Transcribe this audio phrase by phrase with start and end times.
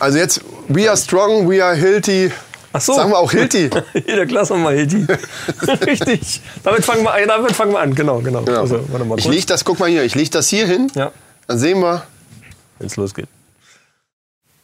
[0.00, 2.30] Also jetzt, we are strong, we are healthy.
[2.72, 2.94] Ach so.
[2.94, 3.68] Sagen wir auch Hilti.
[4.06, 5.06] Jeder Klasse mal Hilti.
[5.86, 6.40] Richtig.
[6.62, 7.26] Damit fangen wir an.
[7.26, 7.94] Damit fangen wir an.
[7.94, 8.42] Genau, genau.
[8.42, 8.60] Genau.
[8.60, 9.34] Also, warte mal ich kurz.
[9.34, 10.90] leg das, guck mal hier, ich leg das hier hin.
[10.94, 11.10] Ja,
[11.48, 12.04] Dann sehen wir.
[12.78, 13.26] wenn es losgeht.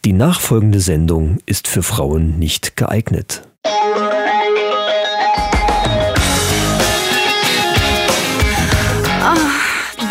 [0.04, 3.42] Die nachfolgende Sendung ist für Frauen nicht geeignet.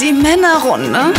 [0.01, 1.13] Die Männerrunde.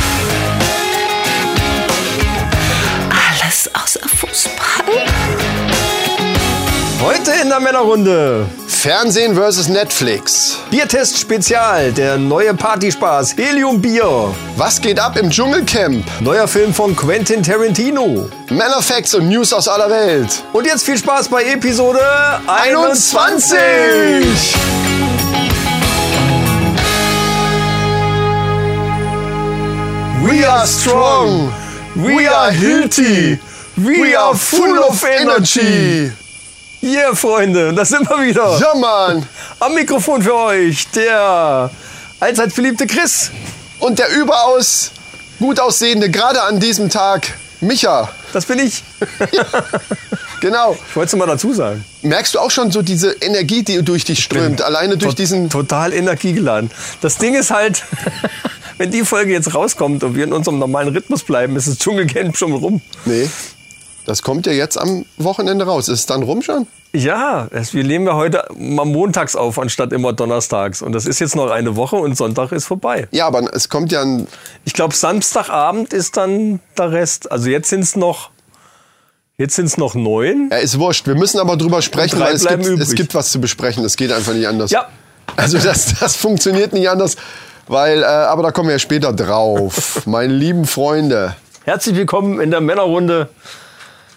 [7.07, 8.47] Heute in der Männerrunde.
[8.67, 10.59] Fernsehen versus Netflix.
[10.73, 11.93] Biertest Spezial.
[11.93, 13.37] Der neue Partyspaß.
[13.37, 14.35] Helium Bier.
[14.57, 16.05] Was geht ab im Dschungelcamp?
[16.21, 18.29] Neuer Film von Quentin Tarantino.
[18.51, 20.43] Männer Facts und News aus aller Welt.
[20.53, 22.01] Und jetzt viel Spaß bei Episode
[22.49, 23.57] 21.
[23.57, 24.57] 21!
[30.25, 31.53] We are strong.
[31.95, 33.39] We are healthy.
[33.77, 36.11] We are full of energy.
[36.87, 38.59] Yeah, Freunde, das sind wir wieder.
[38.61, 39.29] Ja, Mann.
[39.59, 41.69] Am Mikrofon für euch der
[42.21, 43.33] allzeit beliebte Chris.
[43.81, 44.93] Und der überaus
[45.41, 48.09] gut aussehende, gerade an diesem Tag, Micha.
[48.33, 48.85] Das bin ich.
[50.41, 50.77] Genau.
[50.89, 51.85] Ich wollte es mal dazu sagen.
[52.03, 55.51] Merkst du auch schon so diese Energie, die durch dich strömt, alleine durch diesen.
[55.51, 56.71] Total energiegeladen.
[57.01, 57.83] Das Ding ist halt,
[58.79, 62.37] wenn die Folge jetzt rauskommt und wir in unserem normalen Rhythmus bleiben, ist das Dschungelcamp
[62.37, 62.81] schon rum.
[63.07, 63.29] Nee.
[64.07, 65.89] Das kommt ja jetzt am Wochenende raus.
[65.89, 66.69] Ist es dann rum schon?
[66.93, 70.81] Ja, es, wir nehmen ja heute mal montags auf, anstatt immer donnerstags.
[70.81, 73.09] Und das ist jetzt noch eine Woche und Sonntag ist vorbei.
[73.11, 74.29] Ja, aber es kommt ja ein.
[74.65, 77.33] Ich glaube, Samstagabend ist dann der Rest.
[77.33, 78.31] Also jetzt sind es noch,
[79.39, 80.51] jetzt sind's noch neun.
[80.53, 81.09] Ja, ist wurscht.
[81.09, 83.85] Wir müssen aber drüber sprechen, weil es gibt, es gibt was zu besprechen.
[83.85, 84.71] Es geht einfach nicht anders.
[84.71, 84.87] Ja.
[85.35, 87.17] Also das, das funktioniert nicht anders.
[87.67, 90.03] Weil, äh, aber da kommen wir ja später drauf.
[90.07, 91.35] Meine lieben Freunde.
[91.65, 93.29] Herzlich willkommen in der Männerrunde.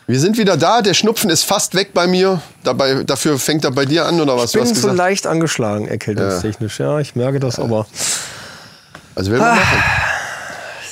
[0.10, 0.82] Wir sind wieder da.
[0.82, 2.42] Der Schnupfen ist fast weg bei mir.
[2.64, 4.46] Dabei, dafür fängt er bei dir an, oder was?
[4.46, 4.98] Ich Du bin hast so gesagt.
[4.98, 6.80] leicht angeschlagen, erkältungstechnisch.
[6.80, 7.86] Ja, ich merke das aber.
[9.14, 9.84] Was will man machen?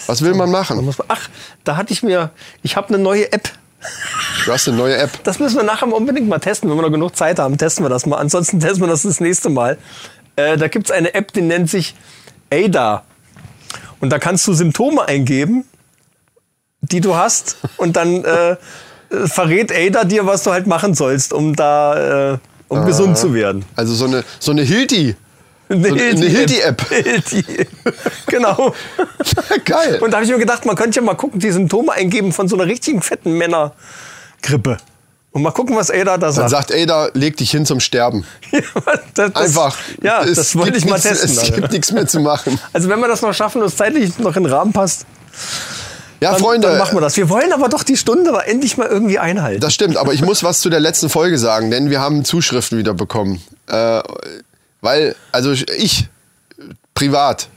[0.05, 0.95] Was will man machen?
[1.07, 1.29] Ach,
[1.63, 2.29] da hatte ich mir,
[2.61, 3.49] ich habe eine neue App.
[4.45, 5.23] Du hast eine neue App.
[5.23, 6.69] Das müssen wir nachher unbedingt mal testen.
[6.69, 8.17] Wenn wir noch genug Zeit haben, testen wir das mal.
[8.17, 9.79] Ansonsten testen wir das das nächste Mal.
[10.35, 11.95] Äh, da gibt es eine App, die nennt sich
[12.53, 13.03] ADA.
[13.99, 15.65] Und da kannst du Symptome eingeben,
[16.81, 17.57] die du hast.
[17.77, 18.57] Und dann äh,
[19.25, 22.37] verrät ADA dir, was du halt machen sollst, um da äh,
[22.67, 23.63] um gesund zu werden.
[23.75, 25.15] Also so eine, so eine Hilti.
[25.69, 26.89] Eine So eine Hilti-App.
[26.89, 27.43] Hilti.
[28.27, 28.73] genau.
[29.65, 29.99] Geil.
[30.01, 32.47] Und da habe ich mir gedacht, man könnte ja mal gucken, die Symptome eingeben von
[32.47, 34.77] so einer richtigen fetten Männergrippe.
[35.31, 36.49] Und mal gucken, was Ada da Dann sagt.
[36.49, 38.25] sagt Ada, leg dich hin zum Sterben.
[38.51, 39.77] das, das, Einfach.
[40.01, 41.29] Ja, Es das wollte ich mal nichts- testen.
[41.31, 42.57] Es gibt nichts mehr zu machen.
[42.73, 45.05] Also wenn wir das noch schaffen und es zeitlich noch in den Rahmen passt,
[46.19, 46.67] Ja, dann, Freunde.
[46.67, 47.15] dann machen wir das.
[47.17, 49.61] Wir wollen aber doch die Stunde aber endlich mal irgendwie einhalten.
[49.61, 52.77] Das stimmt, aber ich muss was zu der letzten Folge sagen, denn wir haben Zuschriften
[52.77, 53.41] wieder bekommen.
[53.67, 54.01] Äh,
[54.81, 56.07] weil, also ich,
[56.93, 57.49] privat,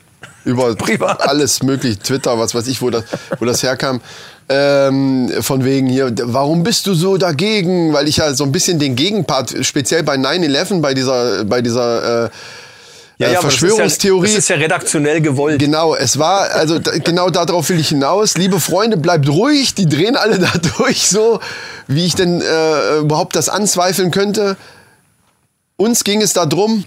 [0.44, 1.28] über Privat.
[1.28, 3.04] alles mögliche, Twitter, was weiß ich, wo das,
[3.38, 4.00] wo das herkam,
[4.48, 7.92] ähm, von wegen hier, warum bist du so dagegen?
[7.92, 12.24] Weil ich ja so ein bisschen den Gegenpart, speziell bei 9-11, bei dieser, bei dieser
[12.26, 12.30] äh,
[13.28, 14.28] äh, aber das ist Verschwörungstheorie.
[14.28, 15.58] Ja, das ist ja redaktionell gewollt.
[15.58, 18.36] Genau, es war, also da, genau darauf will ich hinaus.
[18.36, 21.40] Liebe Freunde, bleibt ruhig, die drehen alle da durch, so
[21.86, 24.56] wie ich denn äh, überhaupt das anzweifeln könnte.
[25.76, 26.84] Uns ging es darum,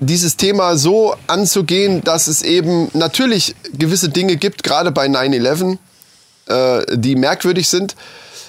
[0.00, 5.78] dieses Thema so anzugehen, dass es eben natürlich gewisse Dinge gibt, gerade bei 9-11,
[6.48, 7.94] äh, die merkwürdig sind.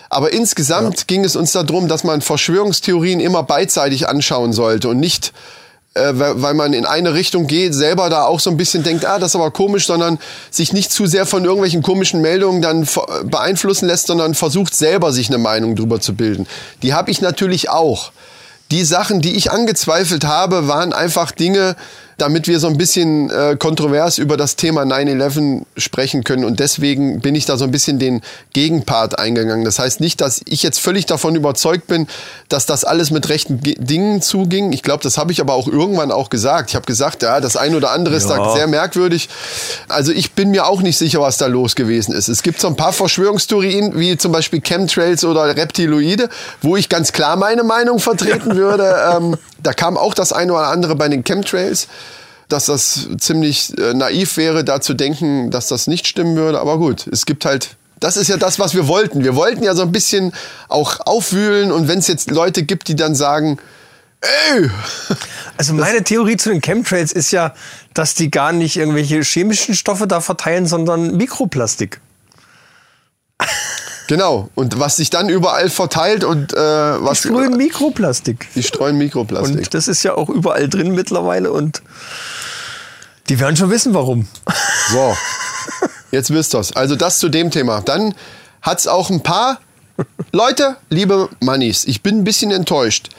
[0.10, 5.34] Aber insgesamt ging es uns darum, dass man Verschwörungstheorien immer beidseitig anschauen sollte und nicht,
[5.96, 9.20] äh, weil man in eine Richtung geht, selber da auch so ein bisschen denkt, ah,
[9.20, 10.18] das ist aber komisch, sondern
[10.50, 12.88] sich nicht zu sehr von irgendwelchen komischen Meldungen dann
[13.26, 16.48] beeinflussen lässt, sondern versucht selber sich eine Meinung drüber zu bilden.
[16.82, 18.12] Die habe ich natürlich auch.
[18.72, 21.76] Die Sachen, die ich angezweifelt habe, waren einfach Dinge,
[22.18, 26.46] damit wir so ein bisschen äh, kontrovers über das Thema 9-11 sprechen können.
[26.46, 28.22] Und deswegen bin ich da so ein bisschen den
[28.54, 29.66] Gegenpart eingegangen.
[29.66, 32.08] Das heißt nicht, dass ich jetzt völlig davon überzeugt bin,
[32.50, 34.72] dass das alles mit rechten Ge Dingen zuging.
[34.72, 36.70] Ich glaube, das habe ich aber auch irgendwann auch gesagt.
[36.70, 38.54] Ich habe gesagt, ja, das eine oder andere ist da Ja.
[38.56, 39.30] sehr merkwürdig.
[39.90, 42.28] Also ich bin mir auch nicht sicher, was da los gewesen ist.
[42.28, 46.30] Es gibt so ein paar Verschwörungstheorien, wie zum Beispiel Chemtrails oder Reptiloide,
[46.62, 48.96] wo ich ganz klar meine Meinung vertreten würde.
[49.16, 51.88] Ähm, da kam auch das eine oder andere bei den Chemtrails,
[52.50, 56.60] dass das ziemlich äh, naiv wäre, da zu denken, dass das nicht stimmen würde.
[56.60, 59.24] Aber gut, es gibt halt das ist ja das, was wir wollten.
[59.24, 60.34] Wir wollten ja so ein bisschen
[60.68, 63.60] auch aufwühlen und wenn es jetzt Leute gibt, die dann sagen,
[64.20, 64.70] ey,
[65.58, 67.54] Also meine Theorie zu den Chemtrails ist ja,
[67.94, 72.02] dass die gar nicht irgendwelche chemischen Stoffe da verteilen, sondern Mikroplastik.
[74.08, 74.50] Genau.
[74.56, 78.48] Und was sich dann überall verteilt und äh, was Sprühen Mikroplastik.
[78.56, 79.58] die streuen Mikroplastik.
[79.58, 81.82] Und das ist ja auch überall drin mittlerweile und
[83.30, 84.28] die werden schon wissen, warum.
[84.92, 85.16] So,
[86.12, 86.76] jetzt wisst ihr's.
[86.76, 87.82] Also das zu dem Thema.
[87.82, 88.14] Dann
[88.62, 89.60] hat's auch ein paar
[90.32, 93.10] Leute, liebe Mannis, ich bin ein bisschen enttäuscht.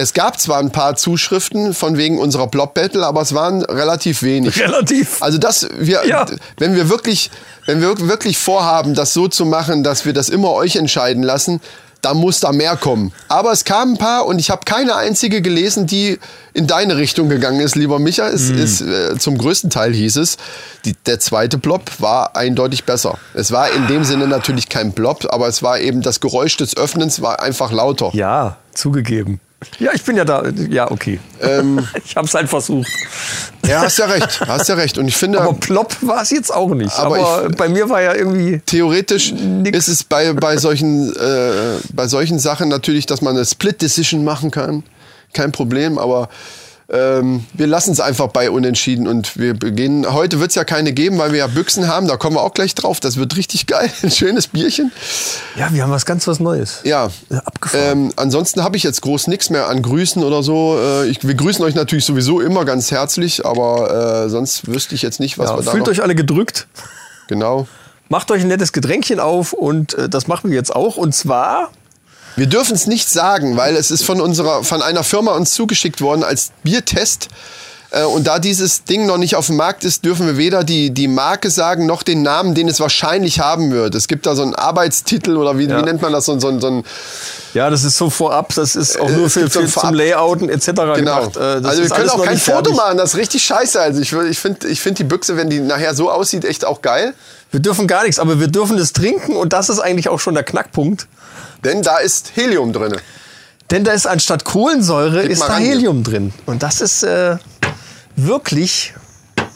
[0.00, 4.22] Es gab zwar ein paar Zuschriften von wegen unserer Blob Battle, aber es waren relativ
[4.22, 4.58] wenig.
[4.58, 5.22] Relativ.
[5.22, 6.24] Also das, wir, Ja.
[6.56, 7.30] wenn wir wirklich,
[7.66, 11.60] wenn wir wirklich vorhaben, das so zu machen, dass wir das immer euch entscheiden lassen,
[12.00, 13.12] dann muss da mehr kommen.
[13.28, 16.18] Aber es kamen ein paar und ich habe keine einzige gelesen, die
[16.54, 18.26] in deine Richtung gegangen ist, lieber Micha.
[18.26, 20.38] Es ist äh, zum größten Teil hieß es,
[20.86, 23.18] die, der zweite Blob war eindeutig besser.
[23.34, 26.74] Es war in dem Sinne natürlich kein Blob, aber es war eben das Geräusch des
[26.74, 28.12] Öffnens war einfach lauter.
[28.14, 29.40] Ja, zugegeben.
[29.78, 30.44] Ja, ich bin ja da.
[30.70, 31.20] Ja, okay.
[31.42, 31.86] Ähm.
[32.04, 32.88] ich habe es halt versucht.
[33.66, 34.96] Ja, hast ja recht, hast ja recht.
[34.98, 36.96] Und ich finde, Aber plopp war es jetzt auch nicht.
[36.98, 38.60] Aber Aber, ich- bei mir war ja irgendwie.
[38.64, 39.76] theoretisch Nix.
[39.76, 44.24] ist es bei, bei, solchen, äh, bei solchen Sachen natürlich, dass man eine Split Decision
[44.24, 44.82] machen kann.
[45.34, 46.28] Kein Problem, aber
[46.92, 50.12] ähm, wir lassen es einfach bei Unentschieden und wir beginnen.
[50.12, 52.08] Heute wird es ja keine geben, weil wir ja Büchsen haben.
[52.08, 52.98] Da kommen wir auch gleich drauf.
[52.98, 53.90] Das wird richtig geil.
[54.02, 54.90] Ein schönes Bierchen.
[55.56, 56.80] Ja, wir haben was ganz was Neues.
[56.84, 57.10] Ja.
[57.28, 58.06] Ja, abgefahren.
[58.06, 60.78] Ähm, ansonsten habe ich jetzt groß nichts mehr an Grüßen oder so.
[60.80, 65.02] Äh, ich, wir grüßen euch natürlich sowieso immer ganz herzlich, aber äh, sonst wüsste ich
[65.02, 66.66] jetzt nicht, was Ja, wir da fühlt euch alle gedrückt.
[67.28, 67.68] Genau.
[68.08, 70.96] Macht euch ein nettes Getränkchen auf und äh, das machen wir jetzt auch.
[70.96, 71.70] Und zwar
[72.36, 76.00] Wir dürfen es nicht sagen, weil es ist von unserer, von einer Firma uns zugeschickt
[76.00, 77.28] worden als Biertest.
[77.92, 80.90] Äh, Und da dieses Ding noch nicht auf dem Markt ist, dürfen wir weder die,
[80.90, 83.94] die Marke sagen, noch den Namen, den es wahrscheinlich haben wird.
[83.94, 85.78] Es gibt da so einen Arbeitstitel oder wie, Ja.
[85.78, 86.26] wie nennt man das?
[86.26, 86.84] So, ein- so, so ein,
[87.52, 90.66] Ja, das ist so vorab, das ist auch Äh, nur für, für zum Layouten etc.
[90.66, 90.94] genau.
[90.94, 91.36] gemacht.
[91.36, 93.80] Äh, das also wir können auch kein Foto machen, das ist richtig scheiße.
[93.80, 96.80] Also ich, ich finde ich find die Büchse, wenn die nachher so aussieht, echt auch
[96.80, 97.12] geil.
[97.50, 100.34] Wir dürfen gar nichts, aber wir dürfen es trinken und das ist eigentlich auch schon
[100.34, 101.08] der Knackpunkt.
[101.64, 102.94] Denn da ist Helium drin.
[103.72, 105.56] Denn da ist anstatt Kohlensäure Gib ist da.
[105.56, 106.32] Helium drin.
[106.46, 107.36] Und das ist äh,
[108.26, 108.94] wirklich,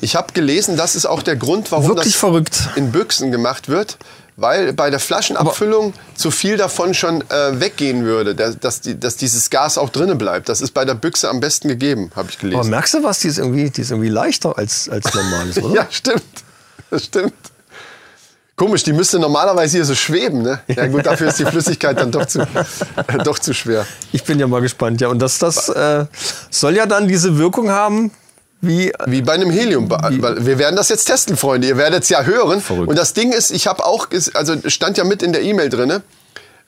[0.01, 2.69] Ich habe gelesen, das ist auch der Grund, warum wirklich das verrückt.
[2.77, 3.97] in Büchsen gemacht wird,
[4.37, 9.49] weil bei der Flaschenabfüllung zu viel davon schon äh, weggehen würde, dass, die, dass dieses
[9.51, 10.49] Gas auch drinnen bleibt.
[10.49, 12.71] Das ist bei der Büchse am besten gegeben, habe ich Aber gelesen.
[12.71, 13.21] merkst du was?
[13.21, 15.75] Die ist irgendwie, die ist irgendwie leichter als, als normales, oder?
[15.75, 16.23] Ja, stimmt.
[16.91, 17.33] Das stimmt.
[18.57, 20.61] Komisch, die müsste normalerweise hier so schweben, ne?
[20.69, 23.85] Ja gut, dafür ist die Flüssigkeit dann doch zu, äh, doch zu schwer.
[24.13, 25.09] Ich bin ja mal gespannt, ja.
[25.09, 26.07] Und das, das äh,
[26.51, 28.13] soll ja dann diese Wirkung haben,
[28.67, 29.89] wie Wie bei einem Helium.
[29.91, 31.69] Wir werden das jetzt testen, Freunde.
[31.69, 32.61] Ihr werdet es ja hören.
[32.61, 32.89] Verrückt.
[32.89, 36.03] Und das Ding ist, ich habe auch, also stand ja mit in der E-Mail drinne.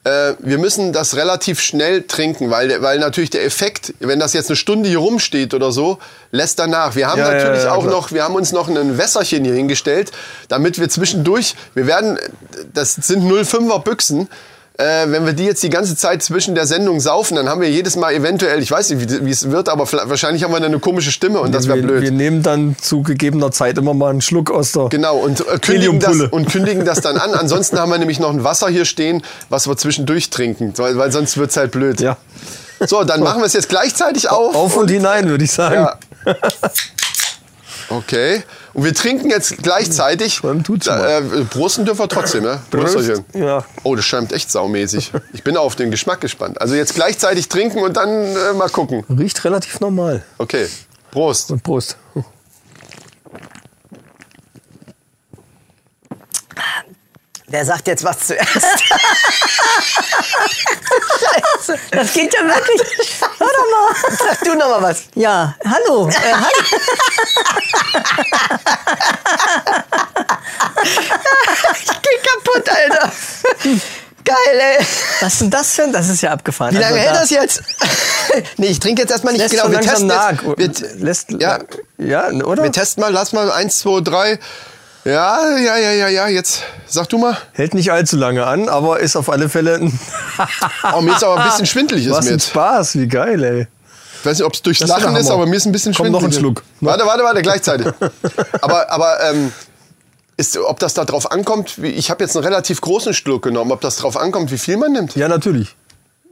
[0.07, 4.49] Äh, wir müssen das relativ schnell trinken, weil, weil natürlich der Effekt, wenn das jetzt
[4.49, 5.99] eine Stunde hier rumsteht oder so,
[6.31, 6.95] lässt danach.
[6.95, 7.93] Wir haben Ja, ja, natürlich ja, auch klar.
[7.93, 10.13] noch, wir haben uns noch ein Wässerchen hier hingestellt,
[10.49, 12.19] damit wir zwischendurch, wir werden,
[12.73, 14.29] das sind 05er Büchsen,
[14.79, 17.71] äh, wenn wir die jetzt die ganze Zeit zwischen der Sendung saufen, dann haben wir
[17.71, 20.81] jedes Mal eventuell, ich weiß nicht, wie, es wird, aber wahrscheinlich haben wir dann eine
[20.81, 22.03] komische Stimme und das wäre wir, blöd.
[22.03, 24.89] wir nehmen dann zu gegebener Zeit immer mal einen Schluck aus der.
[24.91, 27.33] Genau, und, äh, kündigen das, und kündigen das dann an.
[27.33, 31.11] Ansonsten haben wir nämlich noch ein Wasser hier stehen, was wir zwischendurch trinken, weil, weil
[31.11, 32.01] sonst wird's halt blöd.
[32.01, 32.19] Ja.
[32.87, 34.55] So, dann machen wir es jetzt gleichzeitig auf.
[34.55, 35.87] Auf und hinein, würde ich sagen.
[36.27, 36.35] Ja.
[37.89, 38.43] Okay.
[38.77, 40.41] Und wir trinken jetzt gleichzeitig.
[40.43, 42.61] Dann tut's äh, Prosten dürfen wir trotzdem, ne?
[42.71, 43.25] Prösterchen.
[43.33, 43.65] Ja.
[43.85, 45.13] Oh, das schäumt echt saumäßig.
[45.33, 46.61] Ich bin auf den Geschmack gespannt.
[46.61, 49.03] Also jetzt gleichzeitig trinken und dann äh, mal gucken.
[49.09, 50.25] Riecht relativ normal.
[50.37, 50.67] Okay.
[51.11, 51.51] Prost.
[51.51, 51.97] Und Prost.
[57.49, 58.49] Wer sagt jetzt was zuerst?
[61.21, 62.83] Scheiße, das geht ja wirklich.
[63.21, 63.95] Hör doch mal.
[64.19, 65.05] Sag du noch mal was.
[65.15, 66.09] Ja, hallo.
[66.09, 66.57] Äh, hallo.
[70.85, 73.13] Ich geh kaputt, Alter.
[74.25, 74.87] Geil, ey.
[75.21, 75.93] Was ist denn das für ein?
[75.93, 76.75] Das ist ja abgefahren.
[76.75, 77.63] Wie lange Also hält da- das jetzt?
[78.57, 79.43] nee, ich trinke jetzt erstmal nicht.
[79.43, 80.11] Lässt genau, wir testen
[80.59, 80.83] jetzt.
[80.99, 81.59] Wir, Lässt, ja,
[81.99, 82.63] ja, oder?
[82.63, 83.13] wir testen mal.
[83.13, 84.39] Lass mal eins, zwei, drei.
[85.07, 86.27] Ja, ja, ja, ja, ja.
[86.27, 87.37] Jetzt sag du mal.
[87.53, 90.01] Hält nicht allzu lange an, aber ist auf alle Fälle ein,
[90.97, 92.07] Oh, mir ist aber ein bisschen schwindelig.
[92.07, 92.41] Ist was mir ein.
[92.41, 92.97] Spaß.
[92.99, 93.69] Wie geil, ey.
[94.19, 95.95] Ich weiß nicht, ob es durchs Das ist Lachen ist, aber mir ist ein bisschen
[95.95, 96.23] Komm, schwindelig.
[96.23, 96.65] noch ein Schluck.
[96.81, 97.87] Warte, warte, warte, gleichzeitig.
[98.61, 99.53] aber aber ähm,
[100.37, 103.81] ist, ob das da drauf ankommt, ich habe jetzt einen relativ großen Schluck genommen, ob
[103.83, 105.15] das drauf ankommt, wie viel man nimmt.
[105.15, 105.77] Ja, natürlich.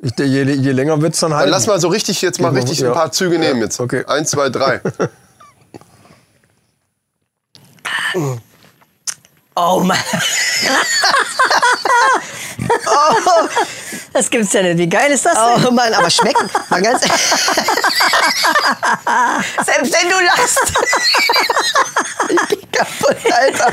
[0.02, 1.44] Ich, je, je länger wird es dann halt.
[1.44, 2.88] Dann lass mal so richtig jetzt mal richtig ja.
[2.88, 3.78] ein paar Züge nehmen jetzt.
[3.78, 4.04] okay.
[4.06, 4.80] Eins, zwei, drei.
[9.56, 9.98] Oh Mann.
[14.12, 14.78] Das gibt's ja nicht.
[14.78, 15.66] Wie geil ist das denn?
[15.66, 16.48] Oh Mann, aber schmecken.
[16.70, 17.00] Mal ganz
[19.64, 20.60] Selbst wenn du lachst.
[22.28, 23.72] ich geh kaputt, Alter.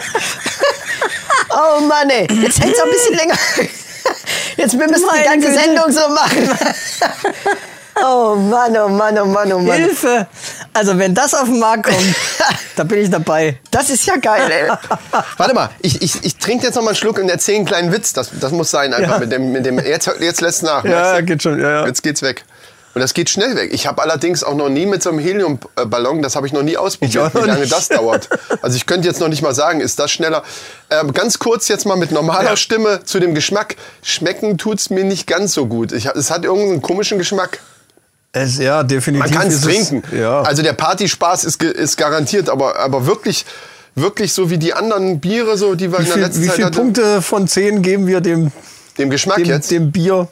[1.49, 2.27] Oh Mann, ey.
[2.41, 3.35] Jetzt hält's noch ein bisschen länger.
[4.57, 5.59] Jetzt wir müssen die Meine ganze Güte.
[5.61, 6.57] Sendung so machen.
[8.03, 9.77] Oh Mann, oh Mann, oh Mann, oh Mann.
[9.77, 10.27] Hilfe!
[10.73, 12.15] Also wenn das auf den Markt kommt,
[12.75, 13.57] da bin ich dabei.
[13.69, 14.69] Das ist ja geil, ey.
[15.37, 17.91] Warte mal, ich, ich, ich trinke jetzt noch mal einen Schluck und erzähle einen kleinen
[17.91, 18.13] Witz.
[18.13, 19.19] Das, das muss sein, einfach Ja.
[19.19, 19.77] mit dem, mit dem.
[19.79, 20.83] Jetzt, jetzt lässt nach.
[20.85, 21.23] Ja, du?
[21.23, 21.85] geht schon, ja, ja.
[21.87, 22.45] Jetzt geht's weg.
[22.93, 23.69] Und das geht schnell weg.
[23.73, 26.75] Ich habe allerdings auch noch nie mit so einem Heliumballon, das habe ich noch nie
[26.75, 27.71] ausprobiert, wie lange nicht.
[27.71, 28.27] das dauert.
[28.61, 30.43] Also ich könnte jetzt noch nicht mal sagen, ist das schneller.
[30.89, 32.55] Ähm, ganz kurz jetzt mal mit normaler Ja.
[32.57, 33.77] Stimme zu dem Geschmack.
[34.03, 35.93] Schmecken tut's mir nicht ganz so gut.
[35.93, 37.59] Ich, es hat irgendeinen komischen Geschmack.
[38.33, 39.29] Es, ja, definitiv.
[39.29, 40.03] Man kann es trinken.
[40.17, 40.41] Ja.
[40.41, 43.45] Also der Partyspaß ist, ist garantiert, aber, aber wirklich,
[43.95, 46.49] wirklich so wie die anderen Biere, so, die wir wie in der viel, letzten wie
[46.49, 46.71] viele.
[46.71, 48.51] Punkte von 10 geben wir dem,
[48.97, 49.69] Dem Geschmack dem, jetzt.
[49.71, 50.27] dem Bier?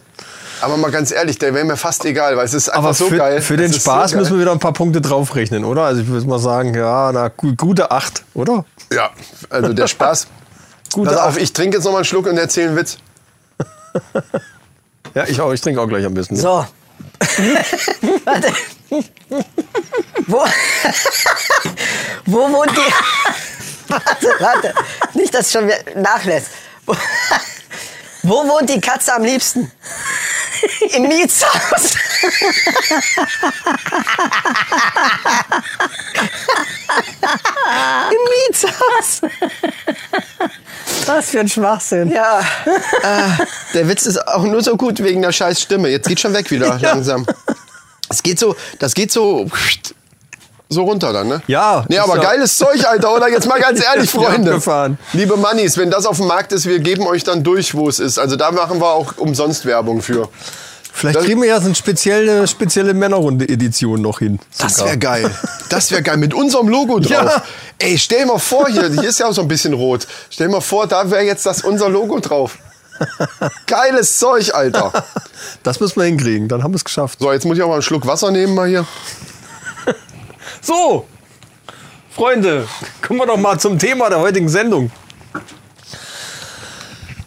[0.62, 3.08] Aber mal ganz ehrlich, der wäre mir fast egal, weil es ist einfach Aber so
[3.08, 3.41] für, geil.
[3.41, 4.20] für Es den so Spaß geil.
[4.22, 5.84] müssen wir wieder ein paar Punkte draufrechnen, oder?
[5.84, 8.65] Also ich würde mal sagen, ja, na, gu- gute 8, oder?
[8.94, 9.10] Ja,
[9.50, 10.27] also der Spaß.
[10.94, 11.41] Gute Pass auf, Acht.
[11.41, 12.98] ich trinke jetzt noch mal einen Schluck und erzähle einen Witz.
[15.15, 15.51] Ja, ich auch.
[15.53, 16.36] Ich trinke auch gleich am besten.
[16.36, 16.65] So.
[18.25, 18.53] Warte.
[20.27, 20.46] Wo,
[22.25, 22.94] wo wohnt die...
[23.88, 24.74] Warte, warte.
[25.13, 26.51] Nicht, dass es schon nachlässt.
[26.86, 26.96] Wo,
[28.24, 29.72] wo wohnt die Katze am liebsten?
[30.96, 31.96] Im Mietshaus.
[38.12, 39.22] Im Mietshaus.
[41.05, 42.12] Was für ein Schwachsinn.
[42.12, 45.89] Ja, äh, der Witz ist auch nur so gut wegen der scheiß Stimme.
[45.89, 47.25] Jetzt geht schon weg wieder langsam.
[48.10, 49.48] Es geht so, das geht so
[50.72, 51.41] so runter dann, ne?
[51.48, 53.27] Ja, Nee, aber ja- geiles Zeug, Alter, oder?
[53.27, 54.22] Jetzt mal ganz ehrlich, Ja,
[54.60, 54.98] Freunde.
[55.13, 58.00] Liebe Mannis, wenn das auf dem Markt ist, wir geben euch dann durch, wo es
[58.00, 58.19] ist.
[58.19, 60.29] Also da machen wir auch umsonst Werbung für.
[60.91, 64.39] Vielleicht Das- kriegen wir ja so eine spezielle, spezielle Männerrunde-Edition noch hin.
[64.58, 65.29] Das wäre geil.
[65.69, 66.17] Das wäre geil.
[66.17, 67.10] Mit unserem Logo drauf.
[67.12, 67.43] Ja.
[67.77, 70.08] Ey, stell mal vor, hier, hier ist ja auch so ein bisschen rot.
[70.29, 72.58] Stell mal vor, da wäre jetzt das unser Logo drauf.
[73.65, 74.91] Geiles Zeug, Alter.
[75.63, 77.19] Das müssen wir hinkriegen, dann haben wir es geschafft.
[77.19, 78.86] So, jetzt muss ich auch mal einen Schluck Wasser nehmen mal hier.
[80.62, 81.08] So,
[82.13, 82.67] Freunde,
[83.01, 84.91] kommen wir doch mal zum Thema der heutigen Sendung.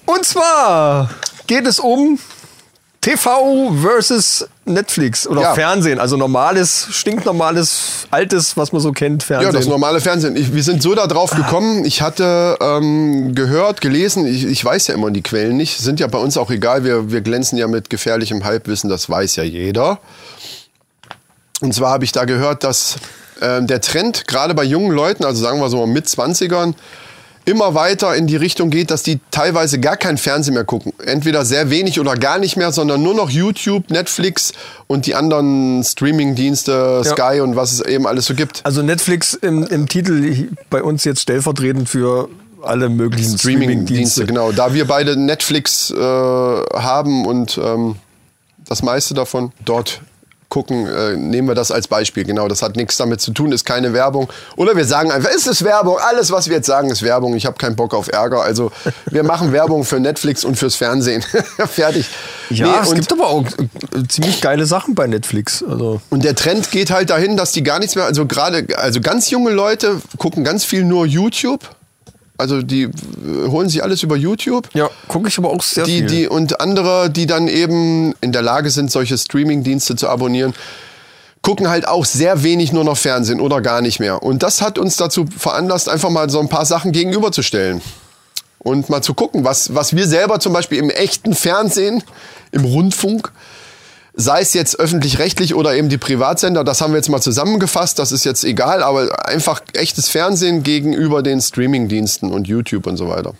[0.04, 1.08] Und zwar
[1.46, 2.18] geht es um
[3.02, 5.54] TV versus Netflix oder Ja.
[5.54, 9.52] Fernsehen, also normales, stinknormales, altes, was man so kennt, Fernsehen.
[9.52, 10.36] Ja, das normale Fernsehen.
[10.36, 11.84] Ich, wir sind so da drauf gekommen.
[11.84, 15.78] Ich hatte ähm, gehört, gelesen, ich, ich weiß ja immer die Quellen nicht.
[15.80, 16.84] Sind ja bei uns auch egal.
[16.84, 19.98] Wir, wir glänzen ja mit gefährlichem Halbwissen, das weiß ja jeder.
[21.60, 22.96] Und zwar habe ich da gehört, dass
[23.40, 26.74] ähm, der Trend gerade bei jungen Leuten, also sagen wir so mit 20ern,
[27.44, 30.92] immer weiter in die Richtung geht, dass die teilweise gar kein Fernsehen mehr gucken.
[31.04, 34.52] Entweder sehr wenig oder gar nicht mehr, sondern nur noch YouTube, Netflix
[34.86, 37.10] und die anderen Streaming-Dienste, Ja.
[37.10, 38.60] Sky und was es eben alles so gibt.
[38.64, 42.28] Also Netflix im, im Titel bei uns jetzt stellvertretend für
[42.62, 44.26] alle möglichen Streaming-Dienste, Streaming-Dienste.
[44.26, 44.52] genau.
[44.52, 47.96] Da wir beide Netflix äh, haben und ähm,
[48.68, 50.00] das meiste davon dort
[50.52, 52.24] gucken, äh, nehmen wir das als Beispiel.
[52.24, 54.28] Genau, das hat nichts damit zu tun, ist keine Werbung.
[54.56, 55.96] Oder wir sagen einfach, es ist Werbung.
[55.98, 57.34] Alles, was wir jetzt sagen, ist Werbung.
[57.34, 58.42] Ich habe keinen Bock auf Ärger.
[58.42, 58.70] Also
[59.06, 61.24] wir machen Werbung für Netflix und fürs Fernsehen.
[61.66, 62.06] Fertig.
[62.50, 65.64] Ja, Nee, es gibt aber auch äh, ziemlich geile Sachen bei Netflix.
[65.66, 69.00] Also Und der Trend geht halt dahin, dass die gar nichts mehr, also gerade, also
[69.00, 71.60] ganz junge Leute gucken ganz viel nur YouTube.
[72.42, 72.90] Also die äh,
[73.46, 74.68] holen sich alles über YouTube.
[74.74, 76.06] ja, gucke ich aber auch sehr die, viel.
[76.08, 80.52] die und andere, die dann eben in der Lage sind, solche Streaming-Dienste zu abonnieren,
[81.40, 84.24] gucken halt auch sehr wenig nur noch Fernsehen oder gar nicht mehr.
[84.24, 87.80] Und das hat uns dazu veranlasst, einfach mal so ein paar Sachen gegenüberzustellen.
[88.58, 92.02] Und mal zu gucken, was, was wir selber zum Beispiel im echten Fernsehen,
[92.50, 93.30] im Rundfunk,
[94.14, 98.12] sei es jetzt öffentlich-rechtlich oder eben die Privatsender, das haben wir jetzt mal zusammengefasst, das
[98.12, 103.34] ist jetzt egal, aber einfach echtes Fernsehen gegenüber den Streaming-Diensten und YouTube und so weiter.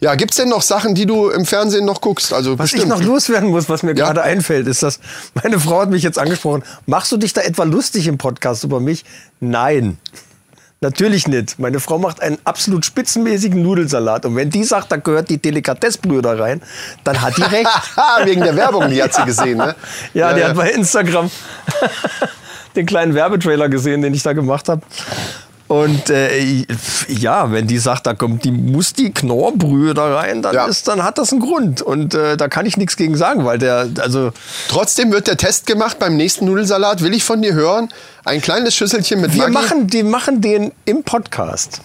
[0.00, 2.32] Ja, gibt's denn noch Sachen, die du im Fernsehen noch guckst?
[2.32, 2.84] Also Was bestimmt.
[2.84, 4.04] ich noch loswerden muss, was mir Ja.
[4.06, 5.00] gerade einfällt, ist, dass
[5.42, 6.62] meine Frau hat mich jetzt angesprochen.
[6.86, 9.04] Machst du dich da etwa lustig im Podcast über mich?
[9.40, 9.98] Nein.
[10.80, 11.58] Natürlich nicht.
[11.58, 14.24] Meine Frau macht einen absolut spitzenmäßigen Nudelsalat.
[14.24, 16.62] Und wenn die sagt, da gehört die Delikatessbrüder rein,
[17.02, 17.68] dann hat die recht.
[18.24, 19.74] Wegen der Werbung, die hat sie gesehen, ne?
[20.14, 20.48] Ja, die ja.
[20.48, 21.30] hat bei Instagram
[22.76, 24.82] den kleinen Werbetrailer gesehen, den ich da gemacht habe.
[25.68, 26.64] Und äh,
[27.08, 30.64] ja, wenn die sagt, da kommt die muss die Knorrbrühe da rein, dann Ja.
[30.66, 31.82] ist, dann hat das einen Grund.
[31.82, 34.30] Und äh, da kann ich nichts gegen sagen, weil der, also
[34.68, 37.02] Trotzdem wird der Test gemacht beim nächsten Nudelsalat.
[37.02, 37.90] Will ich von dir hören?
[38.24, 39.52] Ein kleines Schüsselchen mit wir Maggi.
[39.52, 41.80] machen, die machen den im Podcast.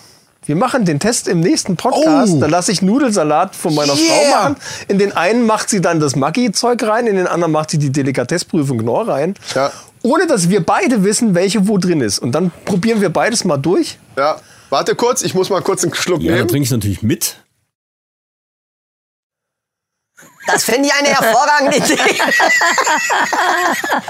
[0.46, 2.34] Wir machen den Test im nächsten Podcast.
[2.36, 2.40] Oh.
[2.40, 4.40] Da lasse ich Nudelsalat von meiner Frau Yeah.
[4.42, 4.56] machen.
[4.90, 7.92] In den einen macht sie dann das Maggi-Zeug rein, in den anderen macht sie die
[7.92, 9.36] Delikatessbrühe von Knorr rein.
[9.56, 9.72] Ja.
[10.04, 12.20] Ohne dass wir beide wissen, welche wo drin ist.
[12.20, 13.98] Und dann probieren wir beides mal durch.
[14.18, 14.40] Ja.
[14.70, 16.50] Warte kurz, ich muss mal kurz einen Schluck Ja, da nehmen.
[16.50, 17.38] trinke ich natürlich mit.
[20.46, 21.96] Das finde ich eine hervorragende Idee.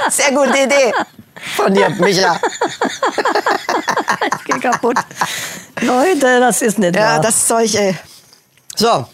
[0.09, 0.93] Sehr gute Idee
[1.55, 2.39] von dir, Micha.
[4.37, 4.97] Ich geh kaputt.
[5.81, 7.21] Leute, das ist nicht Ja, wahr.
[7.21, 7.95] das Zeug, ey.
[8.75, 9.07] So.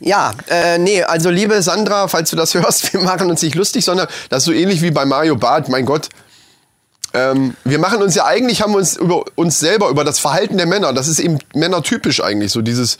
[0.00, 3.84] Ja, äh, nee, also liebe Sandra, falls du das hörst, wir machen uns nicht lustig,
[3.84, 6.08] sondern das ist so ähnlich wie bei Mario Barth, mein Gott.
[7.14, 10.56] Ähm, wir machen uns ja eigentlich, haben wir uns über uns selber, über das Verhalten
[10.58, 12.98] der Männer, das ist eben männertypisch eigentlich, so dieses,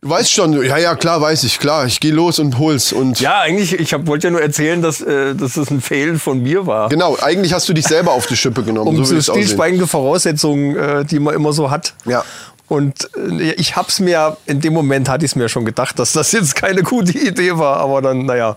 [0.00, 3.20] du weißt schon, ja, ja, klar, weiß ich, klar, ich gehe los und hol's und
[3.20, 6.42] Ja, eigentlich, ich hab- wollte ja nur erzählen, dass, äh, dass das ein Fail von
[6.42, 6.88] mir war.
[6.88, 11.04] genau, eigentlich hast du dich selber auf die Schippe genommen, um so stillschweigende Voraussetzungen, äh,
[11.04, 11.94] die man immer so hat.
[12.06, 12.24] Ja.
[12.70, 16.12] Und äh, ich hab's mir, in dem Moment hatte ich es mir schon gedacht, dass
[16.12, 18.56] das jetzt keine gute Idee war, aber dann, naja.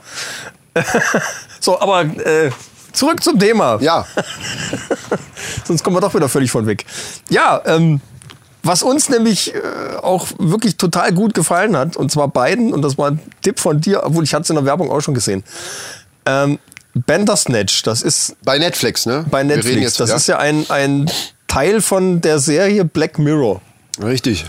[1.60, 2.52] so, aber äh,
[2.92, 3.80] zurück zum Thema.
[3.82, 4.06] Ja,
[5.66, 6.86] Sonst kommen wir doch wieder völlig von weg.
[7.30, 8.02] Ja, ähm,
[8.62, 9.60] was uns nämlich äh,
[10.04, 13.82] auch wirklich total gut gefallen hat, und zwar beiden, und das war ein Tipp von
[13.82, 15.44] dir, obwohl ich hatte es in der Werbung auch schon gesehen.
[16.28, 16.60] Ähm,
[16.94, 19.26] Bandersnatch, das ist bei Netflix, ne?
[19.32, 19.82] bei Netflix.
[19.82, 21.10] jetzt, das ist ja ein, ein
[21.48, 23.60] Teil von der Serie Black Mirror.
[24.02, 24.46] Richtig.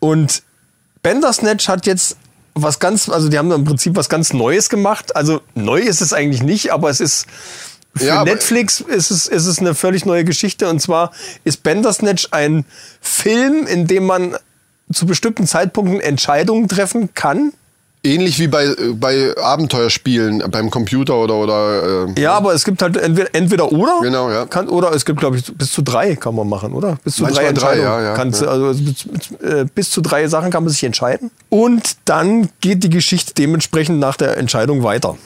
[0.00, 0.42] Und
[1.02, 2.16] Bandersnatch hat jetzt
[2.54, 5.16] was ganz, also die haben da im Prinzip was ganz Neues gemacht.
[5.16, 7.26] Also neu ist es eigentlich nicht, aber es ist
[7.94, 10.68] für Ja, Netflix ist es, ist es eine völlig neue Geschichte.
[10.68, 11.12] Und zwar
[11.44, 12.64] ist Bandersnatch ein
[13.00, 14.36] Film, in dem man
[14.92, 17.52] zu bestimmten Zeitpunkten Entscheidungen treffen kann.
[18.04, 22.82] Ähnlich wie bei, äh, bei Abenteuerspielen beim Computer oder, oder äh, Ja, aber es gibt
[22.82, 24.00] halt entweder, entweder oder.
[24.02, 24.44] Genau, ja.
[24.46, 26.98] Kann, oder es gibt, glaube ich, bis zu drei kann man machen, oder?
[27.04, 28.02] Bis zu Manchmal drei drei, Entscheidungen.
[28.02, 28.48] ja, ja, Kannst, ja.
[28.48, 31.30] Also bis, bis, äh, bis zu drei Sachen kann man sich entscheiden.
[31.48, 35.16] Und dann geht die Geschichte dementsprechend nach der Entscheidung weiter.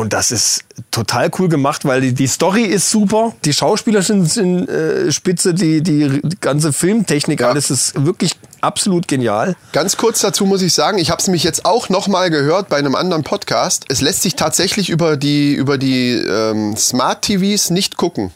[0.00, 4.24] Und das ist total cool gemacht, weil die, die Story ist super, die Schauspieler sind,
[4.24, 7.50] sind äh, spitze, die, die, ganze Filmtechnik, Ja.
[7.50, 9.56] alles ist wirklich absolut genial.
[9.72, 12.70] Ganz kurz dazu muss ich sagen, ich habe es mich jetzt auch noch mal gehört
[12.70, 13.84] bei einem anderen Podcast.
[13.90, 18.30] Es lässt sich tatsächlich über die über die ähm, Smart TVs nicht gucken,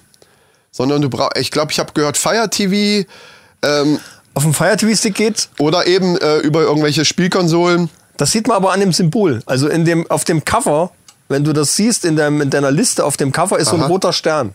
[0.71, 1.39] sondern du brauchst.
[1.39, 3.09] Ich glaube, ich habe gehört Fire TV
[3.63, 4.01] ähm,
[4.35, 7.89] Auf dem Fire TV Stick geht oder eben äh, über irgendwelche Spielkonsolen.
[8.19, 9.41] Das sieht man aber an dem Symbol.
[9.47, 10.91] Also in dem, auf dem Cover,
[11.35, 13.83] wenn du das siehst in, deinem, in deiner Liste, auf dem Cover ist so ein
[13.83, 13.89] Aha.
[13.89, 14.55] roter Stern.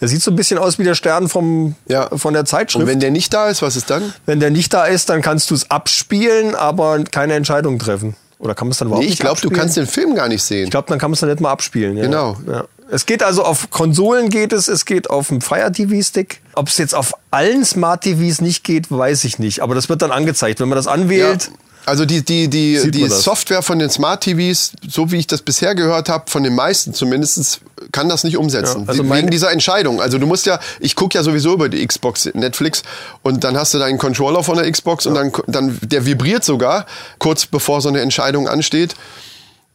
[0.00, 2.08] Der sieht so ein bisschen aus wie der Stern vom, Ja.
[2.16, 2.82] von der Zeitschrift.
[2.82, 4.14] Und wenn der nicht da ist, was ist dann?
[4.24, 8.14] Wenn der nicht da ist, dann kannst du es abspielen, aber keine Entscheidung treffen.
[8.38, 10.42] Oder kann man es dann überhaupt Nee, ich glaube, du kannst den Film gar nicht
[10.42, 10.64] sehen.
[10.64, 11.96] Ich glaube, dann kann man es dann nicht mal abspielen.
[11.96, 12.04] Ja.
[12.04, 12.36] Genau.
[12.48, 12.64] Ja.
[12.90, 16.40] Es geht also auf Konsolen geht es, es geht auf dem Fire TV Stick.
[16.54, 19.60] Ob es jetzt auf allen Smart TVs nicht geht, weiß ich nicht.
[19.60, 21.50] Aber das wird dann angezeigt, wenn man das Ja, anwählt.
[21.84, 23.08] Also die, die, die, Sieht die.
[23.08, 26.94] Software von den Smart TVs, so wie ich das bisher gehört habe, von den meisten
[26.94, 28.82] zumindest, kann das nicht umsetzen.
[28.82, 30.00] Ja, also Wegen dieser Entscheidung.
[30.00, 32.82] Also du musst ja, ich gucke ja sowieso über die Xbox Netflix
[33.22, 36.86] und dann hast du deinen Controller von der Xbox und dann, dann der vibriert sogar,
[37.18, 38.94] kurz bevor so eine Entscheidung ansteht.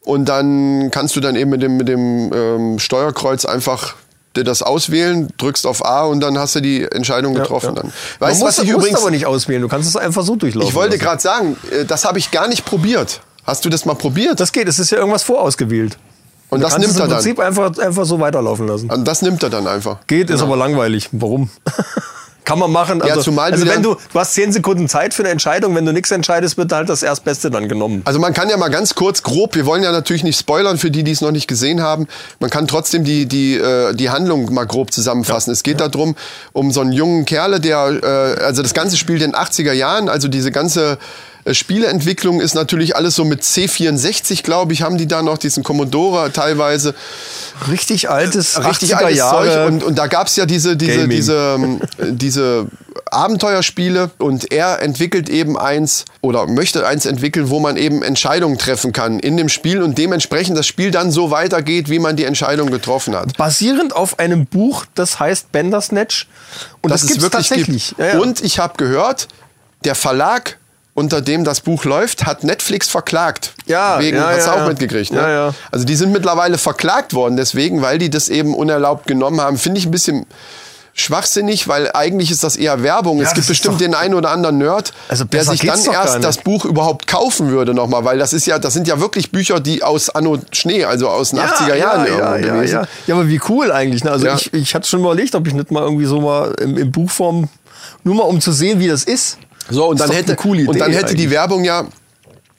[0.00, 3.96] Und dann kannst du dann eben mit dem, mit dem ähm, Steuerkreuz einfach
[4.44, 7.74] das auswählen, drückst auf A und dann hast du die Entscheidung getroffen.
[7.76, 7.82] Ja.
[7.82, 7.92] Dann.
[8.20, 9.62] Man Weißt du, muss, was ich übrigens aber nicht auswählen.
[9.62, 10.68] Du kannst es einfach so durchlaufen.
[10.68, 13.20] ich wollte gerade sagen, äh, das habe ich gar nicht probiert.
[13.44, 14.40] Hast du das mal probiert?
[14.40, 15.96] Das geht, es ist ja irgendwas vorausgewählt.
[16.50, 17.18] Und Du das nimmt es er im dann.
[17.18, 18.90] Prinzip einfach, einfach so weiterlaufen lassen.
[18.90, 19.98] Und das nimmt er dann einfach.
[20.06, 21.08] Geht, ist aber langweilig.
[21.12, 21.50] Warum?
[22.48, 23.02] Kann man machen.
[23.02, 25.84] Also, zumal du also wenn du, du hast zehn Sekunden Zeit für eine Entscheidung, wenn
[25.84, 28.00] du nichts entscheidest, wird halt das Erstbeste dann genommen.
[28.06, 30.90] Also man kann ja mal ganz kurz grob, wir wollen ja natürlich nicht spoilern für
[30.90, 32.06] die, die es noch nicht gesehen haben.
[32.40, 35.52] Man kann trotzdem die, die, äh, die Handlung mal grob zusammenfassen.
[35.52, 36.16] Es geht darum,
[36.54, 40.08] um so einen jungen Kerle, der, äh, also das ganze spielt in den 80er Jahren,
[40.08, 40.96] also diese ganze
[41.50, 46.32] Spieleentwicklung ist natürlich alles so mit C64, glaube ich, haben die da noch diesen Commodore
[46.32, 46.94] teilweise.
[47.70, 49.46] Richtig altes, richtig 80er altes Jahre.
[49.46, 51.10] Zeug und, und da gab's ja diese diese Gaming.
[51.10, 52.66] diese ähm, äh, diese
[53.10, 58.92] Abenteuerspiele und er entwickelt eben eins oder möchte eins entwickeln, wo man eben Entscheidungen treffen
[58.92, 62.70] kann in dem Spiel und dementsprechend das Spiel dann so weitergeht, wie man die Entscheidung
[62.70, 63.36] getroffen hat.
[63.36, 66.28] basierend auf einem Buch, das heißt Bandersnatch.
[66.82, 67.88] Und das, es gibt's tatsächlich.
[67.90, 68.00] gibt.
[68.00, 68.18] Ja, ja.
[68.20, 69.28] Und ich habe gehört,
[69.84, 70.58] der Verlag
[70.98, 73.52] unter dem das Buch läuft, hat Netflix verklagt.
[73.66, 74.68] Ja, wegen, ja, hast du ja, auch ja.
[74.68, 75.20] mitgekriegt, ne?
[75.20, 75.54] Ja.
[75.70, 79.58] Also die sind mittlerweile verklagt worden deswegen, weil die das eben unerlaubt genommen haben.
[79.58, 80.26] Finde ich ein bisschen
[80.94, 83.20] schwachsinnig, weil eigentlich ist das eher Werbung.
[83.20, 86.64] es gibt bestimmt den einen oder anderen Nerd, Also der sich dann erst das Buch
[86.64, 90.10] überhaupt kaufen würde nochmal, weil das ist ja, das sind ja wirklich Bücher, die aus
[90.10, 92.74] Anno Schnee, also aus den 80er Jahren ja, ja, gewesen.
[92.74, 92.88] ja.
[93.06, 94.02] ja, aber wie cool eigentlich.
[94.02, 94.10] Ne?
[94.10, 96.90] Also ich, ich hatte schon überlegt, ob ich nicht mal irgendwie so mal im, im
[96.90, 97.48] Buchform,
[98.02, 99.38] nur mal um zu sehen, wie das ist.
[99.70, 101.30] So, und dann hätte, und dann hätte die.
[101.30, 101.86] Werbung ja,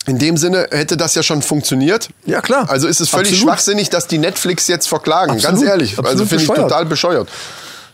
[0.06, 2.10] in dem Sinne hätte das ja schon funktioniert.
[2.26, 2.70] Ja, klar.
[2.70, 3.50] Also ist es völlig Absolut.
[3.50, 5.34] schwachsinnig, dass die Netflix jetzt verklagen.
[5.34, 5.70] Ganz Absolut.
[5.70, 5.92] ehrlich.
[5.98, 7.30] also Absolut finde ich total bescheuert.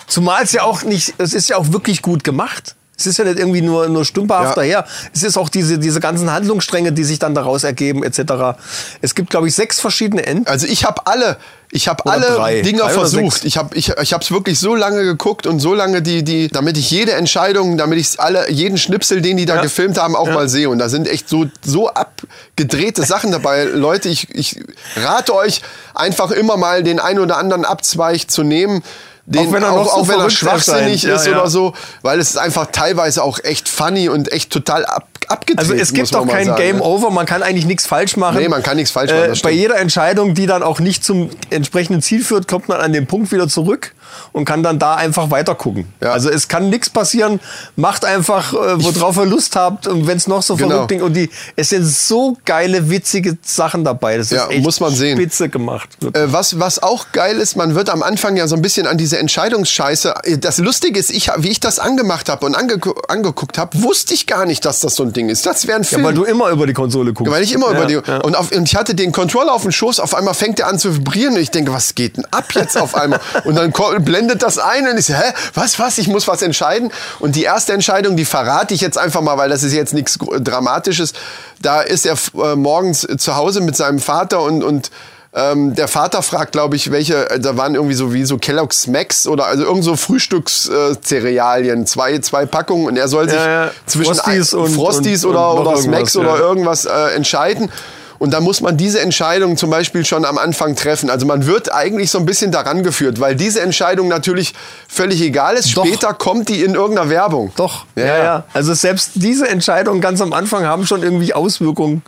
[0.07, 2.75] Zumal es ja auch nicht, es ist ja auch wirklich gut gemacht.
[2.97, 4.63] Es ist ja nicht irgendwie nur, nur stümperhaft Ja.
[4.63, 4.85] daher.
[5.13, 8.57] Es ist auch diese, diese ganzen Handlungsstränge, die sich dann daraus ergeben, etc.
[9.01, 10.47] Es gibt, glaube ich, sechs verschiedene Enden.
[10.47, 11.37] Also ich habe alle,
[11.71, 12.61] ich habe alle drei.
[12.61, 13.43] Dinger Drei versucht.
[13.45, 16.47] Ich habe ich, ich habe es wirklich so lange geguckt und so lange die die
[16.47, 19.61] damit ich jede Entscheidung, damit ich alle jeden Schnipsel, den die da Ja.
[19.61, 20.33] gefilmt haben, auch Ja.
[20.33, 23.63] mal sehe und da sind echt so so abgedrehte Sachen dabei.
[23.73, 24.59] Leute, ich ich
[24.95, 25.61] rate euch
[25.93, 28.83] einfach immer mal den ein oder anderen Abzweig zu nehmen.
[29.27, 31.19] Den, Auch wenn er so auch wenn er schwachsinnig erscheint.
[31.21, 31.39] ist Ja, ja.
[31.39, 35.57] oder so, weil es ist einfach teilweise auch echt funny und echt total ab, abgedreht.
[35.57, 36.83] Also es gibt auch mal kein sagen, Game ne?
[36.83, 38.37] Over, man kann eigentlich nichts falsch machen.
[38.37, 41.31] Nee, man kann nichts falsch machen, Äh, bei jeder Entscheidung, die dann auch nicht zum
[41.49, 43.93] entsprechenden Ziel führt, kommt man an den Punkt wieder zurück
[44.31, 45.87] und kann dann da einfach weiter gucken.
[46.01, 46.11] Ja.
[46.11, 47.39] Also es kann nichts passieren,
[47.75, 50.69] macht einfach, äh, worauf ihr Lust habt und wenn es noch so Genau.
[50.69, 51.03] verrückt klingt.
[51.03, 54.17] Und die, es sind so geile, witzige Sachen dabei.
[54.17, 55.17] Das ist Ja, echt muss man sehen.
[55.17, 55.89] spitze gemacht.
[56.13, 58.97] Äh, was, was auch geil ist, man wird am Anfang ja so ein bisschen an
[58.97, 60.13] diese Entscheidungsscheiße.
[60.23, 64.13] äh, Das Lustige ist, ich, wie ich das angemacht habe und ange angeguckt habe, wusste
[64.13, 65.45] ich gar nicht, dass das so ein Ding ist.
[65.45, 66.03] Das wäre ein Ja, Film.
[66.03, 67.31] weil du immer über die Konsole guckst.
[67.31, 67.93] weil ich immer ja, über die.
[67.93, 68.17] Ja.
[68.21, 70.79] Und, auf, und ich hatte den Controller auf dem Schoß, auf einmal fängt der an
[70.79, 73.19] zu vibrieren und ich denke, was geht denn ab jetzt auf einmal?
[73.43, 73.71] und dann
[74.05, 76.91] blendet das ein und ich so, hä, was, was, ich muss was entscheiden.
[77.19, 80.17] Und die erste Entscheidung, die verrate ich jetzt einfach mal, weil das ist jetzt nichts
[80.39, 81.13] Dramatisches.
[81.61, 84.91] Da ist er äh, morgens zu Hause mit seinem Vater und, und
[85.37, 88.87] ähm, der Vater fragt, glaube ich, welche, äh, da waren irgendwie so wie so Kellogg's
[88.87, 93.71] Max oder also irgend so Frühstückszerealien, zwei, zwei Packungen und er soll sich Ja, ja.
[93.85, 96.39] zwischen Frosties ein- und- Frosties und- oder, und oder irgendwas, Smacks oder ja.
[96.39, 97.71] irgendwas äh, entscheiden.
[98.19, 101.09] Und da muss man diese Entscheidung zum Beispiel schon am Anfang treffen.
[101.09, 104.53] Also man wird eigentlich so ein bisschen daran geführt, weil diese Entscheidung natürlich
[104.87, 105.75] völlig egal ist.
[105.75, 105.85] Doch.
[105.85, 107.51] Später kommt die in irgendeiner Werbung.
[107.55, 108.43] Doch, Ja, ja, ja.
[108.53, 112.03] Also selbst diese Entscheidungen ganz am Anfang haben schon irgendwie Auswirkungen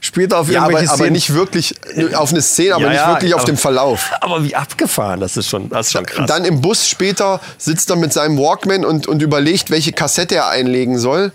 [0.00, 1.12] später auf Ja, aber, irgendwelche aber Szenen.
[1.14, 1.74] nicht wirklich
[2.14, 4.10] auf eine Szene, aber Ja, nicht ja, wirklich auf aber- den Verlauf.
[4.20, 6.26] Aber wie abgefahren, das ist schon, das ist schon krass.
[6.28, 10.48] Dann im Bus später sitzt er mit seinem Walkman und, und überlegt, welche Kassette er
[10.48, 11.32] einlegen soll.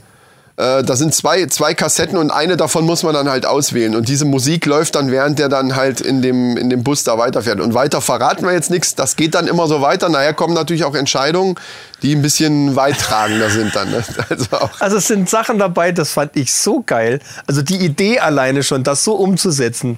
[0.58, 3.96] Äh, da sind zwei, zwei Kassetten und eine davon muss man dann halt auswählen.
[3.96, 7.18] Und diese Musik läuft dann, während der dann halt in dem, in dem Bus da
[7.18, 7.60] weiterfährt.
[7.60, 8.96] Und weiter verraten wir jetzt nichts.
[8.96, 10.10] Das geht dann immer so weiter.
[10.10, 11.56] Nachher kommen natürlich auch Entscheidungen,
[12.02, 13.92] die ein bisschen weittragender sind dann.
[13.92, 14.04] Ne?
[14.30, 14.70] Also.
[14.80, 17.20] Also es sind Sachen dabei, das fand ich so geil.
[17.48, 19.98] Also die Idee alleine schon, das so umzusetzen,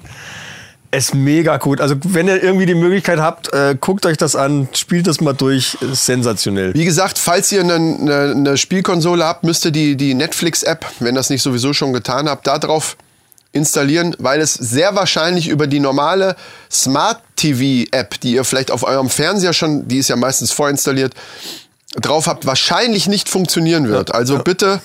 [0.94, 1.82] ist mega gut.
[1.82, 5.34] Also wenn ihr irgendwie die Möglichkeit habt, äh, guckt euch das an, spielt das mal
[5.34, 6.74] durch, ist sensationell.
[6.74, 11.16] Wie gesagt, falls ihr eine, eine, eine Spielkonsole habt, müsst ihr die, die Netflix-App, wenn
[11.16, 12.98] das nicht sowieso schon getan habt, da drauf
[13.52, 16.36] installieren, weil es sehr wahrscheinlich über die normale
[16.72, 21.14] Smart TV-App, die ihr vielleicht auf eurem Fernseher schon, die ist ja meistens vorinstalliert,
[21.96, 24.14] drauf habt, wahrscheinlich nicht funktionieren wird.
[24.14, 24.82] Also bitte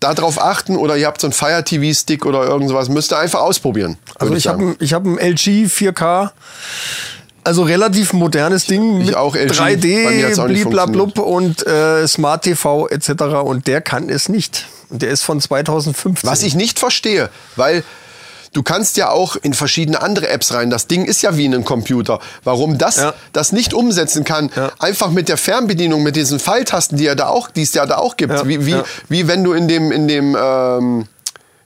[0.00, 3.40] darauf achten oder ihr habt so einen Fire TV-Stick oder irgend sowas, müsst ihr einfach
[3.40, 3.98] ausprobieren.
[4.18, 6.30] Also ich habe ich hab ein LG 4K,
[7.44, 9.58] also relativ modernes Ding ich mit auch, LG.
[9.58, 13.10] Bei mir hat's 3D, auch nicht bliblablub und äh, Smart TV etc.
[13.44, 14.66] Und der kann es nicht.
[14.88, 16.28] Und der ist von 2015.
[16.28, 17.84] Was ich nicht verstehe, weil
[18.52, 20.70] du kannst ja auch in verschiedene andere Apps rein.
[20.70, 22.18] Das Ding ist ja wie ein Computer.
[22.44, 23.14] Warum das Ja.
[23.32, 24.72] das nicht umsetzen kann, Ja.
[24.78, 27.98] einfach mit der Fernbedienung, mit diesen Pfeiltasten, die, ja da auch, die es ja da
[27.98, 28.32] auch gibt.
[28.32, 28.76] Ja, Wie, wie,
[29.08, 31.06] wie wenn du in dem, in dem ähm,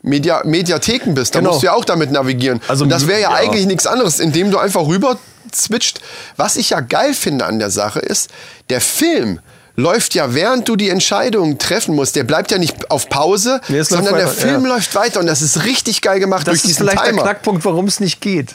[0.03, 1.35] Media, Mediatheken bist.
[1.35, 1.53] Da Genau.
[1.53, 2.61] musst du ja auch damit navigieren.
[2.69, 3.37] Also, Und das wäre ja, ja.
[3.37, 5.17] eigentlich nichts anderes, indem du einfach rüber
[5.55, 6.01] switcht.
[6.37, 8.29] Was ich ja geil finde an der Sache ist,
[8.69, 9.41] der Film
[9.77, 12.15] läuft ja, während du die Entscheidung treffen musst.
[12.17, 14.75] Der bleibt ja nicht auf Pause, Nee, sondern der Film ja.
[14.75, 17.23] läuft weiter und das ist richtig geil gemacht das durch ist diesen vielleicht Timer.
[17.23, 18.55] der Knackpunkt, warum es nicht geht.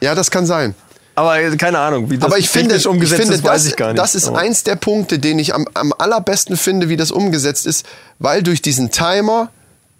[0.00, 0.74] Ja, das kann sein.
[1.14, 3.70] Aber äh, keine Ahnung, wie das Aber ich finde, ich umgesetzt finde ist, weiß das,
[3.72, 3.98] ich gar nicht.
[3.98, 7.66] das ist Aber- eins der Punkte, den ich am, am allerbesten finde, wie das umgesetzt
[7.66, 7.84] ist,
[8.18, 9.50] weil durch diesen Timer,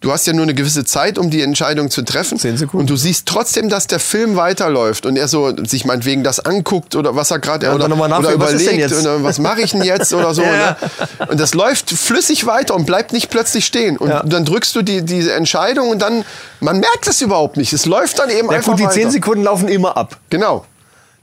[0.01, 2.39] du hast ja nur eine gewisse Zeit, um die Entscheidung zu treffen.
[2.39, 2.83] Zehn Sekunden.
[2.83, 6.97] Und du siehst trotzdem, dass der Film weiterläuft und er so sich meinetwegen das anguckt
[6.97, 9.73] oder was er gerade Ja, und oder, dann nochmal oder überlegt oder was mache ich
[9.73, 10.43] denn jetzt oder so.
[10.43, 10.77] Ja,
[11.19, 11.27] ne?
[11.29, 13.97] Und das läuft flüssig weiter und bleibt nicht plötzlich stehen.
[13.97, 14.23] Und Ja.
[14.25, 16.25] dann drückst du die, diese Entscheidung und dann,
[16.61, 17.73] man merkt es überhaupt nicht.
[17.73, 18.95] Es läuft dann eben Ja einfach gut, die weiter.
[18.95, 20.17] 10 Sekunden laufen immer ab.
[20.31, 20.65] Genau.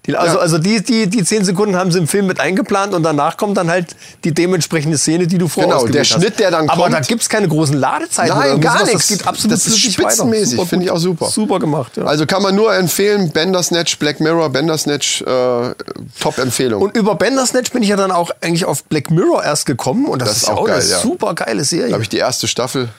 [0.08, 0.42] Die, also Ja.
[0.42, 3.58] also die, die, die 10 Sekunden haben sie im Film mit eingeplant und danach kommt
[3.58, 6.08] dann halt die dementsprechende Szene, die du vorher Genau, der hast.
[6.14, 8.38] Schnitt, der dann Aber kommt- da gibt's keine großen Ladezeiten.
[8.38, 9.08] Nein, gar nichts.
[9.08, 11.28] Das geht absolut Das ist spitzenmäßig, finde ich auch super.
[11.28, 12.06] Super gemacht, ja.
[12.06, 15.74] Also kann man nur empfehlen, Bandersnatch, Black Mirror, Bandersnatch, äh,
[16.20, 16.82] Top-Empfehlung.
[16.82, 20.22] und über Bandersnatch bin ich ja dann auch eigentlich auf Black Mirror erst gekommen und
[20.22, 21.00] das, Das ist auch auch geil, eine ja.
[21.00, 21.88] super geile Serie.
[21.90, 22.90] Da habe ich die erste Staffel.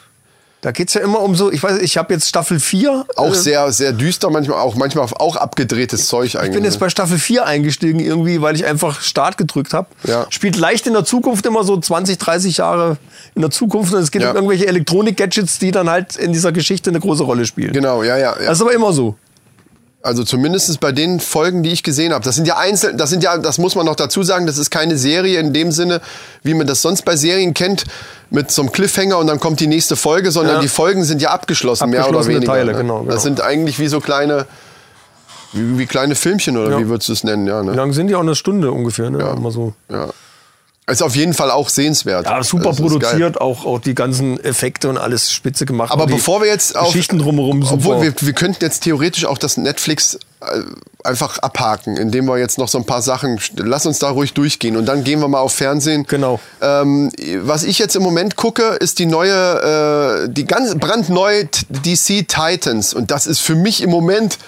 [0.60, 3.06] Da geht's ja immer um so, ich weiß, ich habe jetzt Staffel 4.
[3.14, 6.48] Auch äh, sehr, sehr düster, manchmal auch, manchmal auch abgedrehtes Zeug eigentlich.
[6.48, 6.80] Ich bin jetzt ne?
[6.80, 9.86] bei Staffel 4 eingestiegen irgendwie, weil ich einfach Start gedrückt habe.
[10.04, 10.26] Ja.
[10.30, 12.96] Spielt leicht in der Zukunft immer so 20, 30 Jahre
[13.36, 14.30] in der Zukunft und es geht Ja.
[14.30, 17.72] um irgendwelche Elektronik-Gadgets, die dann halt in dieser Geschichte eine große Rolle spielen.
[17.72, 18.34] Genau, ja, ja.
[18.40, 18.46] ja.
[18.46, 19.14] Das ist aber immer so.
[20.00, 22.24] Also zumindest bei den Folgen, die ich gesehen habe.
[22.24, 24.70] Das sind ja einzeln, das sind ja, das muss man noch dazu sagen, das ist
[24.70, 26.00] keine Serie in dem Sinne,
[26.44, 27.84] wie man das sonst bei Serien kennt,
[28.30, 30.60] mit so einem Cliffhanger und dann kommt die nächste Folge, sondern Ja.
[30.60, 32.52] die Folgen sind ja abgeschlossen, mehr oder weniger.
[32.52, 32.78] Teile, ne?
[32.78, 33.12] genau, genau.
[33.12, 34.46] Das sind eigentlich wie so kleine,
[35.52, 36.78] wie, wie kleine Filmchen oder Ja.
[36.78, 37.60] wie würdest du es nennen, ja.
[37.62, 37.72] Wie Ne?
[37.74, 39.18] lang sind die auch eine Stunde ungefähr, ne?
[39.36, 39.74] Immer so.
[39.90, 40.08] ja.
[40.88, 42.24] Ist auf jeden Fall auch sehenswert.
[42.24, 45.92] Ja, super produziert, auch, auch die ganzen Effekte und alles spitze gemacht.
[45.92, 46.86] Aber Auch bevor wir jetzt auf.
[46.86, 47.74] Geschichten drumherum super.
[47.74, 50.62] Obwohl, wir, wir könnten jetzt theoretisch auch das Netflix äh,
[51.04, 53.38] einfach abhaken, indem wir jetzt noch so ein paar Sachen.
[53.56, 56.06] Lass uns da ruhig durchgehen und dann gehen wir mal auf Fernsehen.
[56.08, 56.40] Genau.
[56.62, 57.10] Ähm,
[57.42, 62.94] was ich jetzt im Moment gucke, ist die neue, äh, die ganz brandneue DC Titans.
[62.94, 64.38] Und das ist für mich im Moment.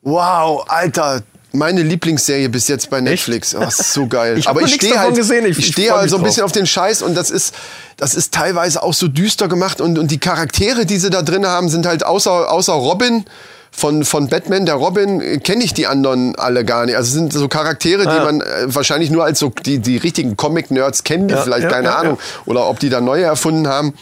[0.00, 1.22] Wow, Alter.
[1.56, 3.54] Meine Lieblingsserie bis jetzt bei Netflix.
[3.54, 4.36] Oh, ist so geil.
[4.38, 5.46] Ich Aber ich nichts stehe davon halt, gesehen.
[5.46, 7.54] Ich- ich stehe halt so ein bisschen auf den Scheiß und das ist,
[7.96, 11.46] das ist teilweise auch so düster gemacht und, und die Charaktere, die sie da drin
[11.46, 13.24] haben, sind halt außer, außer Robin
[13.70, 16.96] von, von Batman, der Robin, äh, kenne ich die anderen alle gar nicht.
[16.96, 18.24] Also es sind so Charaktere, die Ah.
[18.24, 21.70] man äh, wahrscheinlich nur als so die, die richtigen Comic-Nerds kennen, die Ja, vielleicht ja,
[21.70, 22.18] keine ja, Ahnung.
[22.46, 23.94] Oder ob die da neue erfunden haben.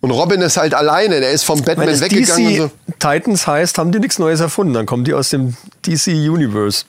[0.00, 2.70] Und Robin ist halt alleine, der ist vom Wenn Batman es weggegangen DC so.
[3.00, 4.74] Titans heißt, haben die nichts Neues erfunden.
[4.74, 5.56] Dann kommen die aus dem
[5.86, 6.84] DC Universe.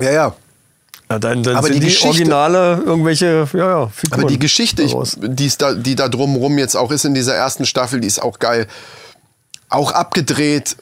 [0.00, 0.34] Ja, ja.
[1.10, 4.20] Ja, dann, dann Aber sind die die, Geschichte- Originale irgendwelche ja, ja, Figuren.
[4.20, 5.16] Aber die Geschichte, ich, daraus.
[5.20, 8.20] die, ist da, die da drumherum jetzt auch ist in dieser ersten Staffel, die ist
[8.20, 8.66] auch geil.
[9.68, 10.76] Auch abgedreht,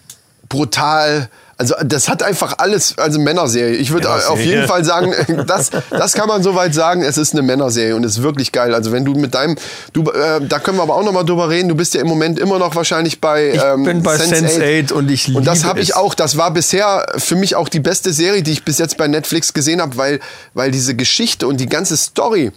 [0.49, 1.29] brutal.
[1.57, 3.77] Also das hat einfach alles, also Männerserie.
[3.77, 5.15] Ich würde auf jeden Fall sagen,
[5.47, 8.75] das, das kann man soweit sagen, es ist eine Männerserie und es ist wirklich geil.
[8.75, 9.57] Also wenn du mit deinem,
[9.93, 12.39] du, äh, da können wir aber auch nochmal drüber reden, du bist ja im Moment
[12.39, 15.81] immer noch wahrscheinlich bei Ich ähm, bin bei Sense8 und ich Und das liebe habe
[15.81, 18.97] ich auch, das war bisher für mich auch die beste Serie, die ich bis jetzt
[18.97, 20.21] bei Netflix gesehen habe, weil,
[20.55, 22.51] weil diese Geschichte und die ganze Story,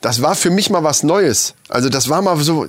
[0.00, 1.54] das war für mich mal was Neues.
[1.68, 2.68] Also das war mal so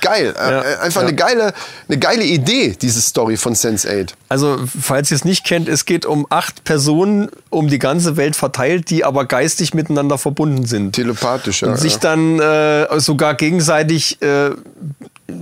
[0.00, 0.34] geil.
[0.36, 1.08] Ja, Äh, Einfach ja.
[1.08, 1.52] eine geile,
[1.88, 4.10] eine geile Idee, diese Story von Sense8.
[4.28, 8.36] Also, falls ihr es nicht kennt, es geht um acht Personen um die ganze Welt
[8.36, 10.92] verteilt, die aber geistig miteinander verbunden sind.
[10.92, 11.68] Telepathisch, ja.
[11.68, 14.50] und sich dann äh, sogar gegenseitig äh,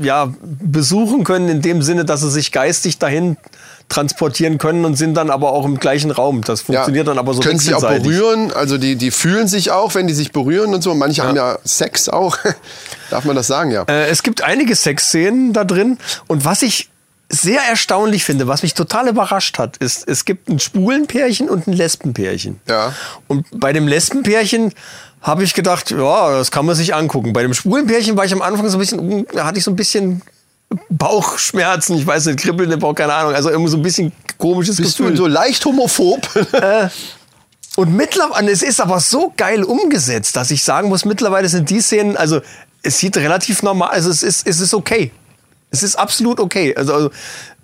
[0.00, 3.36] ja, besuchen können, in dem Sinne, dass sie sich geistig dahin
[3.88, 6.42] transportieren können und sind dann aber auch im gleichen Raum.
[6.42, 9.94] Das funktioniert dann aber so Können sich auch berühren, also die, die fühlen sich auch,
[9.94, 10.94] wenn die sich berühren und so.
[10.94, 12.36] Manche haben ja Sex auch.
[13.10, 13.84] Darf man das sagen, ja.
[13.84, 16.90] Äh, es gibt einige Sexszenen da drin und was ich
[17.28, 21.72] sehr erstaunlich finde, was mich total überrascht hat, ist, es gibt ein Schwulenpärchen und ein
[21.72, 22.60] Lesbenpärchen.
[22.68, 22.94] Ja.
[23.26, 24.72] Und bei dem Lesbenpärchen
[25.22, 27.32] habe ich gedacht, ja, das kann man sich angucken.
[27.32, 29.76] Bei dem Schwulenpärchen war ich am Anfang so ein bisschen, da hatte ich so ein
[29.76, 30.22] bisschen
[30.90, 34.76] Bauchschmerzen, ich weiß nicht, kribbeln im Bauch, keine Ahnung, also irgendwie so ein bisschen komisches
[34.76, 35.12] Bist Gefühl.
[35.12, 36.28] du so leicht homophob?
[37.76, 41.80] Und mittlerweile, es ist aber so geil umgesetzt, dass ich sagen muss, mittlerweile sind die
[41.80, 42.40] Szenen, also
[42.82, 45.12] es sieht relativ normal, also es ist, es ist okay.
[45.70, 46.74] Es ist absolut okay.
[46.74, 47.10] Also, also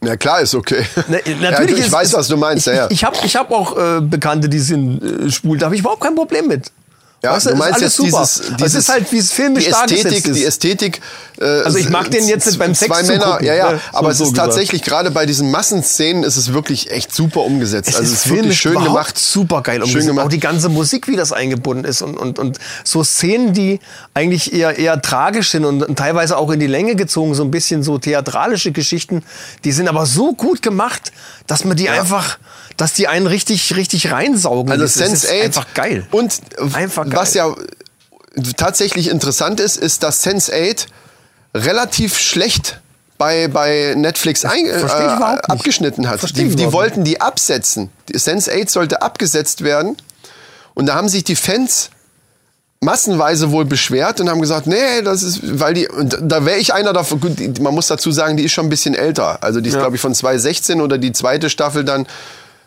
[0.01, 0.85] Na klar, ist okay.
[1.09, 2.67] ne, ja, natürlich ich ist, weiß, was du meinst.
[2.67, 2.87] Ich, ja, ja.
[2.87, 5.81] ich, ich habe ich hab auch äh, Bekannte, die sind äh, schwul, da habe ich
[5.81, 6.71] überhaupt kein Problem mit.
[7.25, 8.09] Ja, Weißt du ist meinst jetzt super.
[8.23, 10.37] dieses, dieses es ist halt, wie es filmisch die Ästhetik, ist.
[10.37, 11.01] die Ästhetik.
[11.41, 13.73] Äh, Also ich mag den jetzt nicht beim Sex Zwei Männer, zugucken, ja, ja.
[13.75, 13.81] ne?
[13.93, 14.49] Aber So- es so ist gesagt.
[14.49, 17.91] tatsächlich gerade bei diesen Massenszenen ist es wirklich echt super umgesetzt.
[17.91, 19.17] Es also ist es ist wirklich schön gemacht.
[19.17, 20.07] super geil Schön umgesetzt.
[20.09, 20.27] gemacht.
[20.27, 23.79] Auch die ganze Musik, wie das eingebunden ist und, und, und so Szenen, die
[24.15, 27.53] eigentlich eher, eher tragisch sind und, und teilweise auch in die Länge gezogen, so ein
[27.53, 29.23] bisschen so theatralische Geschichten,
[29.63, 31.13] die sind aber so gut gemacht,
[31.47, 32.39] dass man die einfach,
[32.83, 34.73] dass die einen richtig, richtig reinsaugen.
[34.73, 36.05] Also Das ist Sense8 einfach geil.
[36.11, 36.41] Und
[36.73, 37.13] Einfach geil.
[37.15, 37.55] was ja
[38.57, 40.87] tatsächlich interessant ist, ist, dass Sense8
[41.55, 42.81] relativ schlecht
[43.19, 46.37] bei, bei Netflix ein, äh, abgeschnitten hat.
[46.37, 47.91] Die, die wollten die absetzen.
[48.09, 49.97] Die Sense8 sollte abgesetzt werden.
[50.75, 51.91] Und da haben sich die Fans
[52.81, 56.75] massenweise wohl beschwert und haben gesagt, nee, das ist, weil die, und da wäre ich
[56.75, 59.41] einer davon, gut, man muss dazu sagen, die ist schon ein bisschen älter.
[59.41, 59.83] Also die ist, Ja.
[59.83, 62.09] glaube ich, von 2016 oder die zweite Staffel dann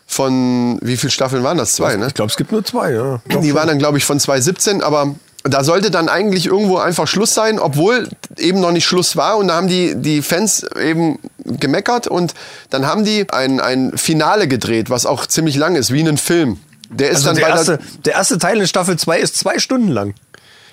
[0.06, 1.72] von, wie viele Staffeln waren das?
[1.74, 2.06] Zwei, ne?
[2.06, 3.20] Ich glaube, es gibt nur zwei, ja.
[3.42, 7.34] Die waren dann, glaube ich, von 2017, aber da sollte dann eigentlich irgendwo einfach Schluss
[7.34, 9.36] sein, obwohl eben noch nicht Schluss war.
[9.36, 12.34] Und da haben die, die Fans eben gemeckert und
[12.70, 16.58] dann haben die ein, ein Finale gedreht, was auch ziemlich lang ist, wie ein Film.
[16.90, 19.58] Der ist Also dann der, bei erste, der erste Teil in Staffel 2 ist zwei
[19.58, 20.14] Stunden lang.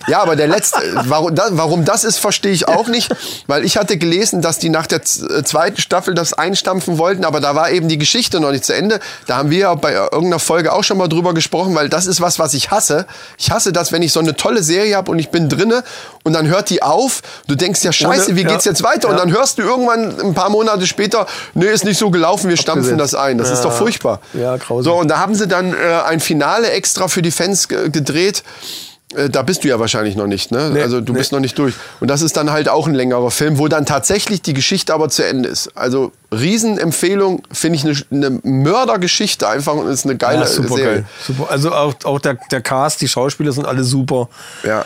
[0.08, 3.14] Ja, aber der letzte, warum, da, warum das ist, verstehe ich auch nicht,
[3.48, 7.40] weil ich hatte gelesen, dass die nach der äh, zweiten Staffel das einstampfen wollten, aber
[7.40, 9.00] da war eben die Geschichte noch nicht zu Ende.
[9.28, 12.22] Da haben wir ja bei irgendeiner Folge auch schon mal drüber gesprochen, weil das ist
[12.22, 13.06] was, was ich hasse.
[13.38, 15.84] Ich hasse das, wenn ich so eine tolle Serie habe und ich bin drinne
[16.24, 17.22] und dann hört die auf.
[17.48, 19.10] Du denkst ja, scheiße, wie geht's jetzt weiter?
[19.10, 22.58] Und dann hörst du irgendwann ein paar Monate später, nee, ist nicht so gelaufen, wir
[22.58, 23.38] stampfen das ein.
[23.38, 24.20] Das ist doch furchtbar.
[24.34, 24.84] Ja, grausam.
[24.84, 28.44] So, und da haben sie dann äh, ein Finale extra für die Fans ge gedreht
[28.44, 28.93] Äh,
[29.30, 30.70] Da bist du ja wahrscheinlich noch nicht, ne?
[30.72, 31.20] Nee, also du nee.
[31.20, 31.74] bist noch nicht durch.
[32.00, 35.10] Und das ist dann halt auch ein längerer Film, wo dann tatsächlich die Geschichte aber
[35.10, 35.70] zu Ende ist.
[35.76, 40.86] Also Riesenempfehlung, finde ich eine, eine Mördergeschichte einfach und ist eine geile Ja, super Serie.
[40.94, 41.06] geil.
[41.26, 41.52] Super.
[41.52, 44.30] Also auch, auch der, der Cast, die Schauspieler sind alle super.
[44.64, 44.86] Ja.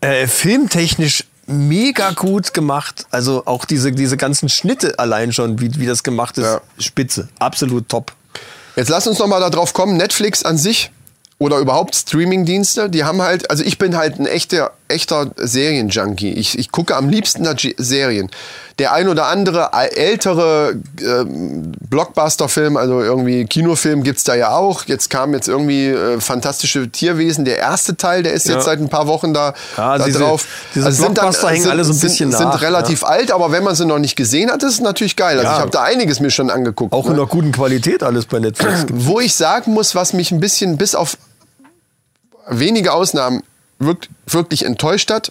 [0.00, 3.06] Äh, filmtechnisch mega gut gemacht.
[3.10, 6.60] Also auch diese, diese ganzen Schnitte allein schon, wie, wie das gemacht ist, Ja.
[6.78, 7.28] spitze.
[7.38, 8.12] Absolut top.
[8.76, 10.90] Jetzt lass uns noch mal darauf kommen, Netflix an sich
[11.44, 16.32] oder überhaupt Streamingdienste, die haben halt, also ich bin halt ein echter, echter Serienjunkie.
[16.32, 18.30] Ich, ich gucke am liebsten Serien.
[18.78, 24.84] Der ein oder andere ältere ähm, Blockbuster-Film, also irgendwie Kinofilm gibt's da ja auch.
[24.86, 28.54] Jetzt kam jetzt irgendwie äh, Fantastische Tierwesen, der erste Teil, der ist Ja.
[28.54, 30.46] jetzt seit ein paar Wochen da, Ja, da diese- drauf.
[30.74, 33.74] diese Blockbuster hängen alle so ein bisschen sind, nach, sind relativ alt, aber wenn man
[33.76, 35.36] sie noch nicht gesehen hat, ist es natürlich geil.
[35.38, 35.54] Also Ja.
[35.56, 36.92] ich habe da einiges mir schon angeguckt.
[36.92, 37.10] Auch ne?
[37.12, 38.86] in einer guten Qualität alles bei Netflix.
[38.90, 41.16] Wo ich sagen muss, was mich ein bisschen bis auf
[42.48, 43.42] wenige Ausnahmen
[43.80, 45.30] wirk- wirklich enttäuscht hat,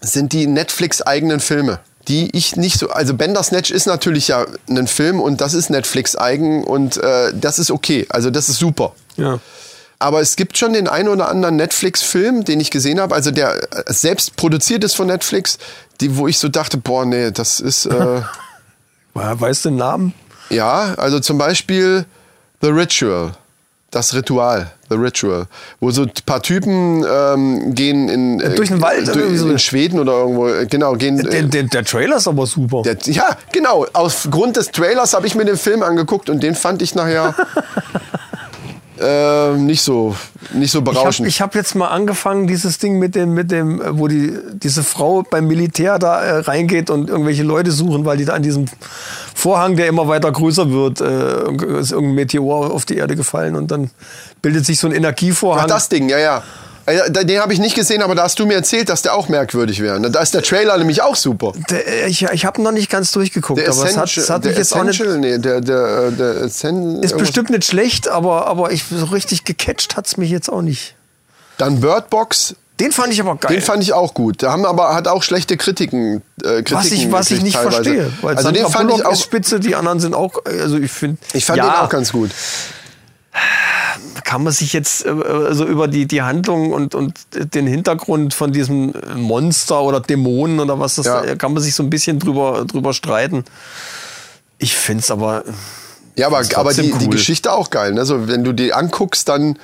[0.00, 1.80] sind die Netflix-eigenen Filme.
[2.08, 6.64] Die ich nicht so, also Bandersnatch ist natürlich ja ein Film und das ist Netflix-eigen
[6.64, 8.06] und äh, das ist okay.
[8.08, 8.94] Also das ist super.
[9.16, 9.38] ja.
[10.02, 13.62] Aber es gibt schon den einen oder anderen Netflix-Film, den ich gesehen habe, also der
[13.70, 15.58] äh, selbst produziert ist von Netflix,
[16.00, 17.84] die, wo ich so dachte, boah, nee, das ist.
[17.84, 18.22] Äh,
[19.14, 20.14] Weißt du den Namen?
[20.48, 22.06] Ja, also zum Beispiel
[22.62, 23.32] The Ritual.
[23.90, 25.46] Das Ritual, The Ritual.
[25.80, 28.40] Wo so ein paar Typen ähm, gehen in.
[28.40, 29.48] äh, Durch den Wald, durch- so.
[29.48, 30.48] In Schweden oder irgendwo.
[30.48, 31.16] äh, Genau, gehen.
[31.18, 32.82] Der, äh, der, der Trailer ist aber super.
[32.82, 33.86] der, ja, genau.
[33.92, 37.34] Aufgrund des Trailers habe ich mir den Film angeguckt und den fand ich nachher
[39.00, 40.14] äh, nicht so
[40.52, 41.28] nicht so Ich habe berauschend.
[41.28, 44.82] ich hab jetzt mal angefangen, dieses Ding mit dem, mit dem, äh, wo die, diese
[44.82, 48.66] Frau beim Militär da äh, reingeht und irgendwelche Leute suchen, weil die da an diesem
[49.34, 53.70] Vorhang, der immer weiter größer wird, äh, ist irgendein Meteor auf die Erde gefallen und
[53.70, 53.90] dann
[54.42, 55.64] bildet sich so ein Energievorhang.
[55.64, 56.42] Ach, das Ding, ja, ja.
[56.90, 59.28] Äh, Den habe ich nicht gesehen, aber da hast du mir erzählt, dass der auch
[59.28, 60.00] merkwürdig wäre.
[60.10, 61.52] Da ist der Trailer nämlich auch super.
[61.70, 64.44] Der, äh, ich ich habe noch nicht ganz durchgeguckt, Der aber es hat, es hat
[64.44, 65.00] mich jetzt auch nicht.
[65.04, 69.44] Nee, der, der, äh, der Essen, Ist bestimmt nicht schlecht, aber, aber ich, so richtig
[69.44, 70.94] gecatcht hat's mich jetzt auch nicht.
[71.58, 73.54] Dann Bird Box, Den fand ich aber geil.
[73.56, 74.40] Den fand ich auch gut.
[74.40, 76.22] Der haben aber hat auch schlechte Kritiken.
[76.42, 77.74] Äh, Kritiken was ich, was ich nicht teilweise.
[77.82, 78.12] verstehe.
[78.22, 79.12] Weil Also den Sandra fand ich Bullock auch.
[79.12, 81.18] ist spitze, die anderen sind auch, also ich finde.
[81.34, 82.30] Ich fand ja, den auch ganz gut.
[84.24, 88.52] Kann man sich jetzt äh, also über die, die Handlung und, und den Hintergrund von
[88.52, 91.22] diesem Monster oder Dämonen oder was das Ja.
[91.22, 93.44] äh, kann man sich so ein bisschen drüber, drüber streiten.
[94.58, 95.44] Ich finde es aber.
[96.16, 97.10] Ja, aber, aber die, die cool.
[97.10, 97.92] Geschichte auch geil.
[97.94, 98.00] Ne?
[98.00, 99.58] Also wenn du die anguckst, dann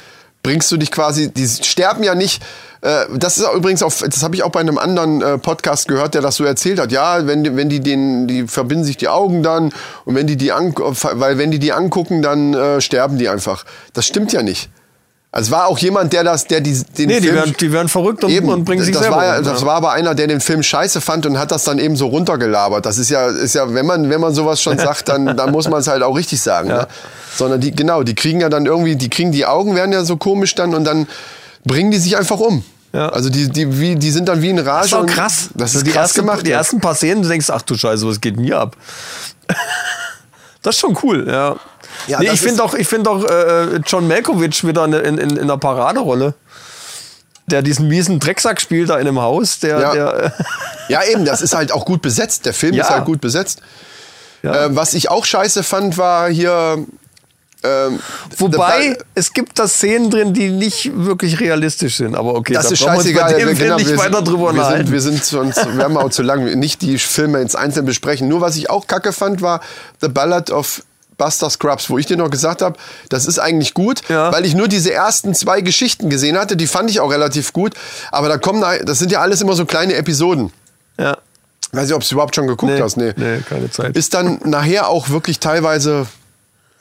[0.46, 1.28] bringst du dich quasi.
[1.32, 2.40] Die sterben ja nicht.
[2.80, 6.14] Äh, das ist übrigens auf, das habe ich auch bei einem anderen äh, Podcast gehört,
[6.14, 6.92] der das so erzählt hat.
[6.92, 9.72] Ja, wenn die, wenn die den, die verbinden sich die Augen dann
[10.04, 13.64] und wenn die die an, weil wenn die die angucken, dann äh, sterben die einfach.
[13.92, 14.70] Das stimmt ja nicht.
[15.32, 17.72] Also es war auch jemand, der das, der die, den Nee, die Film werden, die
[17.72, 19.66] werden verrückt und, Eben, und bringen sich das selber war, ja- um, das ja.
[19.66, 22.86] war aber einer, der den Film scheiße fand und hat das dann eben so runtergelabert.
[22.86, 25.68] Das ist ja, ist ja, wenn man, wenn man sowas schon sagt, dann, dann muss
[25.68, 26.68] man es halt auch richtig sagen.
[26.68, 26.86] Ne?
[27.36, 30.16] Sondern die, genau, die kriegen ja dann irgendwie, die kriegen die Augen, werden ja so
[30.16, 31.06] komisch dann und dann
[31.64, 32.64] bringen die sich einfach um.
[32.94, 33.10] Ja.
[33.10, 34.78] Also die, die, wie, die sind dann wie in Rage.
[34.78, 35.50] Das ist auch krass.
[35.54, 36.46] Das ist die krass ersten, gemacht.
[36.46, 36.58] Die ja.
[36.58, 38.74] ersten paar Szenen, du denkst, ach du Scheiße, was geht denn hier ab?
[40.62, 41.56] das ist schon cool, ja.
[42.06, 45.30] Ja, nee, ich finde auch, ich find auch äh, John Malkovich wieder in, in, in,
[45.30, 46.34] in einer Paraderolle.
[47.48, 49.92] Der diesen miesen Drecksack spielt da in einem Haus, der, Ja.
[49.94, 50.30] der äh,
[50.92, 52.44] Ja, eben, das ist halt auch gut besetzt.
[52.46, 52.84] Der Film Ja.
[52.84, 53.60] ist halt gut besetzt.
[54.42, 54.66] Ja.
[54.66, 56.84] Ähm, was ich auch scheiße fand, war hier.
[57.64, 58.00] Ähm,
[58.38, 62.14] Wobei, es gibt da Szenen drin, die nicht wirklich realistisch sind.
[62.14, 63.36] Aber okay, Das da ist scheißegal.
[63.38, 66.22] wir, genau, nicht wir, weiter drüber wir sind, wir sind sonst, wir haben auch zu
[66.22, 68.28] lang, nicht die Filme ins Einzelne besprechen.
[68.28, 69.60] Nur was ich auch kacke fand, war
[70.00, 70.82] The Ballad of
[71.18, 74.32] Buster Scrubs, wo ich dir noch gesagt habe, das ist eigentlich gut, Ja.
[74.32, 77.74] weil ich nur diese ersten zwei Geschichten gesehen hatte, die fand ich auch relativ gut.
[78.12, 80.52] Aber da kommen, da- das sind ja alles immer so kleine Episoden.
[80.98, 81.16] ja.
[81.72, 82.96] Weiß nicht, ob du überhaupt schon geguckt Nee, hast.
[82.96, 83.12] Nee.
[83.16, 83.96] nee, keine Zeit.
[83.96, 86.06] Ist dann nachher auch wirklich teilweise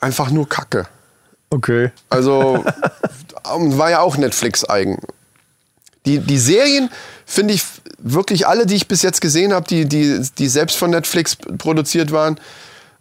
[0.00, 0.86] einfach nur Kacke.
[1.50, 1.90] Okay.
[2.08, 2.64] Also
[3.52, 4.98] ähm, war ja auch Netflix-eigen.
[6.06, 6.88] Die, die Serien
[7.26, 7.64] finde ich
[7.98, 12.12] wirklich alle, die ich bis jetzt gesehen habe, die, die, die selbst von Netflix produziert
[12.12, 12.38] waren,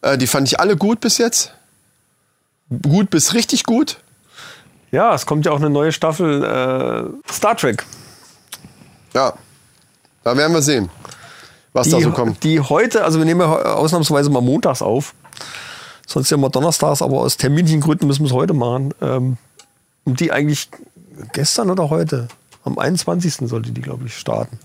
[0.06, 1.54] äh, die fand ich alle gut bis jetzt.
[2.84, 3.98] Gut bis richtig gut.
[4.92, 7.84] Ja, es kommt ja auch eine neue Staffel äh, Star Trek.
[9.14, 9.34] Ja,
[10.24, 10.90] da werden wir sehen,
[11.74, 12.44] was Die, da so kommt.
[12.44, 15.14] die heute, also wir nehmen ja ausnahmsweise mal montags auf.
[16.08, 18.94] Sonst ja immer donnerstags, aber aus Terminchengründen müssen wir es heute machen.
[19.02, 19.38] Ähm,
[20.04, 20.70] und die eigentlich
[21.34, 22.28] gestern oder heute?
[22.64, 23.48] Am 21.
[23.50, 24.60] sollte die, glaube ich, starten.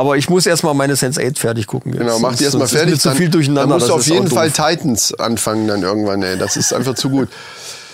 [0.00, 1.92] Aber ich muss erstmal meine Sense 8 fertig gucken.
[1.92, 2.22] Genau, Jetzt.
[2.22, 2.94] mach die erstmal ist fertig.
[2.94, 3.62] mir zu viel durcheinander.
[3.62, 4.28] Dann musst du auf ist jeden.
[4.28, 6.38] Fall Titans anfangen dann irgendwann, ey.
[6.38, 7.28] Das ist einfach zu gut.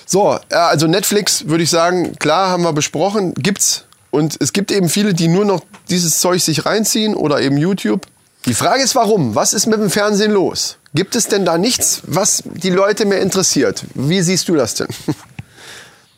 [0.06, 4.88] So, also Netflix würde ich sagen, klar haben wir besprochen, gibt's Und es gibt eben
[4.88, 8.06] viele, die nur noch dieses Zeug sich reinziehen oder eben YouTube.
[8.46, 9.34] Die Frage ist, warum?
[9.34, 10.76] Was ist mit dem Fernsehen los?
[10.94, 13.82] Gibt es denn da nichts, was die Leute mehr interessiert?
[13.94, 14.86] Wie siehst du das denn?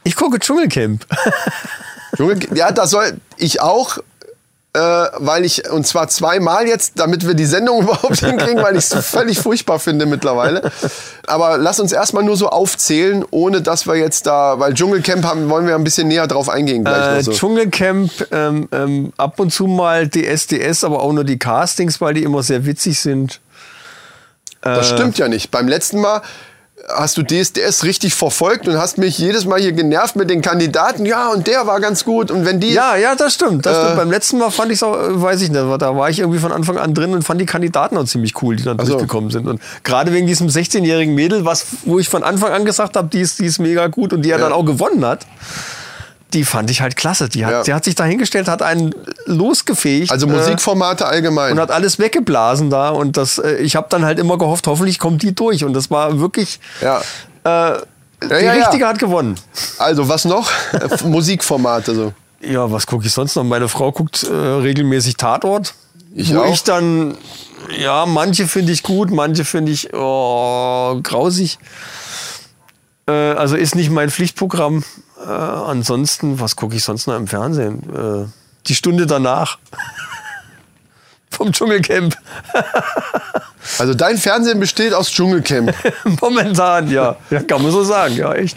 [0.05, 1.07] Ich gucke Dschungelcamp.
[2.55, 3.99] Ja, da soll ich auch,
[4.79, 8.91] äh, weil ich, und zwar zweimal jetzt, damit wir die Sendung überhaupt hinkriegen, weil ich
[8.91, 10.71] es völlig furchtbar finde mittlerweile.
[11.27, 15.49] Aber lass uns erstmal nur so aufzählen, ohne dass wir jetzt da, weil Dschungelcamp haben,
[15.51, 17.19] wollen wir ein bisschen näher drauf eingehen gleich.
[17.19, 17.33] Äh, so.
[17.33, 22.23] Dschungelcamp, ähm, ähm, ab und zu mal DSDS, aber auch nur die Castings, weil die
[22.23, 23.41] immer sehr witzig sind.
[24.61, 25.51] Das Äh, stimmt ja nicht.
[25.51, 26.23] Beim letzten Mal
[26.89, 31.07] hast du DSDS richtig verfolgt und hast mich jedes Mal hier genervt mit den Kandidaten.
[31.07, 32.31] Ja, und der war ganz gut.
[32.31, 32.73] Und wenn die.
[32.73, 33.67] Ja, ja, das stimmt.
[33.67, 33.97] Das Äh, stimmt.
[33.97, 36.39] Beim letzten Mal fand ich es auch, äh, weiß ich nicht, da war ich irgendwie
[36.39, 38.93] von Anfang an drin und fand die Kandidaten auch ziemlich cool, die dann so.
[38.93, 39.47] durchgekommen sind.
[39.47, 43.21] Und gerade wegen diesem 16-jährigen Mädel, was, wo ich von Anfang an gesagt habe, die
[43.21, 45.27] ist, die ist mega gut und die ja dann auch gewonnen hat,
[46.35, 47.29] die fand ich halt klasse.
[47.29, 47.63] Die hat, Ja.
[47.63, 48.95] die hat sich da hingestellt, hat einen
[49.27, 50.11] losgefegt.
[50.11, 51.53] also äh, Musikformate allgemein.
[51.53, 54.99] und hat alles weggeblasen da und das äh, ich habe dann halt immer gehofft, hoffentlich
[54.99, 57.01] kommt die durch und das war wirklich ja.
[57.45, 57.79] äh,
[58.23, 58.53] die ja, ja.
[58.53, 59.39] richtige hat gewonnen.
[59.79, 60.51] Also, was noch?
[60.73, 62.13] Äh, Musikformate so.
[62.41, 63.45] Ja, was gucke ich sonst noch?
[63.45, 65.75] Meine Frau guckt äh, regelmäßig Tatort.
[66.15, 66.53] Ich wo auch.
[66.53, 67.17] ich dann,
[67.77, 71.59] ja, manche finde ich gut, manche finde ich oh, grausig.
[73.09, 74.85] Äh, also ist nicht mein Pflichtprogramm.
[75.25, 77.83] Äh, ansonsten, was gucke ich sonst noch im Fernsehen?
[77.95, 78.27] Äh,
[78.67, 79.59] die Stunde danach.
[81.31, 82.17] Vom Dschungelcamp.
[83.79, 85.75] Also, dein Fernsehen besteht aus Dschungelcamp.
[86.23, 87.17] Momentan, ja.
[87.29, 87.43] ja.
[87.43, 88.57] Kann man so sagen, ja, echt.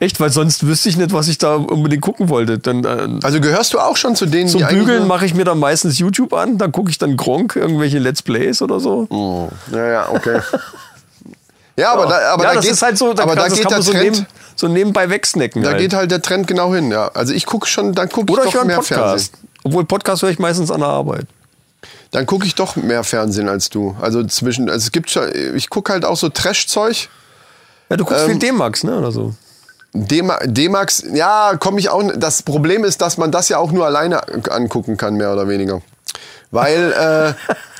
[0.00, 2.58] Echt, weil sonst wüsste ich nicht, was ich da unbedingt gucken wollte.
[2.58, 5.44] Dann, äh, Also, gehörst du auch schon zu denen, Zum die Bügeln mache ich mir
[5.44, 9.48] dann meistens YouTube an, dann gucke ich dann Gronk, irgendwelche Let's Plays oder so.
[9.70, 10.40] Ja, ja, okay.
[11.76, 13.54] Ja, aber da, aber ja, da das geht, ist halt so, da, aber da das
[13.54, 15.62] geht kann der so, Trend, neben, so nebenbei wegsnacken.
[15.62, 15.78] da halt.
[15.78, 17.08] geht halt der Trend genau hin, ja.
[17.14, 19.32] Also ich gucke schon, dann gucke ich oder ich doch höre einen mehr Podcast.
[19.34, 19.48] Fernsehen.
[19.64, 21.26] Obwohl Podcast höre ich meistens an der Arbeit.
[22.10, 23.96] Dann gucke ich doch mehr Fernsehen als du.
[24.00, 27.08] Also zwischen, also es gibt schon, ich gucke halt auch so Trash-Zeug.
[27.88, 28.98] Ja, du guckst Ähm, viel D-Max, ne?
[28.98, 29.34] Oder so.
[29.94, 32.02] D-Ma- D-Max, ja, komme ich auch.
[32.16, 34.20] Das Problem ist, dass man das ja auch nur alleine
[34.50, 35.80] angucken kann, mehr oder weniger.
[36.50, 36.92] Weil,
[37.48, 37.54] äh,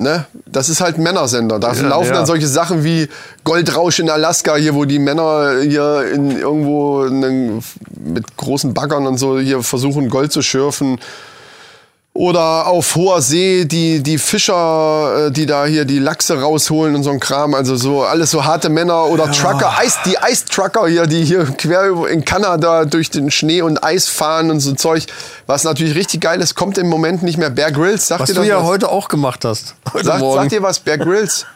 [0.00, 1.58] ne, das ist halt ein Männersender.
[1.58, 2.14] Da Ja, laufen ja.
[2.14, 3.08] dann solche Sachen wie
[3.44, 7.62] Goldrausch in Alaska, hier, wo die Männer hier in irgendwo einen,
[7.98, 10.98] mit großen Baggern und so hier versuchen, Gold zu schürfen.
[12.12, 17.04] Oder auf hoher See die, die Fischer, äh, die da hier die Lachse rausholen und
[17.04, 17.54] so ein Kram.
[17.54, 22.08] Also so alles so harte Männer oder Trucker, Eis, die Eistrucker hier, die hier quer
[22.08, 25.06] in Kanada durch den Schnee und Eis fahren und so Zeug.
[25.46, 27.48] Was natürlich richtig geil ist, kommt im Moment nicht mehr.
[27.50, 28.64] Bear Grylls, sagt Was du das ja was?
[28.64, 29.76] heute auch gemacht hast.
[29.92, 30.40] Heute Sagt, Morgen.
[30.42, 30.80] sagt ihr was?
[30.80, 31.46] Bear Grylls?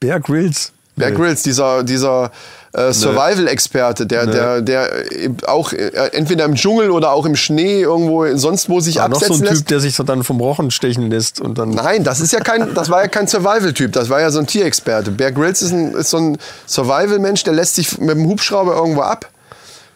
[0.00, 0.72] Bear Grylls.
[0.96, 1.16] Bear Nee.
[1.16, 2.30] Grylls, dieser, dieser
[2.76, 7.80] äh, Survival-Experte, der, der, der eben auch äh, entweder im Dschungel oder auch im Schnee
[7.80, 9.60] irgendwo sonst wo sich War noch so absetzen ein lässt.
[9.62, 11.70] Typ, der sich so dann vom Rochen stechen lässt und dann.
[11.70, 14.46] Nein, das ist ja kein, das war ja kein Survival-Typ, das war ja so ein
[14.46, 15.10] Tierexperte.
[15.10, 19.00] Bear Grylls ist, ein, ist so ein Survival-Mensch, der lässt sich mit dem Hubschrauber irgendwo
[19.00, 19.28] ab,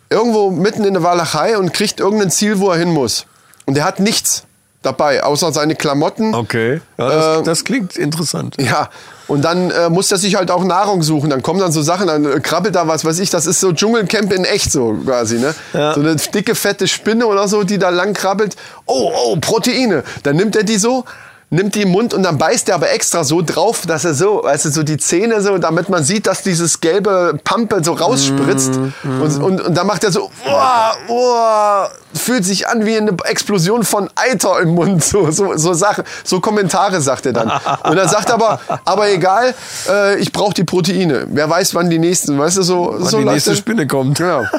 [0.09, 3.27] irgendwo mitten in der Walachei und kriegt irgendein Ziel, wo er hin muss.
[3.67, 4.45] Und der hat nichts
[4.83, 6.35] dabei, außer seine Klamotten.
[6.35, 6.81] Okay.
[6.97, 8.57] Ja, das, Ähm, das klingt interessant.
[8.59, 8.89] Ja,
[9.31, 11.31] und dann äh, muss er sich halt auch Nahrung suchen.
[11.31, 13.31] Dann kommen dann so Sachen, dann äh, krabbelt da was weiß ich.
[13.31, 15.55] Das ist so Dschungelcamp in echt so quasi, ne?
[15.73, 15.95] Ja.
[15.95, 18.57] So eine dicke, fette Spinne oder so, die da lang krabbelt.
[18.87, 20.03] Oh, oh, Proteine.
[20.25, 21.05] Dann nimmt er die so,
[21.51, 24.43] nimmt die im Mund und dann beißt er aber extra so drauf, dass er so,
[24.45, 28.75] weißt du, so die Zähne so, damit man sieht, dass dieses gelbe Pampe so rausspritzt.
[29.03, 31.85] Mm, Und, und, und dann macht er so, oh, oh,
[32.15, 35.03] fühlt sich an wie eine Explosion von Eiter im Mund.
[35.05, 37.51] So, so, so Sachen, so Kommentare sagt er dann.
[37.83, 39.53] Und er sagt aber, aber egal,
[39.89, 41.27] äh, ich brauche die Proteine.
[41.31, 43.57] Wer weiß, wann die nächsten, weißt du, so, Wann so die nächste.
[43.57, 44.19] Spinne kommt.
[44.19, 44.45] Genau.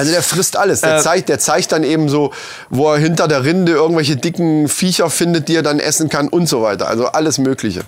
[0.00, 0.80] Also der frisst alles.
[0.80, 1.00] Der, Äh.
[1.02, 2.32] zeigt, der zeigt dann eben so,
[2.70, 6.48] wo er hinter der Rinde irgendwelche dicken Viecher findet, die er dann essen kann und
[6.48, 6.88] so weiter.
[6.88, 7.82] Also alles Mögliche.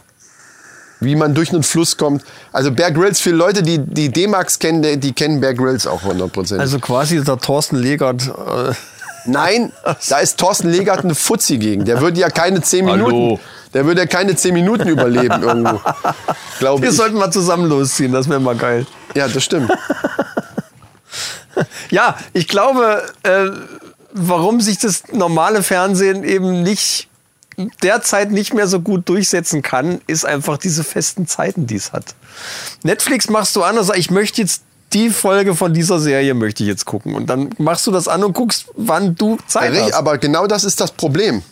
[1.00, 2.22] Wie man durch einen Fluss kommt.
[2.52, 6.02] Also Bear Grylls, viele Leute, die die D-Max kennen, die, die kennen Bear Grylls auch
[6.02, 6.58] 100%.
[6.58, 8.22] Also quasi der Thorsten Legert.
[8.28, 8.72] Äh,
[9.24, 9.72] Nein,
[10.08, 11.84] da ist Thorsten Legert eine Fuzzi gegen.
[11.86, 13.06] Der würde ja keine 10 Hallo.
[13.08, 13.42] Minuten.
[13.72, 15.80] Der würde ja keine 10 Minuten überleben irgendwo.
[16.58, 16.96] Glaube wir ich.
[16.96, 18.84] sollten mal zusammen losziehen, das wäre mal geil.
[19.14, 19.70] Ja, das stimmt.
[21.90, 23.50] Ja, ich glaube, äh,
[24.12, 27.08] warum sich das normale Fernsehen eben nicht
[27.82, 32.14] derzeit nicht mehr so gut durchsetzen kann, ist einfach diese festen Zeiten, die es hat.
[32.82, 36.62] Netflix machst du an und sagst, ich möchte jetzt die Folge von dieser Serie möchte
[36.62, 37.14] ich jetzt gucken.
[37.14, 39.94] Und dann machst du das an und guckst, wann du Zeit Richtig, hast.
[39.94, 41.42] Aber genau das ist das Problem.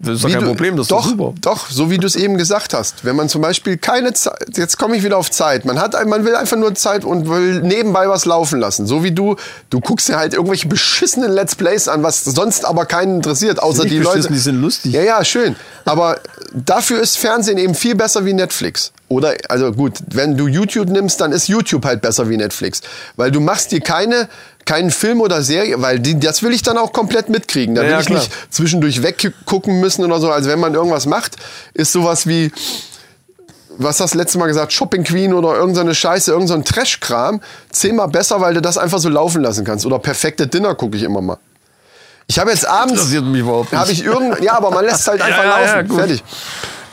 [0.00, 1.34] Das ist doch kein du- Problem, das ist doch, doch super.
[1.40, 3.04] Doch, so wie du es eben gesagt hast.
[3.04, 5.64] Wenn man zum Beispiel keine Zeit, jetzt komme ich wieder auf Zeit.
[5.64, 8.86] Man hat, man will einfach nur Zeit und will nebenbei was laufen lassen.
[8.86, 9.34] So wie du,
[9.70, 13.86] du guckst dir halt irgendwelche beschissenen Let's Plays an, was sonst aber keinen interessiert, außer
[13.86, 14.28] die Leute.
[14.28, 14.92] die sind lustig.
[14.92, 15.56] Ja, ja, schön.
[15.84, 16.20] Aber
[16.54, 18.92] dafür ist Fernsehen eben viel besser wie Netflix.
[19.08, 22.82] Oder, also gut, wenn du YouTube nimmst, dann ist YouTube halt besser wie Netflix.
[23.16, 24.28] Weil du machst dir keine,
[24.68, 27.74] keinen Film oder Serie, weil die, das will ich dann auch komplett mitkriegen.
[27.74, 28.18] Da Ja, will ja, ich klar.
[28.20, 30.30] nicht zwischendurch weggucken müssen oder so.
[30.30, 31.36] Also wenn man irgendwas macht,
[31.74, 32.52] ist sowas wie,
[33.78, 37.40] was hast du letztes Mal gesagt, Shopping Queen oder irgendeine Scheiße, irgendein Trash-Kram,
[37.70, 39.86] zehnmal besser, weil du das einfach so laufen lassen kannst.
[39.86, 41.38] Oder perfekte Dinner gucke ich immer mal.
[42.26, 43.80] Ich habe jetzt abends, Interessiert mich überhaupt nicht.
[43.80, 45.88] habe ich irgend, ja, aber man lässt es halt einfach Ja, ja, ja, laufen.
[45.88, 45.98] gut.
[45.98, 46.22] Fertig.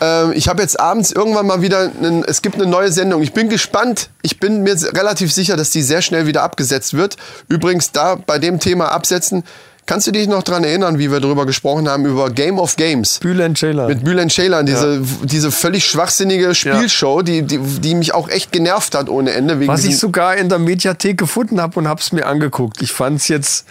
[0.02, 3.22] Ähm, ich habe jetzt abends irgendwann mal wieder, einen, es gibt eine neue Sendung.
[3.22, 4.10] Ich bin gespannt.
[4.22, 7.18] Ich bin mir relativ sicher, dass die sehr schnell wieder abgesetzt wird.
[7.48, 9.44] Übrigens da bei dem Thema absetzen.
[9.88, 13.20] Kannst du dich noch dran erinnern, wie wir darüber gesprochen haben, über Game of Games?
[13.20, 13.86] Bülent Ceylan.
[13.86, 18.96] Mit Bülent Ceylan, diese, diese völlig schwachsinnige Spielshow, die, die, die mich auch echt genervt
[18.96, 19.60] hat ohne Ende.
[19.60, 22.82] Wegen Was ich sogar in der Mediathek gefunden habe und habe es mir angeguckt.
[22.82, 23.66] Ich fand es jetzt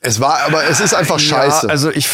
[0.00, 1.66] es war, aber es ist einfach scheiße.
[1.66, 2.08] Ja, also ich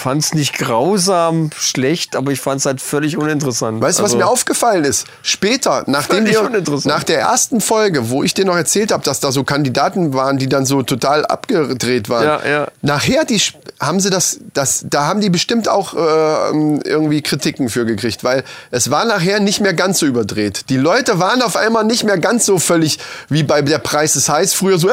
[0.00, 3.80] fand es nicht grausam schlecht, aber ich fand es halt völlig uninteressant.
[3.80, 5.06] Weißt du, was also, mir aufgefallen ist?
[5.22, 6.50] Später, nachdem wir,
[6.84, 10.38] nach der ersten Folge, wo ich dir noch erzählt habe, dass da so Kandidaten waren,
[10.38, 12.24] die dann so total abgedreht waren.
[12.24, 12.68] Ja, ja.
[12.82, 13.40] Nachher die,
[13.78, 18.44] haben sie das, das, da haben die bestimmt auch äh, irgendwie Kritiken für gekriegt, weil
[18.70, 20.70] es war nachher nicht mehr ganz so überdreht.
[20.70, 22.98] Die Leute waren auf einmal nicht mehr ganz so völlig
[23.28, 24.90] wie bei der Preis ist heiß früher so,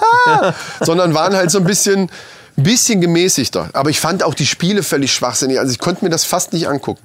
[0.80, 2.10] sondern waren halt so ein bisschen,
[2.56, 3.70] ein bisschen gemäßigter.
[3.72, 5.58] Aber ich fand auch die Spiele völlig schwachsinnig.
[5.58, 7.02] Also ich konnte mir das fast nicht angucken.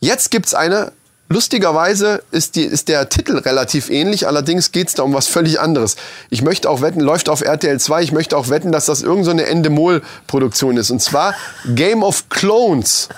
[0.00, 0.92] Jetzt gibt's eine.
[1.32, 5.94] Lustigerweise ist, die, ist der Titel relativ ähnlich, allerdings geht's da um was völlig anderes.
[6.28, 9.24] Ich möchte auch wetten, läuft auf RTL 2, ich möchte auch wetten, dass das irgendeine
[9.24, 10.90] so eine Endemol-Produktion ist.
[10.90, 11.36] Und zwar
[11.76, 13.10] Game of Clones.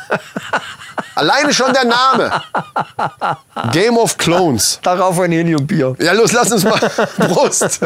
[1.15, 2.43] Alleine schon der Name.
[3.73, 4.79] Game of Clones.
[4.83, 5.97] Darauf ein Heliumbier.
[5.99, 6.79] Ja, los, lass uns mal.
[7.17, 7.81] Prost.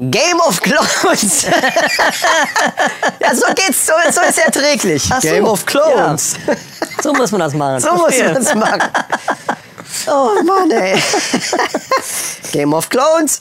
[0.00, 1.42] Game of Clones.
[3.20, 5.02] ja, so geht's, so, so ist erträglich.
[5.10, 6.36] Ach so, Game of Clones.
[7.02, 7.80] So muss man das machen.
[7.80, 8.82] So muss man es machen.
[10.06, 11.02] Oh Mann, ey.
[12.52, 13.40] Game of Clones.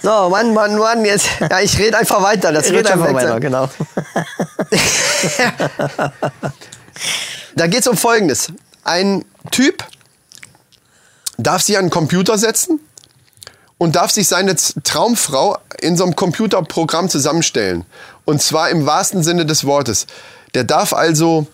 [0.00, 1.28] So, Mann, Mann, Mann, jetzt.
[1.40, 2.52] Ja, ich rede einfach weiter.
[2.52, 3.40] Das wird Red schon einfach weiter, sein.
[3.40, 3.68] genau.
[7.54, 8.52] Da geht es um Folgendes.
[8.84, 9.84] Ein Typ
[11.38, 12.78] darf sich an einen Computer setzen
[13.78, 17.84] und darf sich seine Traumfrau in so einem Computerprogramm zusammenstellen.
[18.24, 20.06] Und zwar im wahrsten Sinne des Wortes.
[20.54, 21.46] Der darf also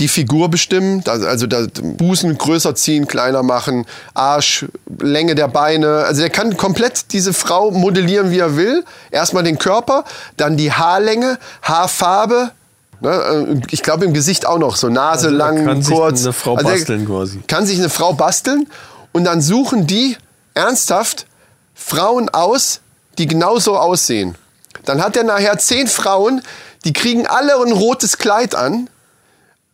[0.00, 3.84] die Figur bestimmen, also das Busen größer ziehen, kleiner machen,
[4.14, 4.66] Arsch,
[4.98, 6.04] Länge der Beine.
[6.06, 8.84] Also er kann komplett diese Frau modellieren, wie er will.
[9.10, 10.04] Erstmal den Körper,
[10.36, 12.52] dann die Haarlänge, Haarfarbe.
[13.00, 16.22] Ne, äh, ich glaube im Gesicht auch noch so Nase Also lang, kann sich kurz.
[16.22, 17.40] eine Frau Also basteln quasi.
[17.46, 18.66] Kann sich eine Frau basteln
[19.12, 20.16] und dann suchen die
[20.54, 21.26] ernsthaft
[21.74, 22.80] Frauen aus,
[23.18, 24.36] die genauso aussehen.
[24.84, 26.42] Dann hat er nachher zehn Frauen,
[26.84, 28.88] die kriegen alle ein rotes Kleid an,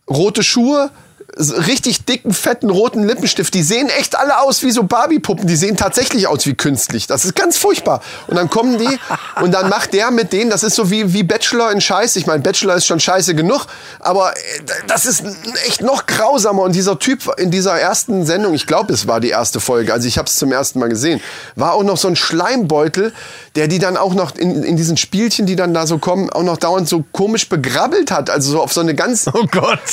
[0.08, 0.90] rote Schuhe,
[1.38, 3.54] richtig dicken, fetten, roten Lippenstift.
[3.54, 5.46] Die sehen echt alle aus wie so Barbie-Puppen.
[5.46, 7.06] Die sehen tatsächlich aus wie künstlich.
[7.06, 8.02] Das ist ganz furchtbar.
[8.26, 8.98] Und dann kommen die
[9.40, 12.18] und dann macht der mit denen, das ist so wie, wie Bachelor in Scheiße.
[12.18, 13.66] Ich meine, Bachelor ist schon scheiße genug,
[14.00, 14.40] aber äh,
[14.86, 15.22] das ist
[15.66, 16.62] echt noch grausamer.
[16.62, 20.08] Und dieser Typ in dieser ersten Sendung, ich glaube, es war die erste Folge, also
[20.08, 21.20] ich habe es zum ersten Mal gesehen,
[21.54, 23.12] war auch noch so ein Schleimbeutel,
[23.54, 26.42] der die dann auch noch in, in diesen Spielchen, die dann da so kommen, auch
[26.42, 28.30] noch dauernd so komisch begrabbelt hat.
[28.30, 29.46] Also so auf so eine ganz Oh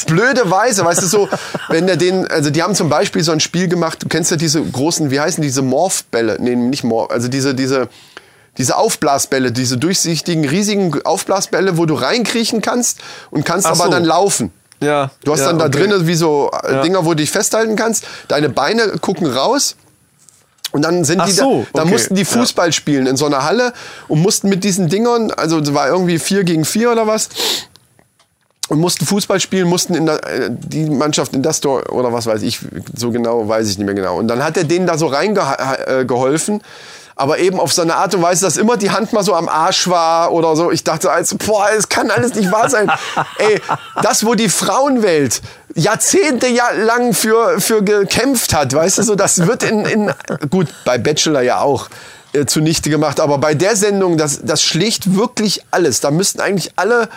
[0.08, 1.30] blöde Weise, weißt du, so,
[1.70, 4.38] wenn der den, also die haben zum Beispiel so ein Spiel gemacht, du kennst ja
[4.38, 6.38] diese großen, wie heißen diese Morphbälle?
[6.40, 7.90] Nee, nicht Morph, also diese, diese,
[8.58, 13.00] diese Aufblasbälle, diese durchsichtigen, riesigen Aufblasbälle, wo du reinkriechen kannst
[13.32, 13.92] und kannst Ach aber so.
[13.92, 14.52] dann laufen.
[14.82, 15.12] Ja.
[15.24, 15.80] Du hast ja, dann da okay.
[15.80, 16.82] drinnen wie so äh, Ja.
[16.82, 18.06] Dinger, wo du dich festhalten kannst.
[18.28, 19.76] Deine Beine gucken raus.
[20.72, 21.92] Und dann sind Ach die so, da, da okay.
[21.92, 22.28] mussten die Ja.
[22.28, 23.72] Fußball spielen in so einer Halle
[24.10, 27.30] und mussten mit diesen Dingern, also es war irgendwie vier gegen vier oder was,
[28.70, 32.26] und mussten Fußball spielen, mussten in der, äh, die Mannschaft in das Tor oder was
[32.26, 32.60] weiß ich,
[32.96, 34.18] so genau weiß ich nicht mehr genau.
[34.18, 36.62] Und dann hat er denen da so reingeholfen,
[37.16, 39.48] aber eben auf so eine Art und Weise, dass immer die Hand mal so am
[39.48, 40.72] Arsch war oder so.
[40.72, 42.92] Ich dachte also, boah, es kann alles nicht wahr sein.
[43.38, 43.62] Ey,
[44.02, 45.42] das, wo die Frauenwelt
[45.76, 50.14] jahrzehntelang für, für gekämpft hat, weißt du, so, das wird in, in
[50.50, 51.90] gut, bei Bachelor ja auch
[52.34, 56.02] äh, zunichte gemacht, aber bei der Sendung, das, das schlägt wirklich alles.
[56.02, 57.10] Da müssten eigentlich alle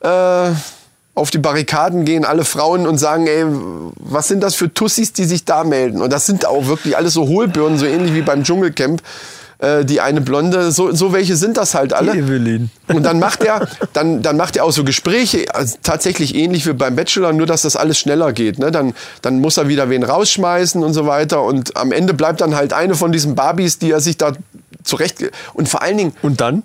[0.00, 0.50] äh,
[1.14, 3.44] auf die Barrikaden gehen, alle Frauen und sagen, ey,
[3.96, 6.00] was sind das für Tussis, die sich da melden?
[6.00, 9.02] Und das sind auch wirklich alles so Hohlbirnen, so ähnlich wie beim Dschungelcamp.
[9.60, 12.14] äh, die eine Blonde, so, so welche sind das halt alle.
[12.14, 12.70] Evelyn.
[12.88, 16.72] Und dann macht er, dann, dann macht er auch so Gespräche, also tatsächlich ähnlich wie
[16.72, 18.58] beim Bachelor, nur dass das alles schneller geht.
[18.58, 18.70] Ne?
[18.70, 21.42] Dann, dann muss er wieder wen rausschmeißen und so weiter.
[21.42, 24.32] Und am Ende bleibt dann halt eine von diesen Barbies, die er sich da
[24.82, 25.18] zurecht.
[25.52, 26.62] Und vor allen Dingen, Und dann?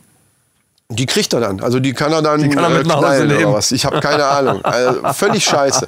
[0.89, 1.61] Die kriegt er dann.
[1.61, 3.53] Also die kann er dann kann er mit äh, nach Hause knallen oder nehmen.
[3.53, 3.71] was.
[3.71, 4.63] Ich habe keine Ahnung.
[4.63, 5.87] Also, völlig scheiße.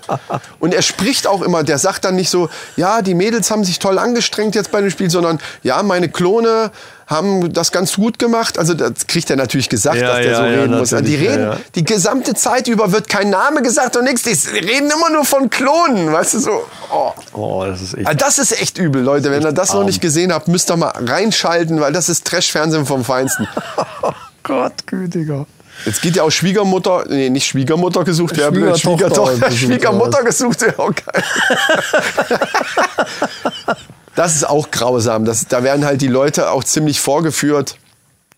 [0.59, 3.77] Und er spricht auch immer, der sagt dann nicht so, ja, die Mädels haben sich
[3.77, 6.71] toll angestrengt jetzt bei dem Spiel, sondern ja, meine Klone
[7.05, 8.57] haben das ganz gut gemacht.
[8.57, 10.89] Also das kriegt er natürlich gesagt, Ja, dass der ja, so ja, reden muss.
[10.89, 11.57] Die ja, reden, ja.
[11.75, 14.23] die gesamte Zeit über wird kein Name gesagt und nichts.
[14.23, 16.65] Die reden immer nur von Klonen, weißt du so.
[16.91, 17.11] Oh.
[17.33, 18.07] Oh, das ist echt.
[18.07, 19.29] Also das ist echt übel, Leute.
[19.29, 22.87] Wenn ihr das noch nicht gesehen habt, müsst ihr mal reinschalten, weil das ist Trash-Fernsehen
[22.87, 23.47] vom Feinsten.
[24.47, 25.45] Gott, gütiger.
[25.85, 30.61] Jetzt geht ja auch Schwiegermutter, nee, nicht Schwiegermutter gesucht werden, Schwiegertochter Schwiegertochter, gesucht Schwiegermutter gesucht
[30.61, 31.23] werden, auch geil.
[34.15, 35.25] Das ist auch grausam.
[35.25, 37.77] Das, da werden halt die Leute auch ziemlich vorgeführt.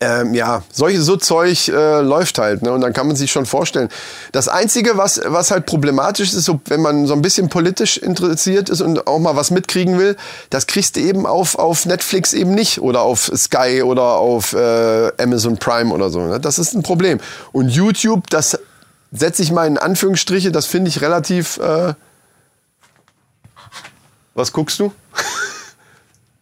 [0.02, 2.72] Ähm, ja, solche so Zeug äh, läuft halt, ne?
[2.72, 3.90] Und dann kann man sich schon vorstellen.
[4.32, 8.70] Das Einzige, was, was halt problematisch ist, so, wenn man so ein bisschen politisch interessiert
[8.70, 10.16] ist und auch mal was mitkriegen will,
[10.52, 15.12] das kriegst du eben auf, auf Netflix eben nicht oder auf Sky oder auf äh,
[15.22, 16.22] Amazon Prime oder so.
[16.22, 16.40] Ne?
[16.40, 17.20] Das ist ein Problem.
[17.52, 18.58] Und YouTube, das
[19.12, 21.58] setze ich mal in Anführungsstriche, das finde ich relativ.
[21.58, 21.94] Äh,
[24.34, 24.94] was guckst du?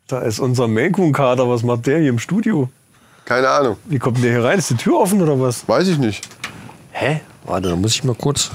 [0.08, 1.50] Da ist unser Melkun-Kader.
[1.50, 2.70] Was macht der hier im Studio?
[3.28, 3.76] Keine Ahnung.
[3.84, 4.58] Wie kommt denn der hier rein?
[4.58, 5.68] Ist die Tür offen oder was?
[5.68, 6.26] Weiß ich nicht.
[6.92, 7.20] Hä?
[7.44, 8.52] Warte, da muss ich mal kurz,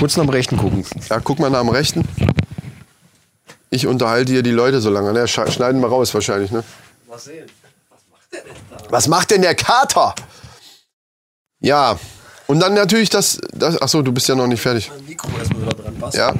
[0.00, 0.84] kurz nach dem Rechten gucken.
[1.08, 2.02] Ja, guck mal nach dem Rechten.
[3.70, 5.12] Ich unterhalte hier die Leute so lange.
[5.12, 5.24] Ne?
[5.26, 6.64] Sch- Schneiden wir raus wahrscheinlich, ne?
[7.08, 7.46] Mal sehen.
[8.88, 10.16] Was macht denn der Kater?
[11.60, 11.96] Ja.
[12.48, 13.80] Und dann natürlich das, das.
[13.80, 14.90] Achso, du bist ja noch nicht fertig.
[15.06, 16.16] Mikro erstmal wieder dran passt.
[16.16, 16.34] Ja.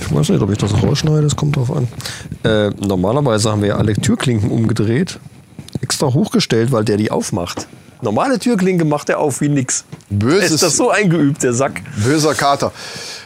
[0.00, 1.86] Ich weiß nicht, ob ich das rausschneide, das kommt drauf an.
[2.44, 5.20] Äh, normalerweise haben wir ja alle Türklinken umgedreht.
[5.82, 7.66] Extra hochgestellt, weil der die aufmacht.
[8.00, 9.84] Normale Türklinke macht er auf wie nix.
[10.10, 11.80] Böses- Ist das so eingeübt, der Sack?
[12.04, 12.72] Böser Kater.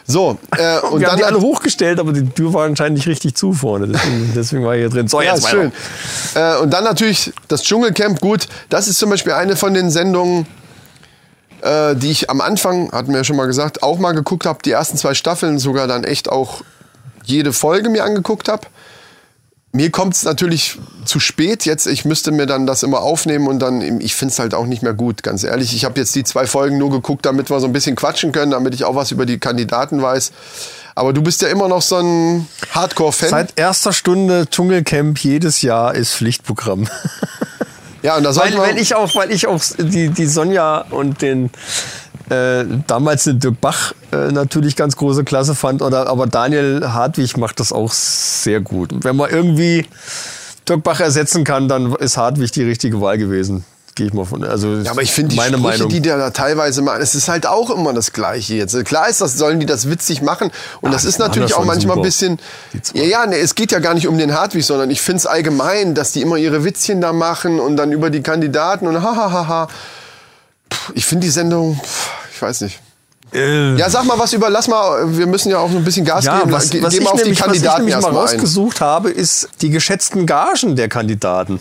[0.06, 3.08] So, äh, und wir haben dann die alle hochgestellt, aber die Tür war anscheinend nicht
[3.08, 3.88] richtig zu vorne.
[3.88, 5.08] Deswegen, deswegen war er hier drin.
[5.08, 5.72] So, Ja, jetzt schön.
[6.34, 8.20] Äh, und dann natürlich das Dschungelcamp.
[8.20, 10.46] Gut, das ist zum Beispiel eine von den Sendungen,
[11.62, 14.58] äh, die ich am Anfang, hatten wir ja schon mal gesagt, auch mal geguckt habe.
[14.64, 16.60] Die ersten zwei Staffeln sogar dann echt auch
[17.24, 18.66] jede Folge mir angeguckt habe.
[19.76, 21.86] Mir kommt es natürlich zu spät jetzt.
[21.86, 24.82] Ich müsste mir dann das immer aufnehmen und dann, ich finde es halt auch nicht
[24.82, 25.76] mehr gut, ganz ehrlich.
[25.76, 28.52] Ich habe jetzt die zwei Folgen nur geguckt, damit wir so ein bisschen quatschen können,
[28.52, 30.32] damit ich auch was über die Kandidaten weiß.
[30.94, 33.28] Aber du bist ja immer noch so ein Hardcore-Fan.
[33.28, 36.88] Seit erster Stunde Dschungelcamp jedes Jahr ist Pflichtprogramm.
[38.02, 41.50] Ja, und da Weil, weil ich auch, weil ich auch die, die Sonja und den
[42.30, 47.36] äh, damals den Dirk Bach äh, natürlich ganz große Klasse fand, oder, aber Daniel Hartwig
[47.36, 48.92] macht das auch sehr gut.
[48.92, 49.86] Und wenn man irgendwie
[50.68, 53.64] Dirk Bach ersetzen kann, dann ist Hartwig die richtige Wahl gewesen.
[53.94, 54.44] Gehe ich mal von.
[54.44, 55.88] Also Ja, aber ich finde die meine Sprüche, Meinung.
[55.88, 58.84] die der da teilweise machen, es ist halt auch immer das Gleiche jetzt.
[58.84, 60.50] Klar ist das, sollen die das witzig machen.
[60.82, 62.38] Und das die ist natürlich das auch manchmal ein bisschen.
[62.92, 65.26] Ja, ja, nee, es geht ja gar nicht um den Hartwig, sondern ich finde es
[65.26, 69.68] allgemein, dass die immer ihre Witzchen da machen und dann über die Kandidaten und hahaha.
[69.68, 69.72] Puh,
[70.94, 71.80] Ich finde die Sendung,
[72.32, 72.80] ich weiß nicht.
[73.32, 76.04] Äh, Ja, sag mal was über, lass mal, wir müssen ja auch so ein bisschen
[76.04, 76.52] Gas ja, geben.
[76.52, 78.30] was, was, Geh ich mal auf die nämlich, was ich Kandidaten nämlich mal erstmal ein.
[78.34, 81.60] rausgesucht habe, ist die geschätzten Gagen der Kandidaten.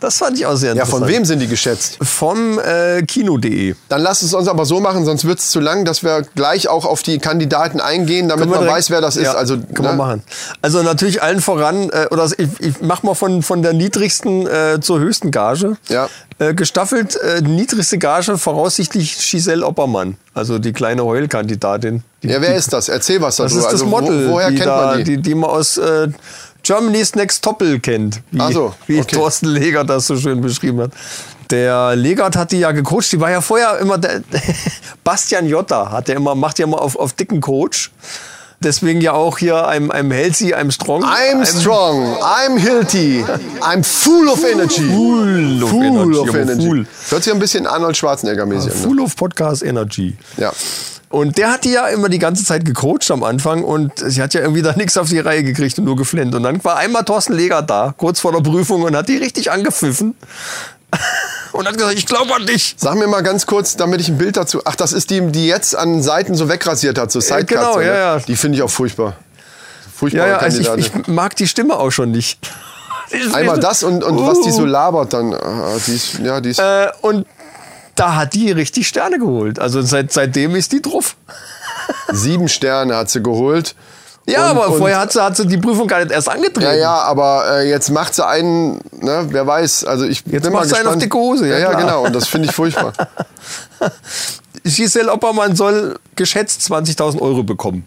[0.00, 1.04] Das fand ich auch sehr Ja, interessant.
[1.04, 1.96] von wem sind die geschätzt?
[2.02, 3.74] Vom äh, Kino.de.
[3.88, 6.68] Dann lass es uns aber so machen, sonst wird es zu lang, dass wir gleich
[6.68, 9.24] auch auf die Kandidaten eingehen, damit Können wir man direkt- weiß, wer das ist.
[9.24, 9.88] Ja, also, können ne?
[9.88, 10.22] wir machen.
[10.60, 14.78] Also natürlich allen voran, äh, oder ich, ich mach mal von, von der niedrigsten äh,
[14.80, 15.76] zur höchsten Gage.
[15.88, 16.08] Ja.
[16.38, 22.02] Äh, gestaffelt, äh, niedrigste Gage voraussichtlich Giselle Oppermann, also die kleine Heulkandidatin.
[22.22, 22.88] Die, Ja, wer ist das?
[22.88, 23.68] Erzähl was Das darüber.
[23.68, 25.04] ist das also, wo- Model, woher die, kennt da, man die?
[25.04, 25.22] die?
[25.22, 26.08] Die man aus äh,
[26.64, 29.14] Germany's Next Toppel kennt, wie, Ach so, wie okay.
[29.16, 30.90] Thorsten Legert das so schön beschrieben hat.
[31.50, 34.22] Der Legert hat die ja gecoacht, die war ja vorher immer der
[35.04, 37.90] Bastian Jotta, hat der immer, macht ja immer auf, auf dicken Coach.
[38.60, 41.04] Deswegen ja auch hier einem, einem Healthy, einem Strong.
[41.04, 43.22] I'm einem strong, I'm healthy,
[43.60, 44.88] I'm full of energy.
[44.90, 46.66] Full of Full Energy, of energy.
[46.66, 46.86] full.
[47.10, 48.76] Hört sich ein bisschen Arnold Schwarzenegger-mäßig an.
[48.80, 48.82] ne?
[48.88, 50.16] Full of Podcast Energy.
[50.38, 50.50] Ja.
[51.14, 54.34] Und der hat die ja immer die ganze Zeit gecoacht am Anfang und sie hat
[54.34, 56.34] ja irgendwie da nichts auf die Reihe gekriegt und nur geflennt.
[56.34, 59.50] Und dann war einmal Thorsten Leger da, kurz vor der Prüfung, und hat die richtig
[59.52, 60.16] angepfiffen.
[61.52, 62.74] Und hat gesagt, ich glaube an dich.
[62.78, 64.60] Sag mir mal ganz kurz, damit ich ein Bild dazu.
[64.64, 67.48] Ach, das ist die, die jetzt an Seiten so wegrasiert hat, so Sidecuts.
[67.48, 67.84] genau, oder?
[67.84, 68.18] ja, ja.
[68.18, 69.16] Die finde ich auch furchtbar.
[69.94, 72.40] Furchtbare Ja, ja, also ich, ich mag die Stimme auch schon nicht.
[73.32, 74.66] Einmal das und, und was die so Uh.
[74.66, 75.32] labert dann.
[75.34, 77.26] ah, Die ist, ja, die ist, Äh, und
[77.96, 79.58] da hat die richtig Sterne geholt.
[79.58, 81.16] Also seit, seitdem ist die drauf.
[82.12, 83.74] sieben Sterne hat sie geholt.
[84.26, 86.62] Ja, Und- aber und- vorher hat sie, hat sie die Prüfung gar nicht erst angetreten.
[86.62, 89.84] Ja, ja, aber äh, jetzt macht sie einen, ne, wer weiß.
[89.84, 90.96] Also ich Jetzt bin mal macht sie einen gespannt.
[90.96, 92.04] auf dicke Hose, ja, Ja, ja, genau.
[92.06, 92.94] Und das finde ich furchtbar.
[94.64, 97.86] Giselle Oppermann soll geschätzt 20.000 Euro bekommen.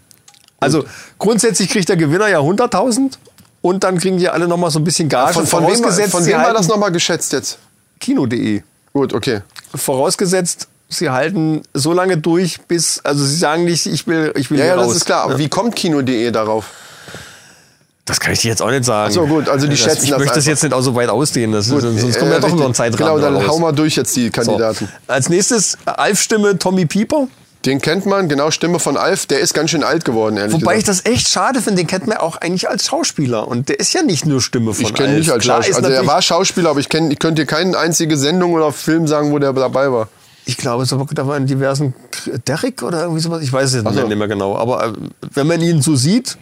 [0.60, 0.84] Also
[1.18, 3.14] grundsätzlich kriegt der Gewinner ja 100.000
[3.62, 5.32] und dann kriegen die alle nochmal so ein bisschen Gage.
[5.34, 7.58] Von, von wem, von wem war das nochmal geschätzt jetzt?
[8.00, 8.62] Kino.de.
[8.92, 9.40] Gut, okay.
[9.74, 14.58] Vorausgesetzt, sie halten so lange durch, bis, also sie sagen nicht, ich will, ich will
[14.58, 14.96] Ja, hier ja, das raus.
[14.96, 15.24] ist klar.
[15.24, 16.66] Aber wie kommt Kino.de darauf?
[18.04, 19.10] Das kann ich dir jetzt auch nicht sagen.
[19.10, 20.94] Ach so, gut, also die das, schätzen Ich das möchte das jetzt nicht auch so
[20.94, 22.76] weit ausdehnen, das ist, sonst kommen Äh, doch über einen richtig.
[22.76, 23.48] Zeitrahmen Genau, dann raus.
[23.48, 24.30] hau mal durch jetzt die So.
[24.32, 24.88] Kandidaten.
[25.06, 27.28] Als nächstes Alf-Stimme Tommy Pieper.
[27.68, 29.26] Den kennt man, genau, Stimme von Alf.
[29.26, 31.04] Der ist ganz schön alt geworden, ehrlich Wobei ich gesagt.
[31.04, 33.46] das echt schade finde, den kennt man auch eigentlich als Schauspieler.
[33.46, 35.18] Und der ist ja nicht nur Stimme von ich kenne Alf.
[35.18, 35.88] nicht als Klar ist Schauspieler.
[35.88, 39.06] Also er war Schauspieler, aber ich, kenn, ich könnte dir keine einzige Sendung oder Film
[39.06, 40.08] sagen, wo der dabei war.
[40.46, 41.92] Ich glaube, so, da war in diversen
[42.46, 43.42] Derrick oder irgendwie sowas.
[43.42, 44.06] Ich weiß es jetzt so.
[44.06, 44.56] nicht mehr genau.
[44.56, 44.92] Aber äh,
[45.34, 46.38] wenn man ihn so sieht,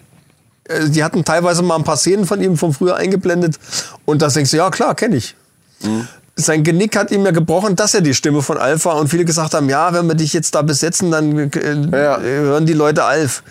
[0.68, 3.58] äh, die hatten teilweise mal ein paar Szenen von ihm von früher eingeblendet.
[4.04, 5.34] Und da denkst du, ja klar, kenne ich.
[5.82, 6.06] Mhm.
[6.38, 8.96] Sein Genick hat ihm ja gebrochen, dass er die Stimme von Alf war.
[8.96, 11.48] Und viele gesagt haben, ja, wenn wir dich jetzt da besetzen, dann äh,
[11.90, 12.20] Ja.
[12.20, 13.42] hören die Leute Alf.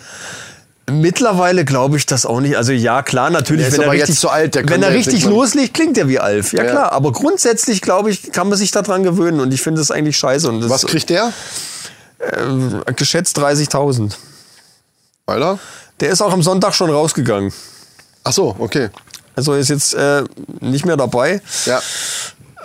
[0.88, 2.56] Mittlerweile glaube ich das auch nicht.
[2.56, 6.06] Also ja, klar, natürlich, wenn er richtig, zu alt, wenn er richtig loslegt, klingt er
[6.06, 6.52] wie Alf.
[6.52, 6.70] Ja, Ja.
[6.70, 10.16] klar, aber grundsätzlich glaube ich, kann man sich daran gewöhnen und ich finde es eigentlich
[10.16, 10.48] scheiße.
[10.48, 11.32] Und das Was kriegt der?
[12.20, 14.12] äh, geschätzt 30.000.
[15.26, 15.58] Alter?
[15.98, 17.52] Der ist auch am Sonntag schon rausgegangen.
[18.22, 18.90] Ach so, okay.
[19.34, 20.22] Also ist jetzt äh,
[20.60, 21.42] nicht mehr dabei.
[21.66, 21.82] Ja.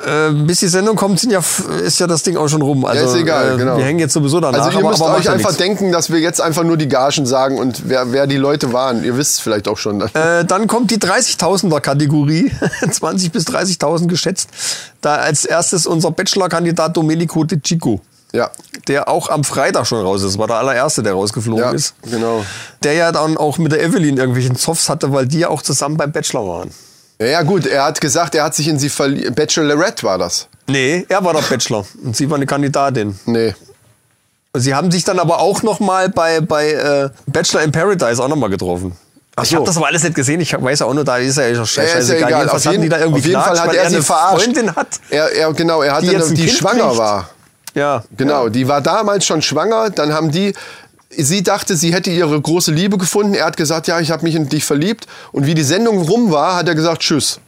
[0.06, 1.42] Äh, bis die Sendung kommt, sind ja,
[1.84, 2.86] ist ja das Ding auch schon rum.
[2.86, 3.78] Also, ist egal, äh, genau.
[3.78, 4.66] Wir hängen jetzt sowieso danach.
[4.66, 5.64] Also ihr müsst macht euch ja einfach nichts.
[5.64, 9.04] denken, dass wir jetzt einfach nur die Gagen sagen und wer, wer die Leute waren.
[9.04, 10.02] Ihr wisst es vielleicht auch schon.
[10.02, 12.52] Äh, dann kommt die 30.000er Kategorie,
[12.90, 14.50] 20 bis 30.000 geschätzt.
[15.02, 18.02] Da als erstes unser Bachelor-Kandidat Domenico De Chico,
[18.34, 18.50] ja,
[18.88, 20.38] der auch am Freitag schon raus ist.
[20.38, 21.96] War der allererste, der rausgeflogen ja, ist.
[22.10, 22.46] genau.
[22.84, 25.98] Der ja dann auch mit der Evelyn irgendwelchen Zoffs hatte, weil die ja auch zusammen
[25.98, 26.72] beim Bachelor waren.
[27.22, 29.36] Ja, ja, gut, er hat gesagt, er hat sich in sie verliebt.
[29.36, 30.48] Bachelorette war das.
[30.68, 33.20] Nee, er war der Bachelor und sie war eine Kandidatin.
[33.26, 33.54] Nee.
[34.56, 38.28] Sie haben sich dann aber auch noch mal bei, bei äh, Bachelor in Paradise auch
[38.28, 38.98] noch mal getroffen.
[39.36, 39.58] Ach Ich so.
[39.58, 40.42] habe das aber alles nicht gesehen.
[40.42, 41.94] Ich weiß ja auch nur, da ist er ja scheiße.
[41.94, 42.50] Ja, ist ja egal.
[42.50, 44.44] Auf jeden, die da irgendwie auf jeden Fall hat er eine sie verarscht.
[44.44, 44.88] Freundin hat.
[45.10, 46.98] Er, er, genau, er hatte Die die, jetzt ein die schwanger kriegt.
[46.98, 47.30] war.
[47.74, 49.90] Ja, Genau, die war damals schon schwanger.
[49.92, 50.54] Dann haben die,
[51.18, 53.34] sie dachte, sie hätte ihre große Liebe gefunden.
[53.34, 55.08] Er hat gesagt, ja, ich habe mich in dich verliebt.
[55.32, 57.40] Und wie die Sendung rum war, hat er gesagt, tschüss.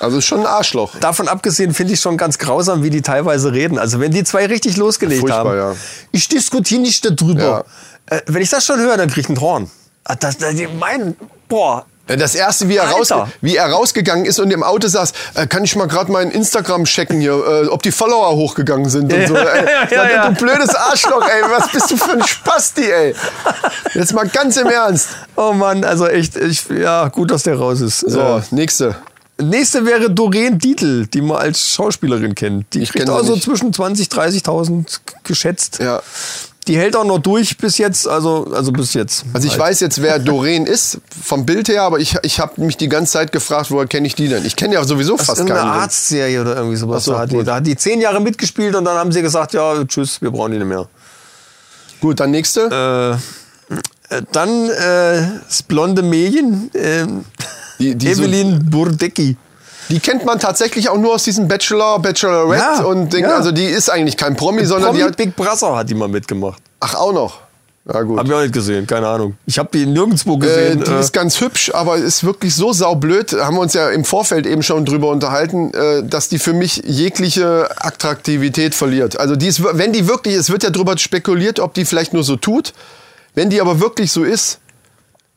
[0.00, 0.94] Also ist schon ein Arschloch.
[1.00, 3.78] Davon abgesehen finde ich schon ganz grausam, wie die teilweise reden.
[3.78, 5.56] Also wenn die zwei richtig losgelegt Furchtbar, haben.
[5.56, 5.74] ja.
[6.12, 7.64] Ich diskutiere nicht darüber.
[8.06, 9.70] Äh, wenn ich das schon höre, dann krieg ich einen Horn.
[10.04, 11.16] Ah, Das, das, die meinen,
[11.48, 11.84] boah.
[12.16, 13.32] Das erste, wie er, rausge Alter.
[13.40, 16.84] wie er rausgegangen ist und im Auto saß, äh, kann ich mal gerade meinen Instagram
[16.84, 19.36] checken hier, äh, ob die Follower hochgegangen sind und so.
[19.36, 19.64] Ey.
[19.90, 20.28] ja, ja, ja.
[20.30, 23.14] Du blödes Arschloch, ey, was bist du für ein Spasti, ey.
[23.94, 25.08] Jetzt mal ganz im Ernst.
[25.36, 28.00] Oh Mann, also echt, ich, ja, gut, dass der raus ist.
[28.00, 28.96] So, Äh, nächste.
[29.40, 32.74] Nächste wäre Doreen Dietl, die man als Schauspielerin kennt.
[32.74, 34.10] Die Ich kriegt auch so zwischen 20.000,
[34.44, 35.78] 30.000 geschätzt.
[35.80, 36.02] Ja.
[36.68, 39.24] Die hält auch noch durch bis jetzt, also, also bis jetzt.
[39.32, 42.76] Also ich weiß jetzt, wer Doreen ist, vom Bild her, aber ich, ich habe mich
[42.76, 44.44] die ganze Zeit gefragt, woher kenne ich die denn?
[44.44, 45.80] Ich kenne ja sowieso Das ist fast irgendeine keinen.
[45.80, 47.04] Arztserie oder irgendwie sowas.
[47.04, 49.54] So, da, hat die, da hat die zehn Jahre mitgespielt und dann haben sie gesagt,
[49.54, 50.86] ja, tschüss, wir brauchen die nicht mehr.
[52.00, 53.18] Gut, dann nächste.
[54.10, 57.06] Äh, dann äh, das blonde Mädchen, äh,
[57.78, 59.36] Die- die so- Evelyn Burdecki.
[59.88, 63.24] Die kennt man tatsächlich auch nur aus diesem Bachelor, Bachelorette Ja, und Ding.
[63.24, 63.36] ja.
[63.36, 65.16] Also die ist eigentlich kein Promi, sondern Promi die hat.
[65.16, 66.62] Big Brother hat die mal mitgemacht.
[66.80, 67.40] Ach, auch noch.
[67.90, 68.18] Ja, gut.
[68.18, 69.38] Hab ich auch nicht gesehen, keine Ahnung.
[69.46, 70.84] Ich habe die nirgendwo Äh, gesehen.
[70.84, 73.32] die äh, ist ganz hübsch, aber ist wirklich so saublöd.
[73.32, 76.82] Haben wir uns ja im Vorfeld eben schon drüber unterhalten, äh, dass die für mich
[76.84, 79.18] jegliche Attraktivität verliert.
[79.18, 82.24] Also die ist, wenn die wirklich, es wird ja drüber spekuliert, ob die vielleicht nur
[82.24, 82.74] so tut.
[83.34, 84.58] Wenn die aber wirklich so ist,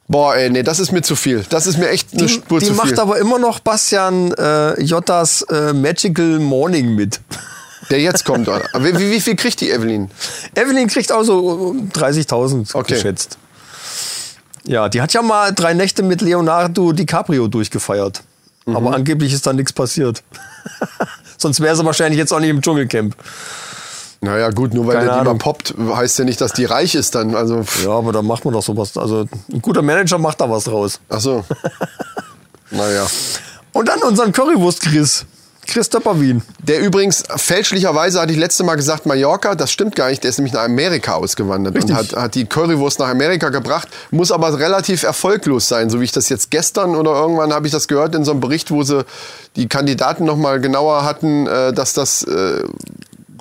[0.08, 1.44] boah, ey, nee, das ist mir zu viel.
[1.50, 3.00] Das ist mir echt eine die, Spur die zu macht viel.
[3.00, 7.20] aber immer noch Bastian äh, Jottas äh, Magical Morning mit.
[7.90, 8.48] Der jetzt kommt.
[8.48, 10.10] wie, wie, wie viel kriegt die Evelyn?
[10.56, 12.94] Evelyn kriegt auch so um 30.000 Okay.
[12.94, 13.38] geschätzt.
[14.64, 18.22] Ja, die hat ja mal drei Nächte mit Leonardo DiCaprio durchgefeiert.
[18.66, 18.76] Mhm.
[18.78, 20.24] Aber angeblich ist da nichts passiert.
[21.38, 23.16] Sonst wäre sie wahrscheinlich jetzt auch nicht im Dschungelcamp.
[24.24, 25.40] Naja, gut, nur weil Keine der die mal Ahnung.
[25.40, 27.34] poppt, heißt ja nicht, dass die reich ist dann.
[27.34, 28.96] Also, Ja, aber da macht man doch sowas.
[28.96, 31.00] Also ein guter Manager macht da was draus.
[31.10, 31.44] ach so.
[32.72, 33.08] naja.
[33.74, 35.26] Und dann unseren Currywurst-Chris.
[35.68, 36.42] Chris Töpperwien.
[36.64, 40.38] Der übrigens, fälschlicherweise hatte ich letzte Mal gesagt Mallorca, das stimmt gar nicht, der ist
[40.38, 41.92] nämlich nach Amerika ausgewandert Richtig.
[41.92, 46.06] und hat, hat die Currywurst nach Amerika gebracht, muss aber relativ erfolglos sein, so wie
[46.06, 48.84] ich das jetzt gestern oder irgendwann habe ich das gehört in so einem Bericht, wo
[48.84, 49.06] sie
[49.56, 52.64] die Kandidaten nochmal genauer hatten, äh, dass das äh,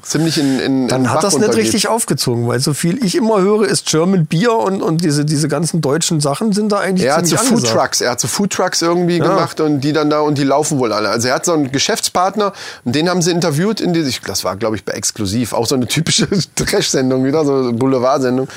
[0.03, 3.15] ziemlich in, in in Dann den hat das nicht richtig aufgezogen, weil so viel ich
[3.17, 7.07] immer höre, ist German Beer und, und diese, diese ganzen deutschen Sachen sind da eigentlich
[7.07, 7.79] Er hat so ziemlich Food angesagt.
[7.81, 10.79] Trucks, er hat so Food Trucks irgendwie gemacht und die dann da und die laufen
[10.79, 11.09] wohl alle.
[11.11, 12.53] Also er hat so einen Geschäftspartner
[12.85, 15.67] und den haben sie interviewt in die, ich- das war glaube ich bei Exklusiv, auch
[15.67, 18.49] so eine typische Trash-Sendung wieder, so eine Boulevard-Sendung.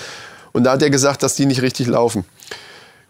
[0.51, 2.25] Und da hat er gesagt, dass die nicht richtig laufen.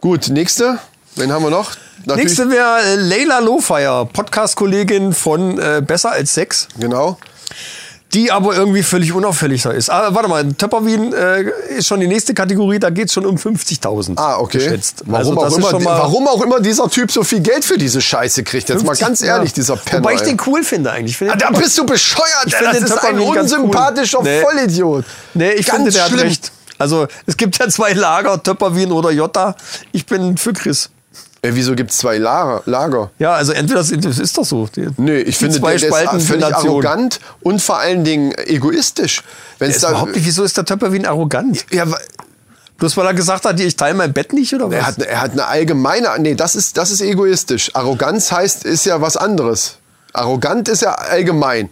[0.02, 0.80] Gut, nächste,
[1.16, 1.72] wen haben wir noch?
[2.06, 7.18] Natürlich- Nächste wäre äh, Leila Lofire, Podcast-Kollegin von äh, Besser als Sex, Genau.
[8.14, 9.90] Die aber irgendwie völlig unauffällig da ist.
[9.90, 11.46] Aber warte mal, Töpperwien äh,
[11.78, 14.60] ist schon die nächste Kategorie, da geht es schon um 50.000 Ah, okay.
[14.60, 15.04] geschätzt.
[15.06, 17.66] Warum, Also das auch ist immer, mal warum auch immer dieser Typ so viel Geld
[17.66, 18.70] für diese Scheiße kriegt.
[18.70, 19.56] Jetzt mal 50, ganz ehrlich, ja.
[19.56, 20.04] dieser Penner.
[20.04, 21.12] Wobei ich den cool finde eigentlich.
[21.14, 23.38] Ich finde Ah, da bist du bescheuert, Ich das ist ein ganz cool.
[23.38, 24.42] unsympathischer Nee.
[24.42, 25.06] Vollidiot.
[25.34, 26.20] Nee, ich Ganz finde, der schlimm.
[26.20, 26.52] hat recht.
[26.80, 29.56] Also, es gibt ja zwei Lager, Töpperwien oder Jota.
[29.92, 30.90] Ich bin für Chris.
[31.44, 32.64] Ey, wieso gibt es zwei Lager?
[32.66, 33.12] Lager?
[33.20, 34.68] Ja, also entweder sind, das ist doch so.
[34.74, 39.24] Die, Nee, ich finde, zwei der, der ist völlig arrogant und vor allen Dingen egoistisch.
[39.60, 41.66] Wenn Der es ist überhaupt nicht, wieso ist der Töpperwien arrogant?
[41.72, 41.86] ja,
[42.78, 44.74] Bloß weil er gesagt hat, ich teile mein Bett nicht oder was?
[44.76, 47.72] er hat, er hat eine allgemeine, nee, das ist, das ist egoistisch.
[47.76, 49.78] Arroganz heißt, ist ja was anderes.
[50.14, 51.70] Arrogant ist ja allgemein.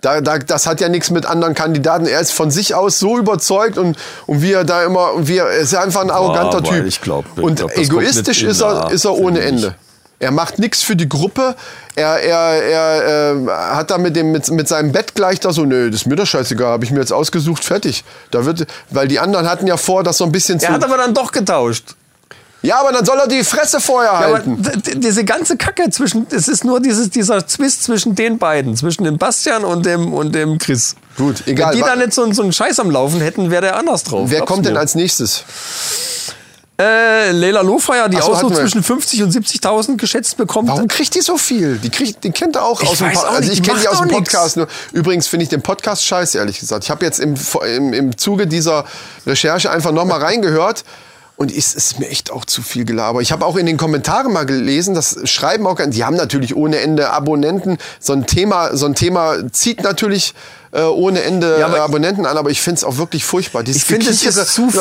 [0.00, 2.06] Da, da, das hat ja nichts mit anderen Kandidaten.
[2.06, 3.96] Er ist von sich aus so überzeugt und,
[4.26, 6.86] und wie er da immer, wie er, ist ja einfach ein arroganter aber Typ.
[6.86, 9.40] ich glaub- ich und glaub, egoistisch ist er, ist er ohne.
[9.40, 9.74] Ende.
[10.20, 11.54] Er macht nichts für die Gruppe.
[11.94, 15.64] Er, er, er äh, hat da mit, dem, mit, mit seinem Bett gleich da so,
[15.64, 18.04] nö, das ist mir doch scheißegal, habe ich mir jetzt ausgesucht, fertig.
[18.32, 20.66] Da wird, weil die anderen hatten ja vor, das so ein bisschen zu.
[20.66, 21.94] er hat aber dann doch getauscht.
[22.62, 24.60] Ja, aber dann soll er die Fresse vorher Ja, halten.
[24.96, 29.16] diese ganze Kacke zwischen, es ist nur dieses, dieser Zwist zwischen den beiden, zwischen dem
[29.16, 30.96] Bastian und dem, und dem Chris.
[31.16, 31.70] Gut, egal.
[31.72, 34.28] Wenn die da nicht so, so einen Scheiß am Laufen hätten, wäre der anders drauf.
[34.30, 35.44] Wer kommt denn als nächstes?
[36.80, 40.68] Äh, Leila Lofreier, die so, auch so zwischen 50 und 70.000 geschätzt bekommt.
[40.68, 41.76] Warum kriegt die so viel?
[41.78, 43.26] Die, kriegt, die kennt er auch Ich aus dem Podcast.
[43.26, 44.56] Also ich kenne die aus dem Podcast.
[44.56, 44.68] Nur.
[44.92, 46.84] Übrigens finde ich den Podcast scheiße, ehrlich gesagt.
[46.84, 47.34] Ich habe jetzt im,
[47.66, 48.84] im, im Zuge dieser
[49.26, 50.84] Recherche einfach nochmal reingehört.
[51.38, 53.20] Und es ist mir echt auch zu viel Gelaber.
[53.20, 56.80] Ich habe auch in den Kommentaren mal gelesen, das schreiben auch, die haben natürlich ohne
[56.80, 57.78] Ende Abonnenten.
[58.00, 60.34] So ein Thema, so ein Thema zieht natürlich
[60.72, 63.62] äh, ohne Ende Ja, aber Abonnenten an, aber ich finde es auch wirklich furchtbar.
[63.62, 64.80] Dieses Ich finde, es ist zu viel.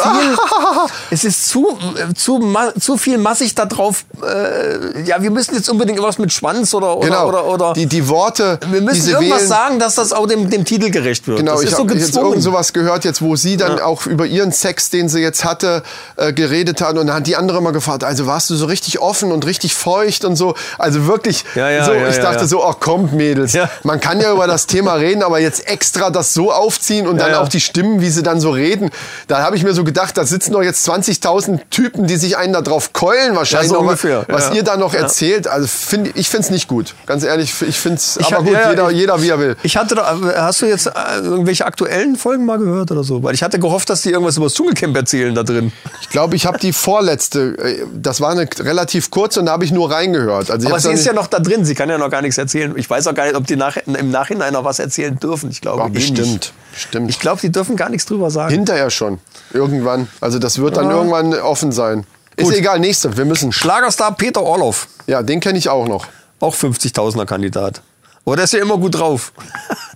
[1.12, 4.06] es ist zu, äh, zu, ma- zu viel massig da drauf.
[4.22, 7.28] Äh, ja, wir müssen jetzt unbedingt was mit Schwanz oder, oder, Genau.
[7.28, 10.66] oder, oder die, die Worte, wir müssen irgendwas wählen, sagen, dass das auch dem, dem
[10.66, 11.40] Titel gerecht wird.
[11.40, 14.06] Genau, das ich ist so habe jetzt irgend sowas gehört, jetzt wo sie dann auch
[14.06, 15.84] über ihren Sex, den sie jetzt hatte,
[16.18, 19.00] äh, geredet hat und dann hat die andere mal gefragt, also warst du so richtig
[19.00, 22.42] offen und richtig feucht und so, also wirklich Ja, ja, so, ja, ich ja, dachte
[22.42, 22.48] ja.
[22.48, 23.70] so, ach kommt Mädels, Ja.
[23.84, 27.32] man kann ja über das Thema reden, aber jetzt extra das so aufziehen und dann
[27.32, 27.40] ja.
[27.42, 28.90] auch die Stimmen, wie sie dann so reden,
[29.28, 32.52] da habe ich mir so gedacht, da sitzen doch jetzt 20.000 Typen, die sich einen
[32.54, 34.56] da drauf keulen wahrscheinlich, Ja, so ungefähr, was ja.
[34.56, 37.98] ihr da noch erzählt, also find, ich finde es nicht gut, ganz ehrlich, ich finde
[37.98, 39.56] es, aber gut, ja, ja, jeder, ich- jeder wie er will.
[39.64, 43.22] Ich hatte da, hast du jetzt äh, irgendwelche aktuellen Folgen mal gehört oder so?
[43.22, 45.72] Weil ich hatte gehofft, dass die irgendwas über das Dschungelcamp erzählen da drin.
[46.02, 49.66] Ich glaube, ich habe die vorletzte, äh, das war eine relativ kurze und da habe
[49.66, 50.50] ich nur reingehört.
[50.50, 52.74] Also Aber sie ist ja noch da drin, sie kann ja noch gar nichts erzählen.
[52.78, 55.52] Ich weiß auch gar nicht, ob die nach, im Nachhinein noch was erzählen dürfen.
[55.52, 56.54] Ich glaube Ja, eh bestimmt, nicht.
[56.74, 57.10] bestimmt.
[57.10, 58.52] Ich glaube, die dürfen gar nichts drüber sagen.
[58.54, 59.20] Hinterher schon.
[59.54, 60.08] Irgendwann.
[60.22, 62.06] Also das wird dann irgendwann offen sein.
[62.36, 63.18] Ist egal, nächste.
[63.18, 63.52] Wir müssen.
[63.52, 66.06] Schlagerstar Peter Orloff, Ja, den kenne ich auch noch.
[66.40, 67.82] auch 50.000er Kandidat.
[68.26, 69.32] Aber der ist ja immer gut drauf.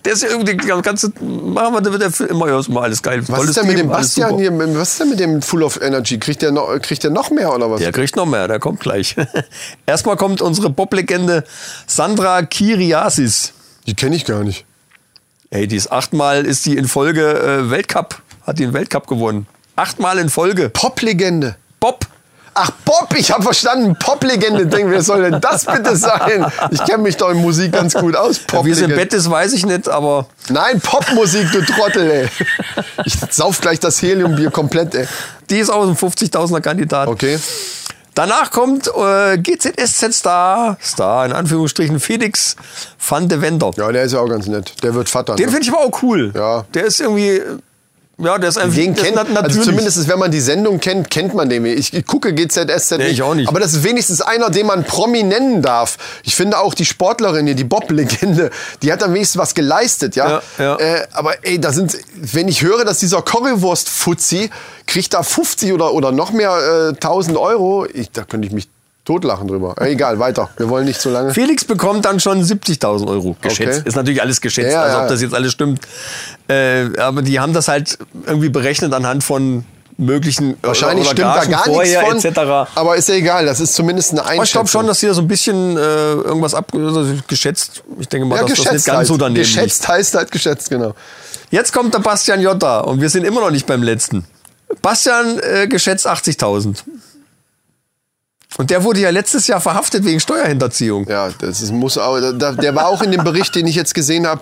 [0.03, 3.03] Der ist ja irgendwie, die ganze, machen wir, der wird der immer, ja, immer alles
[3.03, 3.22] geil.
[3.28, 4.51] Was ist denn mit dem Bastian hier?
[4.76, 6.17] Was ist denn mit dem Full of Energy?
[6.17, 7.82] Kriegt der noch, kriegt der noch mehr oder was?
[7.82, 9.15] Der kriegt noch mehr, der kommt gleich.
[9.86, 11.43] Erstmal kommt unsere Pop-Legende
[11.86, 13.53] Sandra Kiriasis.
[13.86, 14.65] Die kenne ich gar nicht.
[15.53, 19.47] Ey, die ist achtmal ist die in Folge äh, Weltcup, hat die einen Weltcup gewonnen.
[19.75, 20.69] Achtmal in Folge.
[20.69, 21.57] Pop-Legende.
[21.81, 22.05] Bob.
[22.53, 23.97] Ach, Pop, ich habe verstanden.
[23.99, 24.67] Pop-Legende.
[24.67, 26.45] Denke, wer soll denn das bitte sein?
[26.71, 28.39] Ich kenne mich doch in Musik ganz gut aus.
[28.63, 28.91] Wie sie im.
[28.91, 32.29] Bett ist, weiß ich nicht, aber Nein, Popmusik, du Trottel, ey.
[33.03, 35.07] Ich sauf gleich das Heliumbier komplett, ey.
[35.49, 37.09] die ist auch ein 50.000er Kandidat.
[37.09, 37.37] Okay.
[38.14, 42.55] Danach kommt äh, GZSZ-Star, Star in Anführungsstrichen, Felix
[42.99, 43.72] van de Wender.
[43.78, 44.84] Ja, der ist ja auch ganz nett.
[44.84, 45.36] Der wird Vater.
[45.36, 45.51] Den ne?
[45.51, 46.32] finde ich aber auch cool.
[46.36, 46.66] Ja.
[46.74, 47.57] Der ist irgendwie, äh,
[48.18, 49.64] ja, der ist einfach Den kennt, nat- also natürlich.
[49.66, 51.66] zumindest wenn man die Sendung kennt, kennt man den.
[51.66, 53.47] Ich, ich gucke GZSZ Nee, ich auch nicht.
[53.49, 55.97] Aber das ist wenigstens einer, den man Promi nennen darf.
[56.24, 58.51] Ich finde auch die Sportlerin hier, die Bob-Legende,
[58.84, 60.41] die hat am wenigstens was geleistet, ja.
[60.59, 60.76] Ja, ja.
[60.78, 64.49] Äh, aber ey, da sind, wenn ich höre, dass dieser Currywurst-Fuzzi
[64.86, 68.68] kriegt da 50 oder, oder noch mehr äh, 1000 Euro, ich, da könnte ich mich
[69.05, 69.75] totlachen drüber.
[69.79, 70.49] Äh, egal, weiter.
[70.57, 71.33] Wir wollen nicht so lange.
[71.33, 73.79] Felix bekommt dann schon 70.000 Euro geschätzt.
[73.79, 73.89] Okay.
[73.89, 75.81] Ist natürlich alles geschätzt, Ja, also ob das jetzt alles stimmt.
[76.47, 79.65] Äh, aber die haben das halt irgendwie berechnet anhand von
[79.97, 82.33] möglichen Wahrscheinlich oder stimmt da gar vorher nichts von.
[82.33, 82.71] etc.
[82.75, 84.43] Aber ist ja egal, das ist zumindest eine Aber Einschätzung.
[84.45, 87.83] ich glaube schon, dass hier so ein bisschen äh, irgendwas ab also geschätzt.
[87.99, 89.07] Ich denke mal, ja, dass das nicht ganz halt.
[89.07, 90.87] so daneben Geschätzt heißt halt geschätzt, genau.
[90.87, 90.97] liegt.
[91.51, 94.25] Jetzt kommt der Bastian Jotta und wir sind immer noch nicht beim letzten.
[94.81, 96.77] Bastian äh, geschätzt 80.000.
[98.57, 101.07] Und der wurde ja letztes Jahr verhaftet wegen Steuerhinterziehung.
[101.07, 103.93] Ja, das ist, muss auch, da, der war auch in dem Bericht, den ich jetzt
[103.93, 104.41] gesehen habe,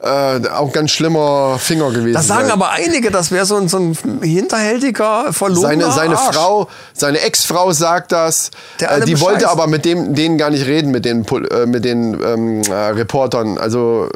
[0.00, 2.12] äh, auch ein ganz schlimmer Finger gewesen.
[2.14, 2.52] Das sagen sein.
[2.52, 6.36] aber einige, das wäre so ein, so ein hinterhältiger, verlogener seine, seine Arsch.
[6.36, 8.52] Frau, seine Ex-Frau sagt das.
[8.78, 9.52] Äh, die wollte bescheißt.
[9.52, 13.58] aber mit dem, denen gar nicht reden, mit den, äh, mit den ähm, äh, Reportern.
[13.58, 14.08] Also,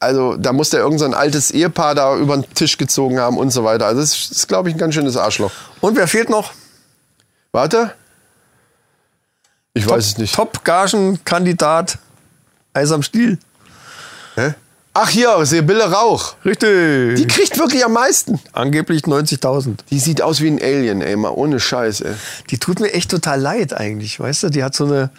[0.00, 3.38] also da muss der irgendein so ein altes Ehepaar da über den Tisch gezogen haben
[3.38, 3.86] und so weiter.
[3.86, 5.52] Also das ist, ist glaube ich, ein ganz schönes Arschloch.
[5.80, 6.50] Und wer fehlt noch?
[7.52, 7.92] Warte.
[9.74, 10.34] Ich weiß es nicht.
[10.34, 11.98] Top-Gagen-Kandidat
[12.72, 13.38] Eis am Stiel.
[14.36, 14.54] Hä?
[14.92, 16.34] Ach hier, Sibylle Rauch.
[16.44, 17.16] Richtig.
[17.16, 18.40] Die kriegt wirklich am meisten.
[18.52, 19.76] Angeblich 90.000.
[19.88, 22.14] Die sieht aus wie ein Alien, ey, mal ohne Scheiß, ey.
[22.50, 24.50] Die tut mir echt total leid eigentlich, weißt du?
[24.50, 25.10] Die hat so eine,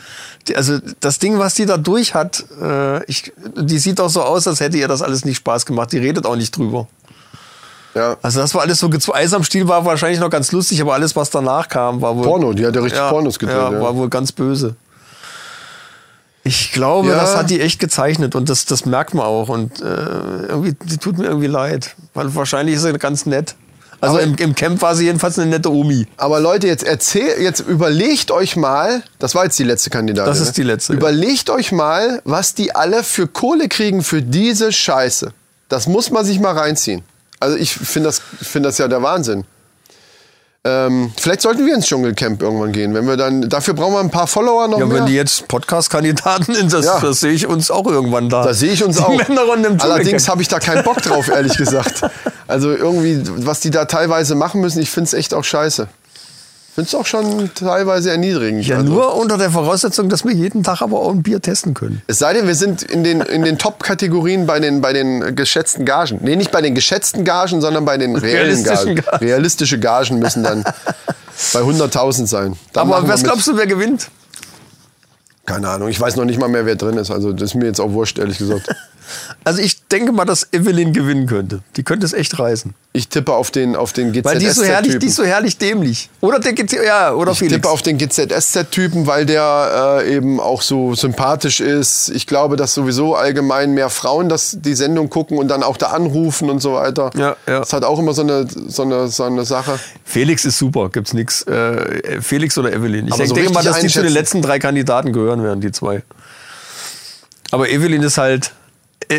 [0.48, 4.24] die, also das Ding, was die da durch hat, äh, ich, die sieht auch so
[4.24, 5.94] aus, als hätte ihr das alles nicht Spaß gemacht.
[5.94, 6.88] Die redet auch nicht drüber.
[7.94, 8.18] Ja.
[8.22, 9.18] Also das war alles so gezwungen.
[9.18, 12.24] Eis am Stiel war wahrscheinlich noch ganz lustig, aber alles, was danach kam, war wohl
[12.24, 13.82] Porno, die hat ja richtig Pornos gedreht, Ja, ja.
[13.82, 14.76] war wohl ganz böse.
[16.44, 17.16] Ich glaube, Ja.
[17.16, 19.50] das hat die echt gezeichnet und das, das merkt man auch.
[19.50, 21.96] Und äh, irgendwie, die tut mir irgendwie leid.
[22.14, 23.56] Weil wahrscheinlich ist sie ganz nett.
[24.00, 26.08] Also im, im Camp war sie jedenfalls eine nette Omi.
[26.18, 30.28] Aber Leute, jetzt erzähl, jetzt überlegt euch mal, das war jetzt die letzte Kandidatin.
[30.28, 30.54] Das ist ne?
[30.54, 30.98] die letzte, ja.
[30.98, 35.34] Überlegt euch mal, was die alle für Kohle kriegen für diese Scheiße.
[35.70, 37.04] Das muss man sich mal reinziehen.
[37.42, 39.44] Also ich finde das, find das ja der Wahnsinn.
[40.64, 43.50] Ähm, vielleicht sollten wir ins Dschungelcamp irgendwann gehen, wenn wir dann.
[43.50, 45.00] Dafür brauchen wir ein paar Follower noch Ja, mehr.
[45.00, 47.00] wenn die jetzt Podcast-Kandidaten sind, das, Ja.
[47.00, 48.44] das sehe ich uns auch irgendwann da.
[48.44, 49.10] Da sehe ich uns Die auch.
[49.28, 52.02] Männerrunde im Allerdings habe ich da keinen Bock drauf, ehrlich gesagt.
[52.48, 55.88] Also irgendwie, was die da teilweise machen müssen, ich finde es echt auch scheiße.
[56.72, 58.66] Ich finde es auch schon teilweise erniedrigend.
[58.66, 58.94] Ja, also.
[58.94, 62.02] nur unter der Voraussetzung, dass wir jeden Tag aber auch ein Bier testen können.
[62.08, 65.84] Es sei denn, wir sind in den, in den Top-Kategorien bei den, bei den geschätzten
[65.84, 66.20] Gagen.
[66.22, 68.96] Nee, nicht bei den geschätzten Gagen, sondern bei den reellen Gagen.
[68.96, 69.18] Gagen.
[69.18, 70.64] Realistische Gagen müssen dann
[71.54, 72.56] bei 100.000 sein.
[72.72, 74.08] Dann aber was glaubst du, wer gewinnt?
[75.46, 77.12] Keine Ahnung, ich weiß noch nicht mal mehr, wer drin ist.
[77.12, 78.74] Also das ist mir jetzt auch wurscht, ehrlich gesagt.
[79.44, 81.62] Also ich denke mal, dass Evelyn gewinnen könnte.
[81.76, 82.74] Die könnte es echt reißen.
[82.94, 85.08] Ich tippe auf den, auf den Weil die ist so herrlich, die GZSZ-Typen.
[85.08, 86.10] ist so herrlich dämlich.
[86.20, 87.56] Oder der GT, ja, oder Ich Felix.
[87.56, 92.10] tippe auf den GZSZ-Typen, weil der äh, eben auch so sympathisch ist.
[92.10, 95.88] Ich glaube, dass sowieso allgemein mehr Frauen das, die Sendung gucken und dann auch da
[95.88, 97.12] anrufen und so weiter.
[97.16, 97.60] Ja, ja.
[97.60, 99.80] Das hat auch immer so eine, so eine, so eine Sache.
[100.04, 101.44] Felix ist super, gibt's nix.
[101.44, 103.08] Äh, Felix oder Evelyn.
[103.08, 105.62] Ich Aber denke so denke mal, dass die zu den letzten drei Kandidaten gehören werden,
[105.62, 106.04] die zwei.
[107.52, 108.52] Aber Evelyn ist halt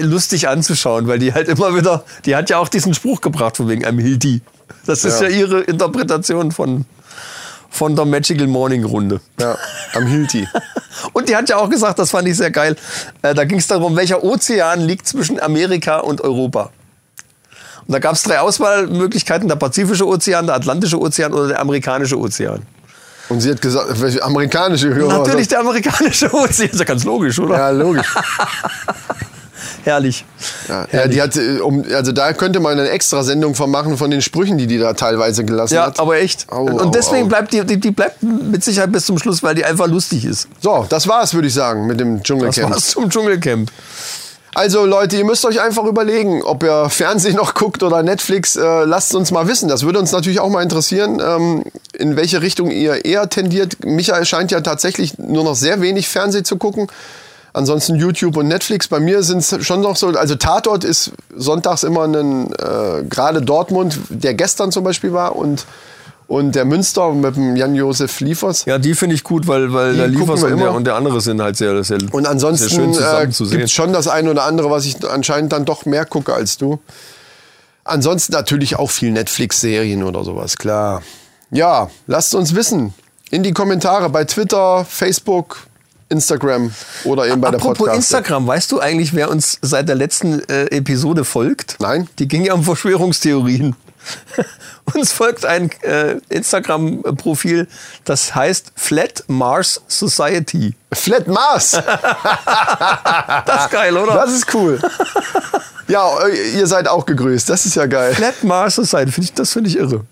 [0.00, 3.68] lustig anzuschauen, weil die halt immer wieder, die hat ja auch diesen Spruch gebracht von
[3.68, 4.40] wegen einem Hilti.
[4.86, 5.36] Das ist ja, Ja.
[5.36, 6.84] ihre Interpretation von,
[7.70, 9.20] von der Magical Morning Runde.
[9.40, 9.56] Ja,
[9.94, 10.48] am Hilti.
[11.12, 12.76] Und die hat ja auch gesagt, das fand ich sehr geil,
[13.22, 16.70] äh, da ging es darum, welcher Ozean liegt zwischen Amerika und Europa.
[17.86, 22.18] Und da gab es drei Auswahlmöglichkeiten, der Pazifische Ozean, der Atlantische Ozean oder der Amerikanische
[22.18, 22.62] Ozean.
[23.28, 25.18] Und sie hat gesagt, welche amerikanische Hörer.
[25.18, 27.56] Natürlich der amerikanische Ozean, ist ja ganz logisch, oder?
[27.56, 28.06] Ja, logisch.
[29.84, 30.24] Herrlich.
[30.68, 33.96] Ja, ja, die hat, äh, um, also da könnte man eine extra Sendung von machen
[33.96, 36.00] von den Sprüchen, die die da teilweise gelassen Ja, hat.
[36.00, 36.50] aber echt.
[36.50, 37.28] Au, und au, deswegen au.
[37.28, 40.48] bleibt die, die, die bleibt mit Sicherheit bis zum Schluss, weil die einfach lustig ist.
[40.60, 42.70] So, das war's, würde ich sagen, mit dem Das Dschungelcamp.
[42.70, 43.70] war's zum Dschungelcamp.
[44.54, 48.54] Also Leute, ihr müsst euch einfach überlegen, ob ihr Fernsehen noch guckt oder Netflix.
[48.56, 49.68] Äh, lasst uns mal wissen.
[49.68, 53.82] Das würde uns natürlich auch mal interessieren, ähm, in welche Richtung ihr eher tendiert.
[53.84, 56.88] Michael scheint ja tatsächlich nur noch sehr wenig Fernsehen zu gucken.
[57.54, 58.88] Ansonsten YouTube und Netflix.
[58.88, 63.42] Bei mir sind es schon noch so, also Tatort ist sonntags immer ein, äh, gerade
[63.42, 65.66] Dortmund, der gestern zum Beispiel war und,
[66.28, 68.64] und der Münster mit dem Jan-Josef Liefers.
[68.64, 71.20] Ja, die finde ich gut, weil, weil Die der Liefers und der, und der andere
[71.20, 73.58] sind halt sehr, sehr, Und ansonsten sehr schön äh, zusammen zu sehen.
[73.58, 76.56] gibt es schon das eine oder andere, was ich anscheinend dann doch mehr gucke als
[76.56, 76.80] du.
[77.84, 81.02] Ansonsten natürlich auch viel Netflix-Serien oder sowas, klar.
[81.50, 82.94] Ja, lasst uns wissen.
[83.30, 85.66] In die Kommentare bei Twitter, Facebook,
[86.12, 86.72] Instagram
[87.04, 87.98] oder eben bei der Apropos Podcast.
[87.98, 91.76] Instagram, weißt du eigentlich, wer uns seit der letzten äh, Episode folgt?
[91.80, 92.08] Nein.
[92.18, 93.74] Die ging ja um Verschwörungstheorien.
[94.94, 97.68] uns folgt ein äh, Instagram-Profil,
[98.04, 100.74] das heißt Flat Mars Society.
[100.92, 101.72] Flat Mars,
[103.46, 104.14] Das ist geil, oder?
[104.14, 104.80] das ist cool.
[105.88, 108.14] Ja, ihr seid auch gegrüßt, das ist ja geil.
[108.14, 110.04] Flat Mars Society, find ich, das finde ich irre.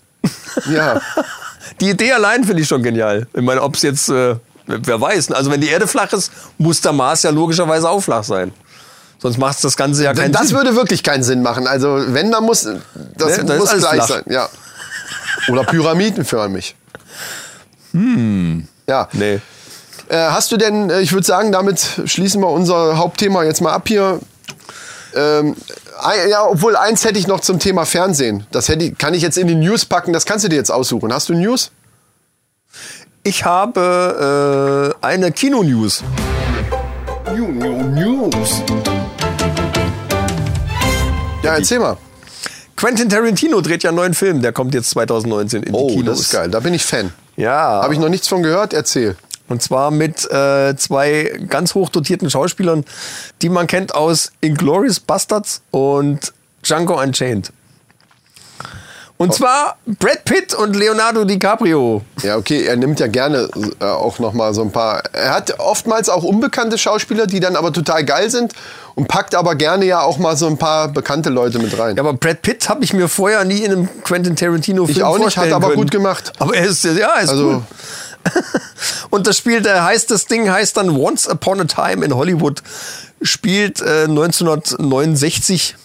[0.66, 1.00] Ja,
[1.80, 3.26] Die Idee allein finde ich schon genial.
[3.32, 4.36] Ich meine, ob es jetzt, äh,
[4.82, 8.24] wer weiß, also wenn die Erde flach ist, muss der Mars ja logischerweise auch flach
[8.24, 8.52] sein.
[9.18, 10.56] Sonst macht das Ganze ja keinen das Sinn.
[10.56, 11.66] würde wirklich keinen Sinn machen.
[11.66, 14.08] Also wenn, dann muss das Ne, da ist muss gleich flach.
[14.08, 14.22] sein.
[14.28, 14.48] Ja.
[15.48, 16.74] Oder pyramidenförmig.
[17.92, 18.66] Hm.
[18.88, 19.08] Ja.
[19.12, 19.40] Nee.
[20.08, 23.72] Äh, hast du denn, äh, ich würde sagen, damit schließen wir unser Hauptthema jetzt mal
[23.72, 24.20] ab hier.
[25.14, 25.54] Ähm,
[26.28, 28.46] ja, obwohl eins hätte ich noch zum Thema Fernsehen.
[28.52, 31.12] Das hätte kann ich jetzt in die News packen, das kannst du dir jetzt aussuchen.
[31.12, 31.70] Hast du News?
[33.22, 36.02] Ich habe äh, eine Kino-News.
[37.36, 38.62] News.
[41.42, 41.96] Ja, erzähl mal.
[42.76, 44.40] Quentin Tarantino dreht ja einen neuen Film.
[44.40, 46.06] Der kommt jetzt 2019 in die Oh, Kinos.
[46.06, 46.50] das ist geil.
[46.50, 47.12] Da bin ich Fan.
[47.36, 47.82] Ja.
[47.82, 48.72] Habe ich noch nichts von gehört?
[48.72, 49.16] Erzähl.
[49.48, 52.84] Und zwar mit äh, zwei ganz hoch dotierten Schauspielern,
[53.42, 57.52] die man kennt aus Inglourious Bastards und Django Unchained.
[59.20, 59.24] Oh.
[59.24, 62.00] Und zwar Brad Pitt und Leonardo DiCaprio.
[62.22, 65.02] Ja, okay, er nimmt ja gerne äh, auch noch mal so ein paar.
[65.12, 68.54] Er hat oftmals auch unbekannte Schauspieler, die dann aber total geil sind
[68.94, 71.96] und packt aber gerne ja auch mal so ein paar bekannte Leute mit rein.
[71.96, 75.18] Ja, aber Brad Pitt habe ich mir vorher nie in einem Quentin Tarantino-Film Ich auch
[75.18, 75.80] nicht, hat aber können.
[75.82, 76.32] gut gemacht.
[76.38, 77.62] Aber er ist, ja, er ist Also- cool.
[79.10, 82.62] Und das Spiel, der heißt das Ding heißt dann Once Upon a Time in Hollywood.
[83.22, 85.76] Spielt äh, 1969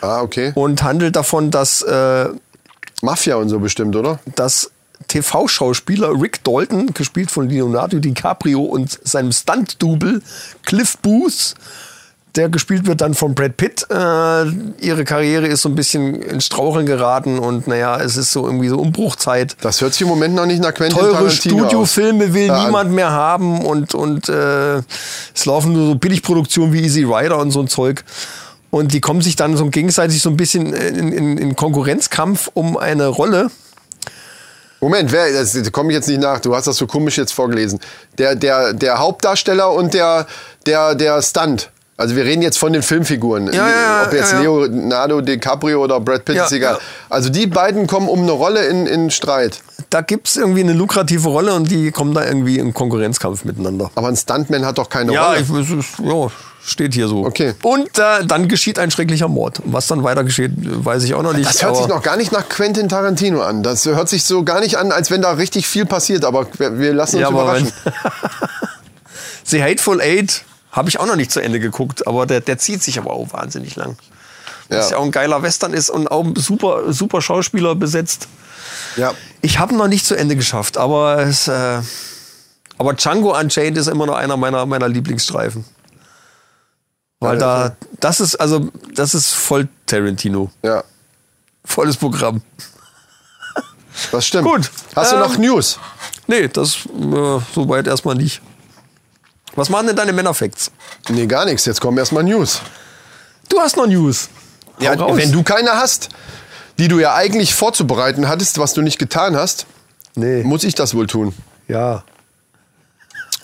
[0.00, 0.52] Ah, okay.
[0.54, 2.28] und handelt davon, dass äh,
[3.02, 4.20] Mafia und so bestimmt, oder?
[4.34, 4.70] dass
[5.06, 10.22] TV-Schauspieler Rick Dalton, gespielt von Leonardo DiCaprio und seinem Stunt-Double
[10.64, 11.54] Cliff Booth,
[12.34, 13.86] der gespielt wird dann von Brad Pitt.
[13.90, 13.94] Äh,
[14.80, 18.68] ihre Karriere ist so ein bisschen ins Straucheln geraten und naja, es ist so irgendwie
[18.68, 19.56] so Umbruchzeit.
[19.60, 22.92] Das hört sich im Moment noch nicht nach Quentin Teure Tarantino Studiofilme will Ja, niemand
[22.92, 24.78] mehr haben und, und äh,
[25.34, 28.04] es laufen nur so Billigproduktionen wie Easy Rider und so ein Zeug.
[28.70, 32.76] Und die kommen sich dann so gegenseitig so ein bisschen in, in, in Konkurrenzkampf um
[32.76, 33.50] eine Rolle.
[34.80, 36.40] Moment, wer, das, da komme ich jetzt nicht nach.
[36.40, 37.80] Du hast das so komisch jetzt vorgelesen.
[38.18, 40.26] Der, der, der Hauptdarsteller und der,
[40.66, 41.70] der, der Stunt.
[41.96, 43.52] Also wir reden jetzt von den Filmfiguren.
[43.52, 44.40] Ja, ja, Ob jetzt ja.
[44.40, 46.78] Leonardo DiCaprio oder Brad Pitt ist egal.
[47.08, 49.60] Also die beiden kommen um eine Rolle in, in Streit.
[49.90, 53.90] Da gibt's irgendwie eine lukrative Rolle und die kommen da irgendwie im Konkurrenzkampf miteinander.
[53.96, 55.40] Aber ein Stuntman hat doch keine Ja, Rolle.
[55.40, 56.28] ich, es ist, ja,
[56.68, 57.24] steht hier so.
[57.24, 57.54] Okay.
[57.62, 59.60] Und äh, dann geschieht ein schrecklicher Mord.
[59.64, 61.48] Was dann weiter geschieht, weiß ich auch noch nicht.
[61.48, 63.62] Das hört sich noch gar nicht nach Quentin Tarantino an.
[63.62, 66.24] Das hört sich so gar nicht an, als wenn da richtig viel passiert.
[66.24, 67.72] Aber wir, lassen uns Ja, überraschen.
[69.44, 72.82] The Hateful Eight habe ich auch noch nicht zu Ende geguckt, aber der, der zieht
[72.82, 73.96] sich aber auch wahnsinnig lang.
[74.68, 74.76] Ja.
[74.76, 78.28] Dass ja auch ein geiler Western ist und auch super, super Schauspieler besetzt.
[78.96, 79.14] Ja.
[79.40, 81.80] Ich habe noch nicht zu Ende geschafft, aber es, äh,
[82.76, 85.64] aber Django Unchained ist immer noch einer meiner, meiner Lieblingsstreifen.
[87.20, 90.50] Weil da, das ist, also, das ist voll Tarantino.
[90.62, 90.84] ja,
[91.64, 92.40] Volles Programm.
[94.12, 94.46] das stimmt.
[94.46, 94.70] Gut.
[94.96, 95.78] Hast du Ähm, noch News?
[96.26, 98.40] Nee, das äh, soweit erstmal nicht.
[99.54, 100.70] Was machen denn deine Männerfacts?
[101.08, 101.64] Nee, gar nichts.
[101.64, 102.60] Jetzt kommen erstmal News.
[103.48, 104.28] Du hast noch News.
[104.78, 105.16] Hau Ja, raus.
[105.16, 106.10] wenn du keine hast,
[106.78, 109.66] die du ja eigentlich vorzubereiten hattest, was du nicht getan hast,
[110.14, 110.42] Nee.
[110.44, 111.34] muss ich das wohl tun.
[111.66, 112.04] Ja.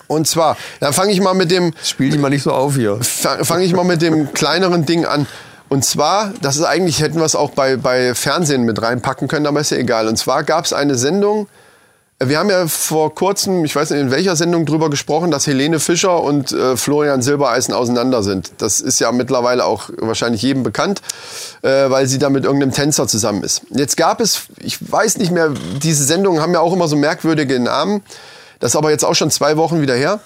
[0.07, 2.99] Und zwar, dann fange ich mal mit dem Spiel die mal nicht so auf hier.
[3.01, 5.27] fange ich mal mit dem kleineren Ding an.
[5.67, 9.47] Und zwar, das ist eigentlich, hätten wir es auch bei, bei Fernsehen mit reinpacken können,
[9.47, 10.07] aber ist ja egal.
[10.07, 11.47] Und zwar gab es eine Sendung,
[12.19, 15.47] äh, wir haben ja vor kurzem, ich weiß nicht in welcher Sendung drüber gesprochen, dass
[15.47, 18.53] Helene Fischer und äh, Florian Silbereisen auseinander sind.
[18.59, 21.01] Das ist ja mittlerweile auch wahrscheinlich jedem bekannt,
[21.61, 23.63] äh, weil sie da mit irgendeinem Tänzer zusammen ist.
[23.71, 25.51] Jetzt gab es, ich weiß nicht mehr,
[25.81, 28.01] diese Sendungen haben ja auch immer so merkwürdige Namen.
[28.59, 30.19] Das ist aber jetzt auch schon zwei Wochen wieder her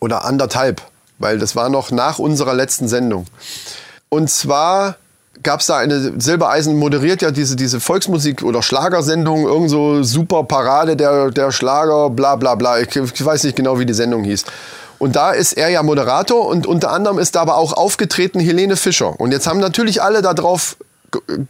[0.00, 0.82] oder anderthalb,
[1.18, 3.26] weil das war noch nach unserer letzten Sendung.
[4.08, 4.96] Und zwar
[5.42, 10.44] gab es da eine, Silbereisen moderiert ja diese, diese Volksmusik- oder Schlagersendung, irgend so super
[10.44, 12.80] Parade der, der Schlager, bla bla bla.
[12.80, 14.44] Ich, ich weiß nicht genau, wie die Sendung hieß.
[14.98, 18.76] Und da ist er ja Moderator und unter anderem ist da aber auch aufgetreten Helene
[18.76, 19.18] Fischer.
[19.20, 20.76] Und jetzt haben natürlich alle darauf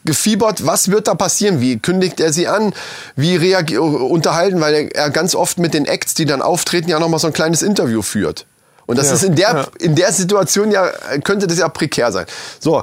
[0.05, 1.61] gefiebert, was wird da passieren?
[1.61, 2.73] Wie kündigt er sie an?
[3.17, 4.61] Wie reagiert, unterhalten?
[4.61, 7.63] Weil er, ganz oft mit den Acts, die dann auftreten, ja nochmal so ein kleines
[7.63, 8.47] Interview führt.
[8.87, 9.67] Und das Ja, ist in der, ja.
[9.81, 10.89] in der Situation ja,
[11.25, 12.27] könnte das ja prekär sein.
[12.61, 12.83] So,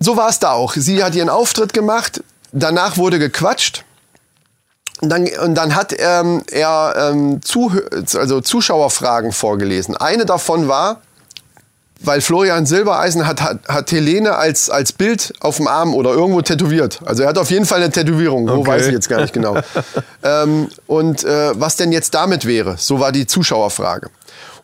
[0.00, 0.74] so war es da auch.
[0.74, 2.22] Sie hat ihren Auftritt gemacht,
[2.52, 3.84] danach wurde gequatscht.
[5.00, 9.96] Und dann, und dann hat ähm, er ähm, Zuhö- also Zuschauerfragen vorgelesen.
[9.96, 11.02] Eine davon war,
[12.04, 16.42] weil Florian Silbereisen hat, hat, hat Helene als, als Bild auf dem Arm oder irgendwo
[16.42, 17.00] tätowiert.
[17.04, 18.70] Also er hat auf jeden Fall eine Tätowierung, wo Okay.
[18.70, 19.56] weiß ich jetzt gar nicht genau.
[20.22, 24.08] ähm, und äh, was denn jetzt damit wäre, so war die Zuschauerfrage.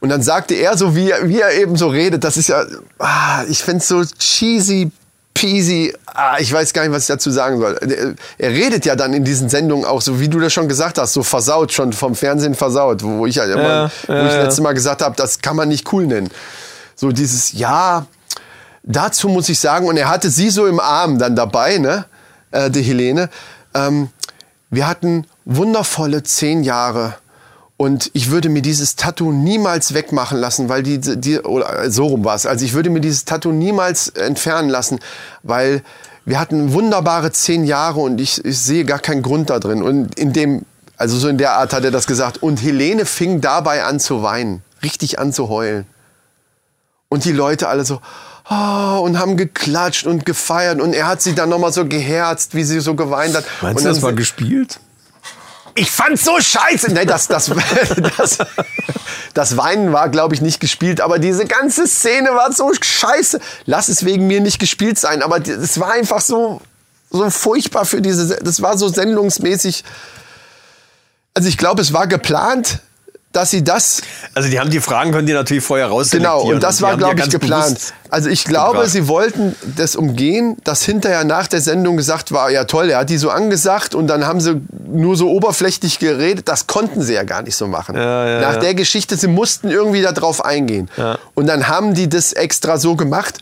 [0.00, 2.64] Und dann sagte er so, wie, er- wie er eben so redet, das ist ja,
[2.98, 4.90] ah, ich find's so cheesy
[5.32, 7.78] peasy, ah, ich weiß gar nicht, was ich dazu sagen soll.
[7.80, 8.14] Er,
[8.48, 11.12] er redet ja dann in diesen Sendungen auch so, wie du das schon gesagt hast,
[11.14, 14.42] so versaut, schon vom Fernsehen versaut, wo ich halt immer, Ja, wo ja, ich ja.
[14.42, 16.28] letztes Mal gesagt habe, das kann man nicht cool nennen.
[17.01, 18.05] So dieses, ja,
[18.82, 22.05] dazu muss ich sagen, und er hatte sie so im Arm dann dabei, ne,
[22.51, 23.31] äh, die Helene.
[23.72, 24.10] ähm,
[24.68, 27.14] wir hatten wundervolle zehn Jahre.
[27.78, 32.22] Und ich würde mir dieses Tattoo niemals wegmachen lassen, weil die, die oder so rum
[32.27, 32.44] war es.
[32.44, 35.01] Also ich würde mir dieses Tattoo niemals entfernen lassen,
[35.43, 35.82] weil
[36.27, 39.82] wir hatten wunderbare zehn Jahre und ich, ich sehe gar keinen Grund da drin.
[39.82, 40.66] Und in dem,
[40.98, 42.43] also so in der Art hat er das gesagt.
[42.43, 45.86] Und Helene fing dabei an zu weinen, richtig an zu heulen.
[47.11, 48.01] Und die Leute alle so,
[48.49, 50.81] oh, und haben geklatscht und gefeiert.
[50.81, 53.45] Und er hat sie dann nochmal so geherzt, wie sie so geweint hat.
[53.61, 54.81] Meinst und du, das war gespielt?
[55.77, 56.93] ich fand's so scheiße.
[56.93, 57.51] Nee, das, das,
[58.19, 58.39] das,
[59.35, 63.41] das Weinen war, glaube ich, nicht gespielt, aber diese ganze Szene war so scheiße.
[63.66, 66.61] Lass es wegen mir nicht gespielt sein, aber es war einfach so,
[67.11, 69.85] so furchtbar für diese, Se- das war so sendungsmäßig.
[71.35, 72.81] Also ich glaube, es war geplant,
[73.32, 74.02] dass sie das
[74.35, 76.40] Also die haben die Fragen, können die natürlich vorher rausselektieren.
[76.40, 77.94] Genau, und das die war, die ja glaube ich, geplant.
[78.09, 78.90] Also ich glaube, gebracht.
[78.90, 83.11] sie wollten das umgehen, dass hinterher nach der Sendung gesagt war, ja toll, er hat
[83.11, 86.48] die so angesagt und dann haben sie nur so oberflächlich geredet.
[86.48, 87.94] Das konnten sie ja gar nicht so machen.
[87.94, 90.90] Ja, ja, nach der Geschichte, sie mussten irgendwie darauf eingehen.
[91.35, 93.39] Und dann haben die das extra so gemacht.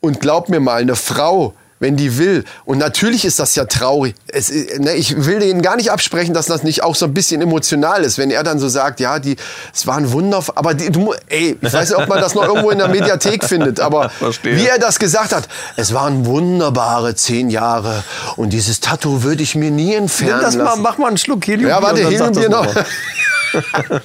[0.00, 4.14] Und glaub mir mal, eine Frau, wenn die will, und natürlich ist das ja traurig.
[4.28, 7.42] Es, ne, ich will denen gar nicht absprechen, dass das nicht auch so ein bisschen
[7.42, 9.34] emotional ist, wenn er dann so sagt, ja, die,
[9.74, 12.44] es war ein Wunder, aber die, du, ey, ich weiß nicht, ob man das noch
[12.44, 14.56] irgendwo in der Mediathek findet, aber Verstehe.
[14.56, 18.04] wie er das gesagt hat, es waren wunderbare zehn Jahre
[18.36, 20.82] und dieses Tattoo würde ich mir nie Nimm entfernen das mal, lassen.
[20.82, 21.68] mach mal einen Schluck Helium.
[21.68, 22.74] ja, warte, Heliumbier das noch.
[22.74, 22.86] mal.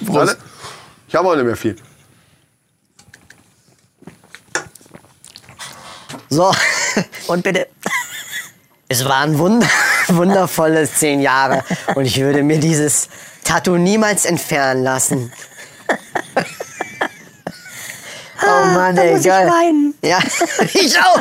[0.00, 0.36] Warte.
[1.06, 1.76] Ich habe auch nicht mehr viel.
[6.28, 6.52] So,
[7.28, 7.68] und bitte.
[8.90, 9.66] Es waren wund
[10.08, 11.62] wundervolle zehn Jahre
[11.94, 13.10] und ich würde mir dieses
[13.44, 15.30] Tattoo niemals entfernen lassen.
[18.42, 19.46] Oh Mann, da ey, muss ich geil.
[19.46, 19.92] weinen.
[20.02, 20.20] Ja,
[20.72, 21.20] ich auch.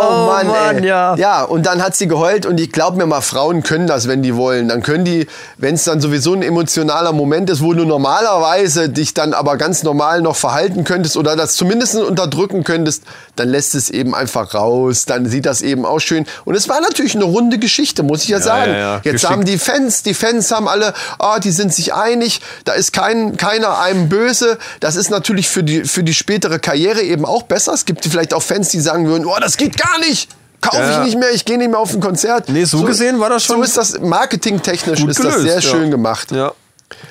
[0.00, 0.88] Oh, Mann, Mann, ey.
[0.88, 1.16] ja.
[1.16, 4.22] Ja, und dann hat sie geheult und ich glaube mir mal, Frauen können das, wenn
[4.22, 4.68] die wollen.
[4.68, 5.26] Dann können die,
[5.58, 9.82] wenn es dann sowieso ein emotionaler Moment ist, wo du normalerweise dich dann aber ganz
[9.82, 13.04] normal noch verhalten könntest oder das zumindest unterdrücken könntest,
[13.36, 15.04] dann lässt es eben einfach raus.
[15.04, 16.26] Dann sieht das eben auch schön.
[16.44, 18.72] Und es war natürlich eine runde Geschichte, muss ich ja, sagen.
[18.72, 18.94] ja, ja.
[18.96, 19.32] Jetzt Geschickt.
[19.32, 23.36] haben die Fans, die Fans haben alle, ah, die sind sich einig, da ist kein,
[23.36, 24.58] keiner einem böse.
[24.80, 27.72] Das ist natürlich für die, für die spätere Karriere eben auch besser.
[27.72, 30.28] Es gibt vielleicht auch Fans, die sagen würden, oh, das geht gar nicht.
[30.60, 30.98] Kaufe Ja.
[31.00, 32.48] ich nicht mehr, ich gehe nicht mehr auf ein Konzert.
[32.48, 35.60] Nee, so gesehen war das schon So ist das marketingtechnisch ist das gelöst, sehr ja.
[35.60, 36.32] schön gemacht.
[36.32, 36.52] Ja,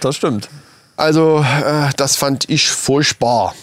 [0.01, 0.49] das stimmt.
[0.97, 3.53] Also, äh, das fand ich furchtbar.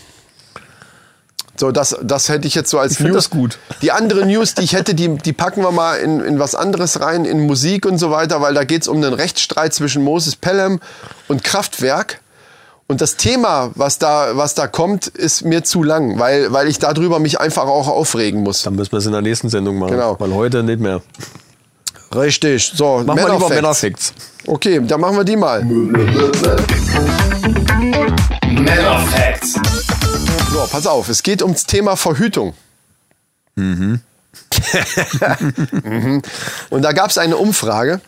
[1.57, 3.15] So, das, das hätte ich jetzt so als Ich News.
[3.15, 3.59] das gut.
[3.83, 7.01] Die andere News, die ich hätte, die, die packen wir mal in, in was anderes
[7.01, 10.35] rein, in Musik und so weiter, weil da geht es um einen Rechtsstreit zwischen Moses
[10.35, 10.81] Pelham
[11.29, 12.21] und Kraftwerk.
[12.93, 16.79] Und das Thema, was da, was da kommt, ist mir zu lang, weil, weil ich
[16.79, 18.65] darüber mich einfach auch aufregen muss.
[18.65, 19.93] Dann müssen wir es in der nächsten Sendung machen.
[19.93, 20.15] Genau.
[20.21, 21.01] Weil heute nicht mehr.
[22.15, 22.71] Richtig.
[22.77, 24.13] So, Machen wir lieber Männerfacts.
[24.47, 25.65] Okay, dann machen wir die mal.
[28.45, 29.55] Männerfacts.
[30.53, 32.53] So, pass auf, es geht ums Thema Verhütung.
[33.55, 34.03] Mhm.
[36.69, 38.03] Und da gab es eine Umfrage.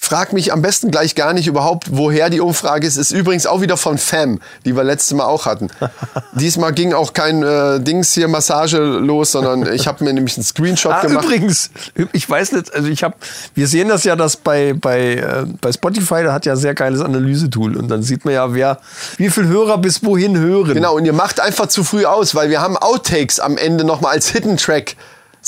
[0.00, 2.96] Frag mich am besten gleich gar nicht überhaupt, woher die Umfrage ist.
[2.96, 5.68] Ist übrigens auch wieder von FAM, die wir letztes Mal auch hatten.
[6.32, 10.44] Diesmal ging auch kein äh, Dings hier Massage los, sondern ich habe mir nämlich einen
[10.44, 11.24] Screenshot Ah, gemacht.
[11.24, 11.70] übrigens,
[12.12, 13.16] ich weiß nicht, also ich habe,
[13.54, 17.00] wir sehen das ja, dass bei, bei, äh, bei Spotify, da hat ja sehr geiles
[17.00, 18.78] Analysetool und dann sieht man ja, wer,
[19.16, 20.74] wie viel Hörer bis wohin hören.
[20.74, 24.12] Genau, und ihr macht einfach zu früh aus, weil wir haben Outtakes am Ende nochmal
[24.12, 24.94] als Hidden Track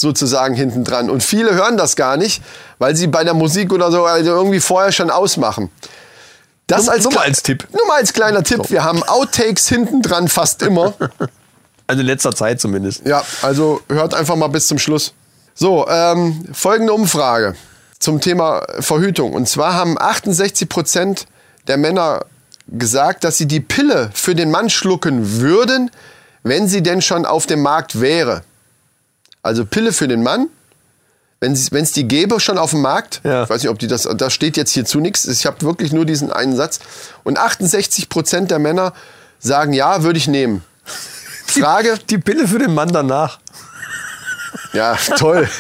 [0.00, 1.10] sozusagen hinten dran.
[1.10, 2.42] Und viele hören das gar nicht,
[2.78, 5.70] weil sie bei der Musik oder so also irgendwie vorher schon ausmachen.
[6.66, 7.66] Das Nur- als, nur als Tipp.
[7.72, 8.70] Nur mal als kleiner Tipp.
[8.70, 10.94] Wir haben Outtakes hinten dran fast immer.
[11.86, 13.04] Also in letzter Zeit zumindest.
[13.04, 15.12] Ja, also hört einfach mal bis zum Schluss.
[15.54, 17.56] So, ähm, folgende Umfrage
[17.98, 19.32] zum Thema Verhütung.
[19.32, 21.26] Und zwar haben 68 Prozent
[21.66, 22.26] der Männer
[22.68, 25.90] gesagt, dass sie die Pille für den Mann schlucken würden,
[26.44, 28.42] wenn sie denn schon auf dem Markt wäre.
[29.42, 30.48] Also Pille für den Mann,
[31.40, 33.20] wenn es die gäbe schon auf dem Markt.
[33.24, 33.44] Ja.
[33.44, 35.26] Ich weiß nicht, ob die das, da steht jetzt hierzu nichts.
[35.26, 36.80] Ich habe wirklich nur diesen einen Satz.
[37.24, 38.92] Und 68 Prozent der Männer
[39.38, 40.62] sagen, ja, würde ich nehmen.
[41.46, 43.40] Frage, Die Pille für den Mann danach.
[44.74, 45.48] ja, toll.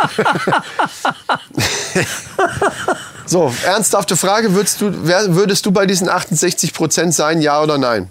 [3.26, 7.78] so, ernsthafte Frage, würdest du, wer, würdest du bei diesen 68 Prozent sein, ja oder
[7.78, 8.10] nein?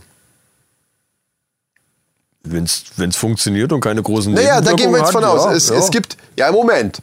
[2.44, 5.48] Wenn es funktioniert und keine großen Naja, da gehen wir jetzt von Nebenwirkungen aus.
[5.48, 5.92] hat, es, ja, es ja.
[5.92, 7.02] gibt, ja, Moment.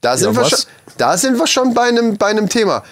[0.00, 0.50] Da sind, wir was?
[0.50, 0.60] schon,
[0.98, 2.82] da sind wir schon bei einem, bei einem Thema.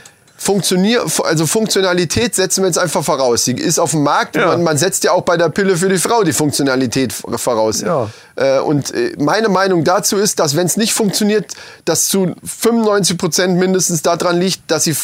[0.43, 3.45] Funktionier, also Funktionalität setzen wir jetzt einfach voraus.
[3.45, 4.35] Die ist auf dem Markt.
[4.35, 4.49] Ja.
[4.49, 7.83] Man, man setzt ja auch bei der Pille für die Frau die Funktionalität voraus.
[7.83, 8.11] Ja.
[8.35, 11.53] Äh, und äh, meine Meinung dazu ist, dass wenn es nicht funktioniert,
[11.85, 14.97] dass zu 95 Prozent mindestens daran liegt, dass sie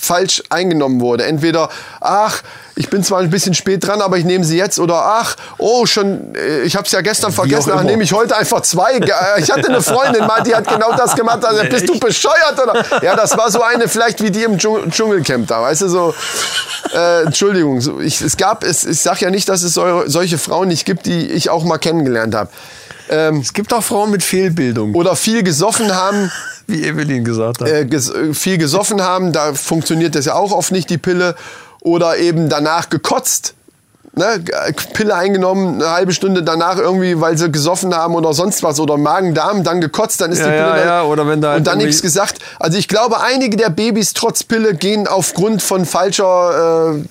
[0.00, 1.24] falsch eingenommen wurde.
[1.24, 1.68] Entweder,
[2.00, 2.42] ach,
[2.76, 4.78] ich bin zwar ein bisschen spät dran, aber ich nehme sie jetzt.
[4.78, 7.90] Oder, ach, oh, schon, äh, ich habe es ja gestern vergessen, ach, immer.
[7.90, 8.92] nehme ich heute einfach zwei.
[8.98, 11.44] Äh, Ich hatte eine Freundin mal, die hat genau das gemacht.
[11.44, 12.54] Also, bist du bescheuert?
[12.62, 12.84] Oder?
[13.02, 16.14] Ja, das war so eine, vielleicht wie die im Dschung- Dschungelcamp da, weißt du, so.
[16.94, 20.38] Äh, Entschuldigung, so, ich, es gab, es, ich sag ja nicht, dass es so, solche
[20.38, 22.50] Frauen nicht gibt, die ich auch mal kennengelernt habe.
[23.10, 26.30] Ähm, Es gibt auch Frauen mit Fehlbildung, oder viel gesoffen haben,
[26.68, 27.68] wie Evelyn gesagt hat.
[27.68, 31.34] äh, ges äh, viel gesoffen haben, da funktioniert das ja auch oft nicht, die Pille.
[31.80, 33.54] Oder eben danach gekotzt.
[34.14, 34.40] Ne?
[34.40, 34.52] G-
[34.94, 38.80] Pille eingenommen, eine halbe Stunde danach irgendwie, weil sie gesoffen haben oder sonst was.
[38.80, 41.50] Oder Magen-Darm, dann gekotzt, dann ist Ja, die Pille ja, dann, ja, oder wenn da
[41.50, 42.40] halt Und dann nichts gesagt.
[42.58, 47.04] Also ich glaube, einige der Babys trotz Pille gehen aufgrund von falscher äh,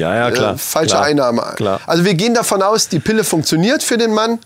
[0.00, 0.54] ja, ja, klar.
[0.54, 1.42] äh, falsche klar, Einnahme.
[1.56, 1.80] Klar.
[1.86, 4.38] Also wir gehen davon aus, die Pille funktioniert für den Mann,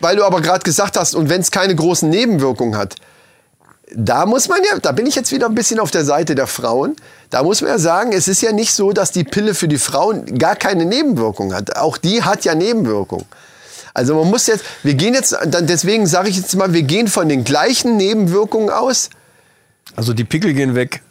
[0.00, 2.94] weil du aber gerade gesagt hast, und wenn es keine großen Nebenwirkungen hat,
[3.94, 6.46] da muss man ja, da bin ich jetzt wieder ein bisschen auf der Seite der
[6.46, 6.96] Frauen,
[7.30, 9.78] da muss man ja sagen, es ist ja nicht so, dass die Pille für die
[9.78, 11.76] Frauen gar keine Nebenwirkung hat.
[11.76, 13.26] Auch die hat ja Nebenwirkungen.
[13.94, 17.28] Also man muss jetzt, wir gehen jetzt, deswegen sage ich jetzt mal, wir gehen von
[17.28, 19.10] den gleichen Nebenwirkungen aus.
[19.96, 21.02] Also die Pickel gehen weg.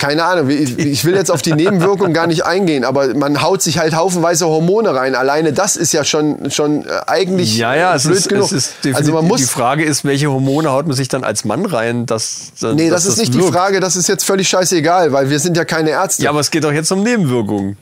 [0.00, 3.62] Keine Ahnung, ich, ich will jetzt auf die Nebenwirkungen gar nicht eingehen, aber man haut
[3.62, 5.14] sich halt haufenweise Hormone rein.
[5.14, 8.50] Alleine das ist ja schon, schon äh, eigentlich Ja, ja, es blöd ist, genug.
[8.96, 12.06] also man muss, die Frage ist, welche Hormone haut man sich dann als Mann rein,
[12.06, 13.52] dass, dass nee, das ist nicht die wirkt.
[13.54, 16.22] Frage, das ist jetzt völlig scheißegal, weil wir sind ja keine Ärzte.
[16.24, 17.76] Ja, aber es geht doch jetzt um Nebenwirkungen.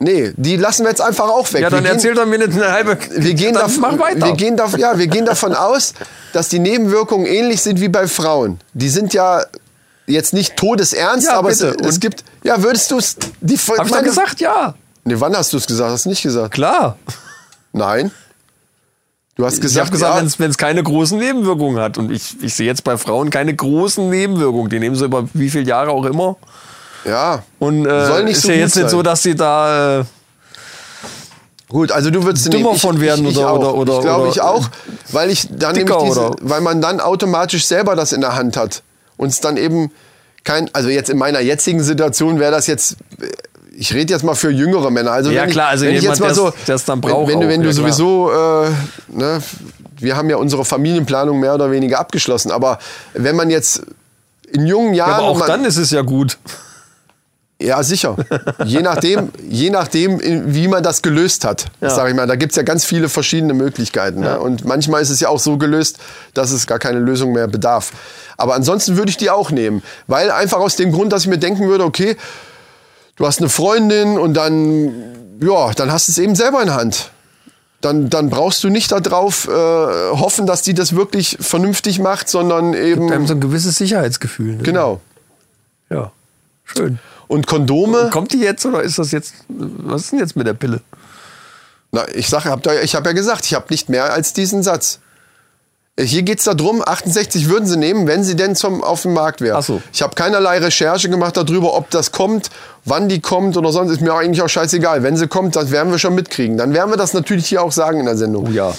[0.00, 1.62] nee, die lassen wir jetzt einfach auch weg.
[1.62, 2.98] Ja, dann wir erzähl doch mir nicht eine halbe.
[3.16, 4.26] wir gehen, dann dav- mach weiter.
[4.26, 5.94] Wir gehen, ja, wir gehen davon aus,
[6.32, 8.58] dass die Nebenwirkungen ähnlich sind wie bei Frauen.
[8.74, 9.42] Die sind ja
[10.10, 12.24] jetzt nicht todesernst, Ja, aber es, es gibt.
[12.42, 13.16] Ja, würdest du es.
[13.40, 14.74] Die Hab ich meine- gesagt, ja.
[15.04, 15.90] Nee, wann hast du es gesagt?
[15.90, 16.52] Hast du nicht gesagt?
[16.54, 16.96] Klar.
[17.72, 18.10] Nein.
[19.36, 21.96] Du hast Ich gesagt, habe gesagt, ja, wenn es keine großen Nebenwirkungen hat.
[21.96, 24.68] Und ich, ich sehe jetzt bei Frauen keine großen Nebenwirkungen.
[24.68, 26.36] Die nehmen sie über wie viele Jahre auch immer.
[27.06, 27.42] ja.
[27.58, 28.90] Und äh, Soll nicht ist so ja jetzt nicht sein.
[28.90, 30.00] so, dass sie da.
[30.00, 30.04] Äh,
[31.68, 32.72] Gut, also du würdest Dümmer.
[32.74, 34.68] Ich, von werden ich, ich oder- oder- oder- Ich glaube ich auch,
[35.12, 38.82] weil ich dann nämlich diese, weil man dann automatisch selber das in der Hand hat
[39.20, 39.92] und es dann eben
[40.44, 42.96] kein, also jetzt in meiner jetzigen Situation wäre das jetzt,
[43.76, 45.12] ich rede jetzt mal für jüngere Männer.
[45.12, 47.10] Also Ja, wenn klar, ich, also wenn ich jemand, jetzt mal so, der's dann wenn,
[47.10, 47.92] braucht wenn, du, auch, wenn du ja, klar.
[47.92, 48.70] sowieso, äh,
[49.08, 49.42] ne,
[49.98, 52.78] wir haben ja unsere Familienplanung mehr oder weniger abgeschlossen, aber
[53.12, 53.82] wenn man jetzt
[54.50, 56.38] in jungen Jahren, aber auch dann ist es ja gut.
[57.60, 58.16] Ja, sicher.
[58.64, 60.20] je nachdem, je nachdem,
[60.54, 61.90] wie man das gelöst hat, Ja.
[61.90, 62.26] sag ich mal.
[62.26, 64.20] Da gibt's ja ganz viele verschiedene Möglichkeiten.
[64.20, 64.40] Ne?
[64.40, 65.98] Und manchmal ist es ja auch so gelöst,
[66.34, 67.92] dass es gar keine Lösung mehr bedarf.
[68.36, 69.82] Aber ansonsten würde ich die auch nehmen.
[70.06, 72.16] Weil einfach aus dem Grund, dass ich mir denken würde, okay,
[73.16, 76.76] du hast eine Freundin und dann, ja, dann hast du es eben selber in der
[76.76, 77.10] Hand.
[77.82, 82.74] Dann, dann brauchst du nicht darauf äh, hoffen, dass die das wirklich vernünftig macht, sondern
[82.74, 83.08] eben.
[83.08, 84.56] Wir haben so ein gewisses Sicherheitsgefühl.
[84.56, 84.62] Ne?
[84.62, 85.00] Genau.
[85.88, 86.12] Ja.
[86.64, 86.98] Schön.
[87.30, 88.10] Und Kondome.
[88.10, 89.34] Kommt die jetzt oder ist das jetzt.
[89.48, 90.80] Was ist denn jetzt mit der Pille?
[91.92, 94.64] Na, ich sage, hab da, ich habe ja gesagt, ich habe nicht mehr als diesen
[94.64, 94.98] Satz.
[95.96, 99.42] Hier geht's da drum, 68 würden sie nehmen, wenn sie denn zum, auf dem Markt
[99.42, 99.62] wäre.
[99.62, 99.80] So.
[99.92, 102.50] Ich habe keinerlei Recherche gemacht darüber, ob das kommt,
[102.84, 103.92] wann die kommt oder sonst.
[103.92, 105.04] Ist mir eigentlich auch scheißegal.
[105.04, 106.56] Wenn sie kommt, das werden wir schon mitkriegen.
[106.56, 108.48] Dann werden wir das natürlich hier auch sagen in der Sendung.
[108.48, 108.74] Oh ja.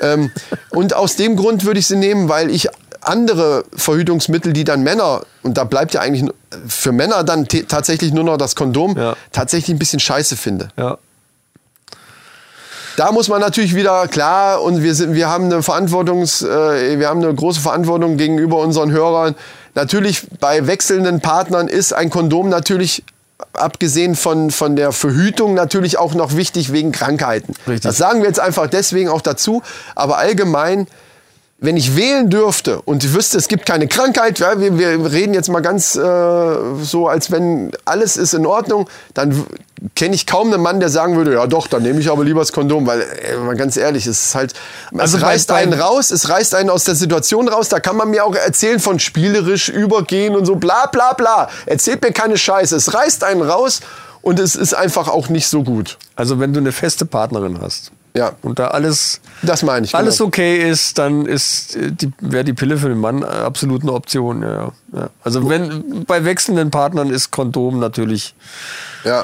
[0.00, 0.30] Ähm,
[0.68, 2.68] und aus dem Grund würde ich sie nehmen, weil ich
[3.04, 6.30] andere Verhütungsmittel, die dann Männer, und da bleibt ja eigentlich
[6.66, 9.14] für Männer dann tatsächlich nur noch das Kondom, Ja.
[9.32, 10.68] tatsächlich ein bisschen scheiße finde.
[10.76, 10.98] Ja.
[12.96, 17.08] Da muss man natürlich wieder klar und wir sind, wir haben eine Verantwortungs, äh, wir
[17.08, 19.34] haben eine große Verantwortung gegenüber unseren Hörern.
[19.74, 23.02] Natürlich bei wechselnden Partnern ist ein Kondom natürlich
[23.52, 27.54] abgesehen von von der Verhütung natürlich auch noch wichtig wegen Krankheiten.
[27.66, 27.82] Richtig.
[27.82, 29.62] Das sagen wir jetzt einfach deswegen auch dazu.
[29.96, 30.86] Aber allgemein
[31.64, 35.34] wenn ich wählen dürfte und ich wüsste, es gibt keine Krankheit, ja, wir, wir reden
[35.34, 39.46] jetzt mal ganz äh, so, als wenn alles ist in Ordnung, dann
[39.94, 42.40] kenne ich kaum einen Mann, der sagen würde, ja doch, dann nehme ich aber lieber
[42.40, 44.52] das Kondom, weil, äh, mal ganz ehrlich, es ist halt,
[44.96, 48.10] Also es reißt einen raus, es reißt einen aus der Situation raus, da kann man
[48.10, 51.48] mir auch erzählen von spielerisch übergehen und so, bla bla bla.
[51.66, 53.80] Erzählt mir keine Scheiße, es reißt einen raus
[54.22, 55.98] und es ist einfach auch nicht so gut.
[56.16, 59.94] Also, wenn du eine feste Partnerin hast Ja, und da alles, das meine ich.
[59.94, 60.28] alles genau.
[60.28, 63.92] okay ist, dann ist äh, die, wäre die Pille für den Mann äh, absolut eine
[63.92, 64.42] Option.
[64.42, 65.10] Ja, ja.
[65.24, 68.36] Also, wenn bei wechselnden Partnern ist Kondom natürlich
[69.02, 69.22] Ja.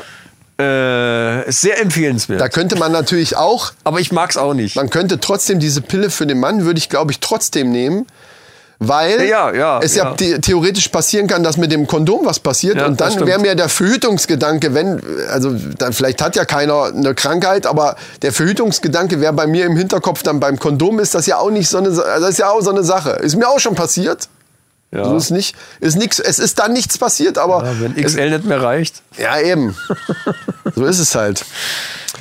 [0.58, 2.40] äh, sehr empfehlenswert.
[2.40, 4.74] Da könnte man natürlich auch Aber ich mag es auch nicht.
[4.74, 8.06] Man könnte trotzdem diese Pille für den Mann, würde ich glaube ich trotzdem nehmen,
[8.80, 10.14] weil Ja, ja, es ja, ja.
[10.18, 12.80] the- theoretisch passieren kann, dass mit dem Kondom was passiert.
[12.82, 15.00] Und dann wäre mir der Verhütungsgedanke, wenn,
[15.30, 19.76] also dann, vielleicht hat ja keiner eine Krankheit, aber der Verhütungsgedanke wäre bei mir im
[19.76, 22.62] Hinterkopf dann beim Kondom ist das ja auch nicht so eine, das ist ja auch
[22.62, 23.10] so eine Sache.
[23.10, 24.28] Ist mir auch schon passiert.
[24.92, 25.04] Ja.
[25.04, 28.44] So ist nicht, ist nix, es ist dann nichts passiert, aber wenn es, XL nicht
[28.44, 29.76] mehr reicht, ja eben.
[30.74, 31.44] so ist es halt.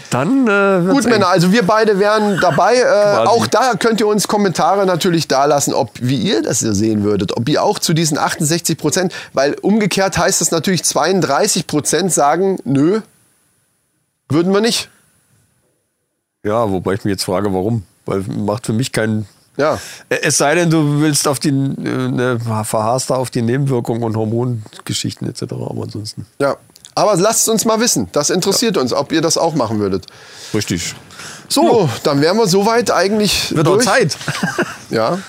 [0.10, 1.06] Dann äh, Gut.
[1.06, 2.76] Männer, also wir beide wären dabei.
[2.76, 7.38] Äh, auch da könnt ihr uns Kommentare natürlich dalassen, ob wie ihr das sehen würdet.
[7.38, 12.58] Ob ihr auch zu diesen 68 Prozent, weil umgekehrt heißt es natürlich 32 Prozent sagen,
[12.64, 13.02] nö,
[14.30, 14.90] würden wir nicht.
[16.44, 17.84] Ja, wobei ich mich jetzt frage, warum.
[18.06, 19.28] Weil macht für mich keinen.
[19.58, 19.78] Ja.
[20.08, 24.16] Es sei denn, du willst auf die, äh, ne, verharrst da auf die Nebenwirkungen und
[24.16, 25.44] Hormongeschichten etc.
[25.52, 26.26] Aber ansonsten.
[26.40, 26.56] Ja.
[27.00, 28.08] Aber lasst uns mal wissen.
[28.12, 30.06] Das interessiert uns, ob ihr das auch machen würdet.
[30.54, 30.94] Richtig.
[31.48, 33.86] So, So, dann wären wir soweit eigentlich wird auch durch.
[33.86, 34.18] Zeit.
[34.90, 35.20] Ja.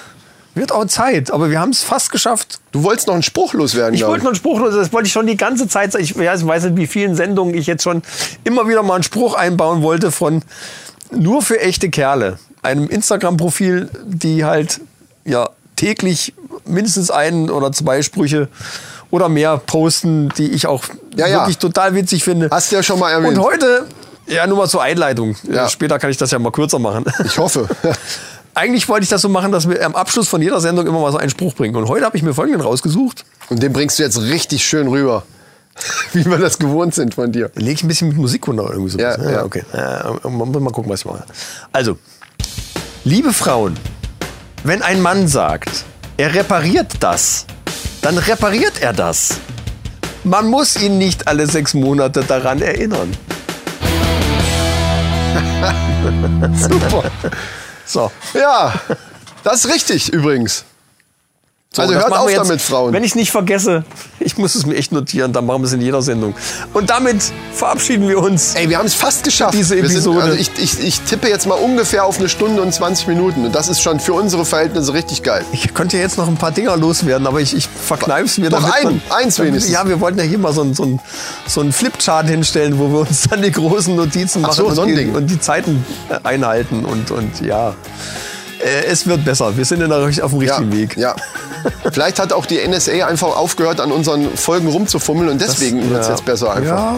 [0.54, 2.58] wird auch Zeit, aber wir haben es fast geschafft.
[2.72, 5.12] Du wolltest noch einen Spruch loswerden, Ich wollte noch einen Spruch, los- das wollte ich
[5.12, 5.92] schon die ganze Zeit.
[5.94, 6.00] Ja,
[6.34, 8.02] ich weiß nicht, wie vielen Sendungen ich jetzt schon
[8.44, 10.42] immer wieder mal einen Spruch einbauen wollte von
[11.12, 12.38] nur für echte Kerle.
[12.62, 14.80] Einem Instagram-Profil, die halt
[15.24, 16.34] ja täglich
[16.66, 18.48] mindestens einen oder zwei Sprüche
[19.10, 20.84] oder mehr posten, die ich auch
[21.16, 21.40] Ja, ja.
[21.40, 22.48] wirklich total witzig finde.
[22.50, 23.36] Hast du ja schon mal erwähnt.
[23.36, 23.86] Und heute,
[24.26, 25.36] ja, nur mal zur Einleitung.
[25.50, 25.68] Ja.
[25.68, 27.04] Später kann ich das ja mal kürzer machen.
[27.24, 27.68] Ich hoffe.
[28.54, 31.12] Eigentlich wollte ich das so machen, dass wir am Abschluss von jeder Sendung immer mal
[31.12, 31.76] so einen Spruch bringen.
[31.76, 33.24] Und heute habe ich mir folgenden rausgesucht.
[33.48, 35.22] Und den bringst du jetzt richtig schön rüber.
[36.12, 37.50] Wie wir das gewohnt sind von dir.
[37.54, 38.98] Leg ich ein bisschen mit Musik runter oder irgendwie so.
[38.98, 39.44] Ja, ja.
[39.44, 39.62] okay.
[39.72, 41.24] Äh, mal, mal gucken, was ich mache.
[41.72, 41.96] Also,
[43.04, 43.78] liebe Frauen,
[44.64, 45.84] wenn ein Mann sagt,
[46.16, 47.46] er repariert das,
[48.02, 49.38] dann repariert er das.
[50.24, 53.16] Man muss ihn nicht alle sechs Monate daran erinnern.
[56.54, 57.10] Super.
[57.86, 58.10] So.
[58.34, 58.74] Ja,
[59.42, 60.64] das ist richtig übrigens.
[61.72, 62.92] So, also hört auf jetzt, damit, Frauen.
[62.92, 63.84] Wenn ich es nicht vergesse,
[64.18, 66.34] ich muss es mir echt notieren, dann machen wir es in jeder Sendung.
[66.74, 67.22] Und damit
[67.52, 68.56] verabschieden wir uns.
[68.56, 69.54] Ey, wir haben es fast geschafft.
[69.54, 70.20] Diese Wir sind, Episode.
[70.22, 73.44] also ich, ich, ich tippe jetzt mal ungefähr auf eine Stunde und 20 Minuten.
[73.46, 75.44] Und das ist schon für unsere Verhältnisse richtig geil.
[75.52, 78.62] Ich könnte jetzt noch ein paar Dinger loswerden, aber ich, ich verkneife es mir Doch
[78.62, 79.72] damit ein, man- eins wenigstens.
[79.72, 80.98] Ja, wir wollten ja hier mal so einen so ein,
[81.46, 84.74] so ein Flipchart hinstellen, wo wir uns dann die großen Notizen Ach machen so, und,
[84.74, 86.84] so die, und die Zeiten äh, einhalten.
[86.84, 87.74] Und, und ja,
[88.58, 89.56] Äh, es wird besser.
[89.56, 90.96] Wir sind in der, auf dem Ja, richtigen Weg.
[90.96, 91.14] ja.
[91.92, 96.06] Vielleicht hat auch die NSA einfach aufgehört, an unseren Folgen rumzufummeln und deswegen wird es
[96.08, 96.12] ja.
[96.14, 96.76] jetzt besser einfach.
[96.76, 96.96] Ja,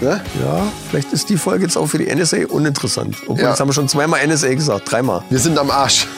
[0.00, 0.20] Ne?
[0.44, 3.14] ja, vielleicht ist die Folge jetzt auch für die NSA uninteressant.
[3.28, 3.50] Obwohl, Ja.
[3.50, 5.22] jetzt haben wir schon zweimal NSA gesagt, dreimal.
[5.30, 6.08] Wir sind am Arsch.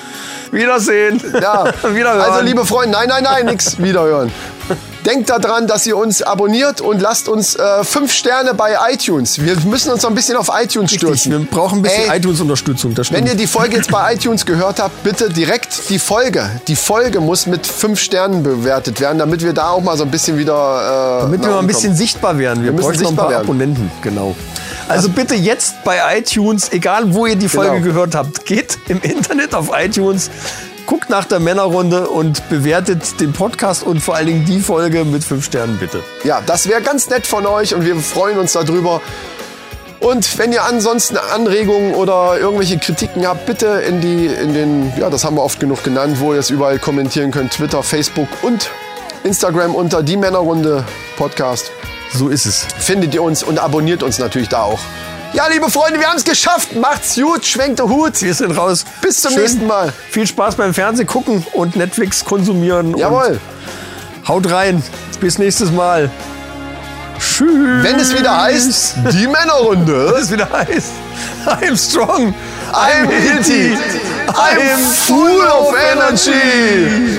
[0.53, 1.21] Wiedersehen.
[1.43, 2.21] Ja, Wiederhören.
[2.31, 4.33] also liebe Freunde, nein, nein, nein, nix wiederhören.
[5.05, 9.39] Denkt daran, dass ihr uns abonniert und lasst uns äh, fünf Sterne bei iTunes.
[9.43, 11.33] Wir müssen uns noch ein bisschen auf iTunes Richtig, stürzen.
[11.33, 12.95] wir brauchen ein bisschen iTunes-Unterstützung.
[13.11, 16.49] Wenn ihr die Folge jetzt bei iTunes gehört habt, bitte direkt die Folge.
[16.69, 20.11] Die Folge muss mit fünf Sternen bewertet werden, damit wir da auch mal so ein
[20.11, 21.19] bisschen wieder.
[21.19, 22.61] Äh, Damit wir mal ein bisschen sichtbar werden.
[22.63, 23.45] Wir, Wir müssen bräuchten noch ein sichtbar paar werden.
[23.45, 23.91] Abonnenten.
[24.01, 24.35] Genau.
[24.89, 27.85] Also bitte jetzt bei iTunes, egal wo ihr die Folge Genau.
[27.93, 30.31] gehört habt, geht im Internet auf iTunes,
[30.87, 35.25] guckt nach der Männerrunde und bewertet den Podcast und vor allen Dingen die Folge mit
[35.25, 36.03] fünf Sternen bitte.
[36.25, 39.01] Ja, das wäre ganz nett von euch und wir freuen uns darüber.
[40.01, 45.09] Und wenn ihr ansonsten Anregungen oder irgendwelche Kritiken habt, bitte in die, in den, ja,
[45.09, 47.53] das haben wir oft genug genannt, wo ihr es überall kommentieren könnt.
[47.53, 48.71] Twitter, Facebook und
[49.23, 50.85] Instagram unter die Männerrunde
[51.17, 51.71] Podcast.
[52.13, 52.67] So ist es.
[52.79, 54.81] Findet ihr uns und abonniert uns natürlich da auch.
[55.35, 56.77] Ja, liebe Freunde, wir haben es geschafft.
[56.77, 58.23] Macht's gut, schwenkt den Hut.
[58.23, 58.85] Wir sind raus.
[59.01, 59.93] Bis zum nächsten Mal.
[60.11, 62.97] Viel Spaß beim Fernsehen gucken und Netflix konsumieren.
[62.97, 63.41] Jawohl.
[64.29, 64.81] Haut rein.
[65.19, 66.09] Bis nächstes Mal.
[67.19, 67.83] Tschüss.
[67.83, 70.13] Wenn es wieder heißt, die Männerrunde.
[70.15, 70.93] Wenn es wieder heißt,
[71.47, 72.33] I'm strong.
[72.73, 73.77] I'm hitty.
[74.29, 77.19] I'm full of energy.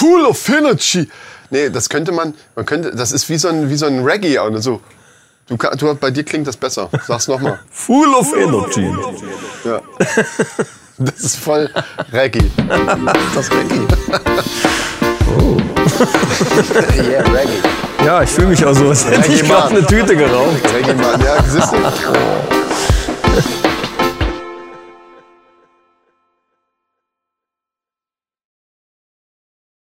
[0.00, 1.10] Full of energy.
[1.50, 4.38] Nee, das könnte man, man könnte, das ist wie so ein, wie so ein Reggae
[4.38, 4.80] oder so.
[5.46, 6.88] Du, du, bei dir klingt das besser.
[7.06, 7.58] Sag's nochmal.
[7.70, 8.90] Full of energy.
[9.62, 9.82] Ja.
[10.96, 11.68] Das ist voll
[12.12, 12.50] Reggae.
[13.34, 13.86] Das Reggae.
[16.96, 17.62] Yeah, Reggae.
[18.02, 20.62] Ja, ich fühle mich auch so, als hätte ich gerade eine Tüte geraucht.
[20.74, 21.20] Reggae, Mann.
[21.20, 21.76] Ja, siehst du?